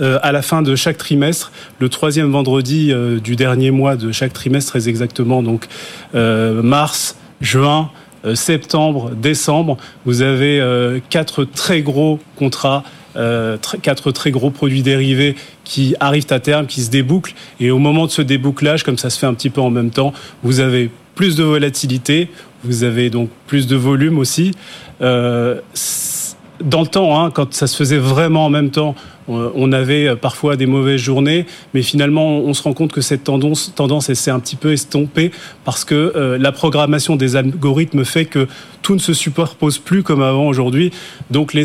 à 0.00 0.32
la 0.32 0.40
fin 0.40 0.62
de 0.62 0.74
chaque 0.74 0.96
trimestre, 0.96 1.52
le 1.78 1.90
troisième 1.90 2.30
vendredi 2.30 2.94
du 3.22 3.36
dernier 3.36 3.70
mois 3.70 3.94
de 3.94 4.10
chaque 4.10 4.32
trimestre, 4.32 4.70
très 4.72 4.88
exactement, 4.88 5.42
donc 5.42 5.66
mars, 6.14 7.14
juin, 7.42 7.90
septembre, 8.32 9.10
décembre, 9.10 9.76
vous 10.06 10.22
avez 10.22 11.02
quatre 11.10 11.44
très 11.44 11.82
gros 11.82 12.20
contrats. 12.36 12.84
tr- 13.14 13.80
quatre 13.82 14.12
très 14.12 14.30
gros 14.30 14.50
produits 14.50 14.82
dérivés 14.82 15.36
qui 15.62 15.94
arrivent 16.00 16.26
à 16.30 16.40
terme, 16.40 16.66
qui 16.66 16.80
se 16.80 16.90
débouclent. 16.90 17.34
Et 17.60 17.70
au 17.70 17.78
moment 17.78 18.06
de 18.06 18.10
ce 18.12 18.22
débouclage, 18.22 18.84
comme 18.84 18.96
ça 18.96 19.10
se 19.10 19.18
fait 19.18 19.26
un 19.26 19.34
petit 19.34 19.50
peu 19.50 19.60
en 19.60 19.68
même 19.70 19.90
temps, 19.90 20.14
vous 20.42 20.60
avez 20.60 20.90
plus 21.14 21.36
de 21.36 21.44
volatilité, 21.44 22.28
vous 22.64 22.84
avez 22.84 23.10
donc 23.10 23.28
plus 23.46 23.66
de 23.66 23.76
volume 23.76 24.18
aussi. 24.18 24.52
Euh, 25.00 25.60
dans 26.60 26.80
le 26.80 26.86
temps, 26.86 27.20
hein, 27.20 27.30
quand 27.30 27.52
ça 27.54 27.66
se 27.66 27.76
faisait 27.76 27.98
vraiment 27.98 28.46
en 28.46 28.50
même 28.50 28.70
temps, 28.70 28.94
euh, 29.28 29.50
on 29.54 29.72
avait 29.72 30.14
parfois 30.16 30.56
des 30.56 30.66
mauvaises 30.66 31.00
journées, 31.00 31.46
mais 31.74 31.82
finalement, 31.82 32.38
on 32.38 32.54
se 32.54 32.62
rend 32.62 32.72
compte 32.72 32.92
que 32.92 33.00
cette 33.00 33.24
tendance, 33.24 33.72
tendance 33.74 34.12
s'est 34.12 34.30
un 34.30 34.40
petit 34.40 34.56
peu 34.56 34.72
estompée 34.72 35.30
parce 35.64 35.84
que 35.84 36.12
euh, 36.14 36.38
la 36.38 36.52
programmation 36.52 37.16
des 37.16 37.36
algorithmes 37.36 38.04
fait 38.04 38.24
que 38.24 38.46
tout 38.82 38.94
ne 38.94 39.00
se 39.00 39.14
superpose 39.14 39.78
plus 39.78 40.02
comme 40.02 40.22
avant 40.22 40.46
aujourd'hui. 40.46 40.92
Donc 41.30 41.54
les, 41.54 41.64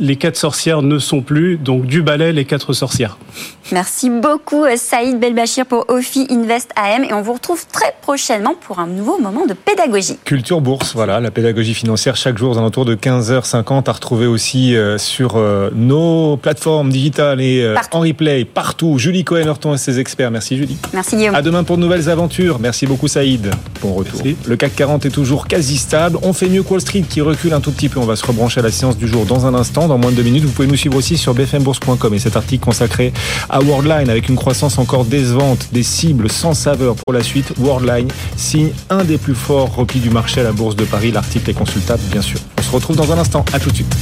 les 0.00 0.16
quatre 0.16 0.36
sorcières 0.36 0.82
ne 0.82 0.98
sont 0.98 1.20
plus, 1.22 1.56
donc 1.56 1.86
du 1.86 2.02
balai, 2.02 2.32
les 2.32 2.44
quatre 2.44 2.72
sorcières. 2.72 3.16
Merci 3.72 4.10
beaucoup 4.10 4.64
euh, 4.64 4.76
Saïd 4.76 5.18
Belbachir 5.18 5.66
pour 5.66 5.86
Ophi 5.88 6.26
Invest 6.30 6.70
AM 6.76 7.02
et 7.04 7.12
on 7.12 7.20
vous 7.22 7.32
retrouve 7.32 7.66
très 7.66 7.94
prochainement 8.00 8.54
pour 8.60 8.78
un 8.78 8.86
nouveau 8.86 9.18
moment 9.18 9.44
de 9.46 9.54
pédagogie. 9.54 10.18
Culture 10.24 10.60
Bourse, 10.60 10.92
voilà, 10.94 11.18
la 11.20 11.30
pédagogie 11.32 11.74
financière 11.74 12.14
chaque 12.16 12.38
jour 12.38 12.52
aux 12.52 12.58
alentours 12.58 12.84
de 12.84 12.94
15h50 12.94 13.88
à 13.88 13.92
retrouver 13.92 14.26
aussi 14.26 14.76
euh, 14.76 14.98
sur 14.98 15.32
euh, 15.36 15.70
nos 15.74 16.36
plateformes 16.36 16.90
digitales 16.90 17.40
et 17.40 17.72
Partout. 17.74 17.96
en 17.96 18.00
replay 18.00 18.44
partout. 18.44 18.98
Julie 18.98 19.24
Cohen-Horton 19.24 19.74
et 19.74 19.78
ses 19.78 19.98
experts. 19.98 20.30
Merci 20.30 20.56
Julie. 20.56 20.76
Merci 20.92 21.16
Guillaume. 21.16 21.34
À 21.34 21.42
demain 21.42 21.64
pour 21.64 21.76
de 21.76 21.82
nouvelles 21.82 22.08
aventures. 22.08 22.58
Merci 22.60 22.86
beaucoup 22.86 23.08
Saïd. 23.08 23.50
Bon 23.82 23.92
retour. 23.94 24.20
Merci. 24.24 24.36
Le 24.46 24.56
CAC 24.56 24.76
40 24.76 25.06
est 25.06 25.10
toujours 25.10 25.48
quasi 25.48 25.76
stable. 25.76 26.18
On 26.22 26.32
fait 26.32 26.48
mieux 26.56 26.62
que 26.62 26.70
Wall 26.70 26.80
Street 26.80 27.04
qui 27.08 27.20
recule 27.20 27.52
un 27.52 27.60
tout 27.60 27.70
petit 27.70 27.88
peu. 27.88 28.00
On 28.00 28.06
va 28.06 28.16
se 28.16 28.24
rebrancher 28.24 28.60
à 28.60 28.62
la 28.62 28.70
séance 28.70 28.96
du 28.96 29.06
jour 29.06 29.26
dans 29.26 29.46
un 29.46 29.54
instant, 29.54 29.88
dans 29.88 29.98
moins 29.98 30.10
de 30.10 30.16
deux 30.16 30.22
minutes. 30.22 30.44
Vous 30.44 30.50
pouvez 30.50 30.68
nous 30.68 30.76
suivre 30.76 30.96
aussi 30.96 31.18
sur 31.18 31.34
bfmbourse.com 31.34 32.14
et 32.14 32.18
cet 32.18 32.36
article 32.36 32.64
consacré 32.64 33.12
à 33.50 33.60
Worldline 33.60 34.08
avec 34.08 34.28
une 34.28 34.36
croissance 34.36 34.78
encore 34.78 35.04
décevante, 35.04 35.68
des 35.72 35.82
cibles 35.82 36.30
sans 36.30 36.54
saveur 36.54 36.96
pour 36.96 37.12
la 37.12 37.22
suite. 37.22 37.52
Worldline 37.58 38.08
signe 38.36 38.70
un 38.88 39.04
des 39.04 39.18
plus 39.18 39.34
forts 39.34 39.74
replis 39.74 40.00
du 40.00 40.10
marché 40.10 40.40
à 40.40 40.44
la 40.44 40.52
Bourse 40.52 40.76
de 40.76 40.84
Paris. 40.84 41.12
L'article 41.12 41.50
est 41.50 41.54
consultable 41.54 42.02
bien 42.10 42.22
sûr. 42.22 42.40
On 42.58 42.62
se 42.62 42.70
retrouve 42.70 42.96
dans 42.96 43.12
un 43.12 43.18
instant. 43.18 43.44
À 43.52 43.60
tout 43.60 43.70
de 43.70 43.76
suite. 43.76 43.96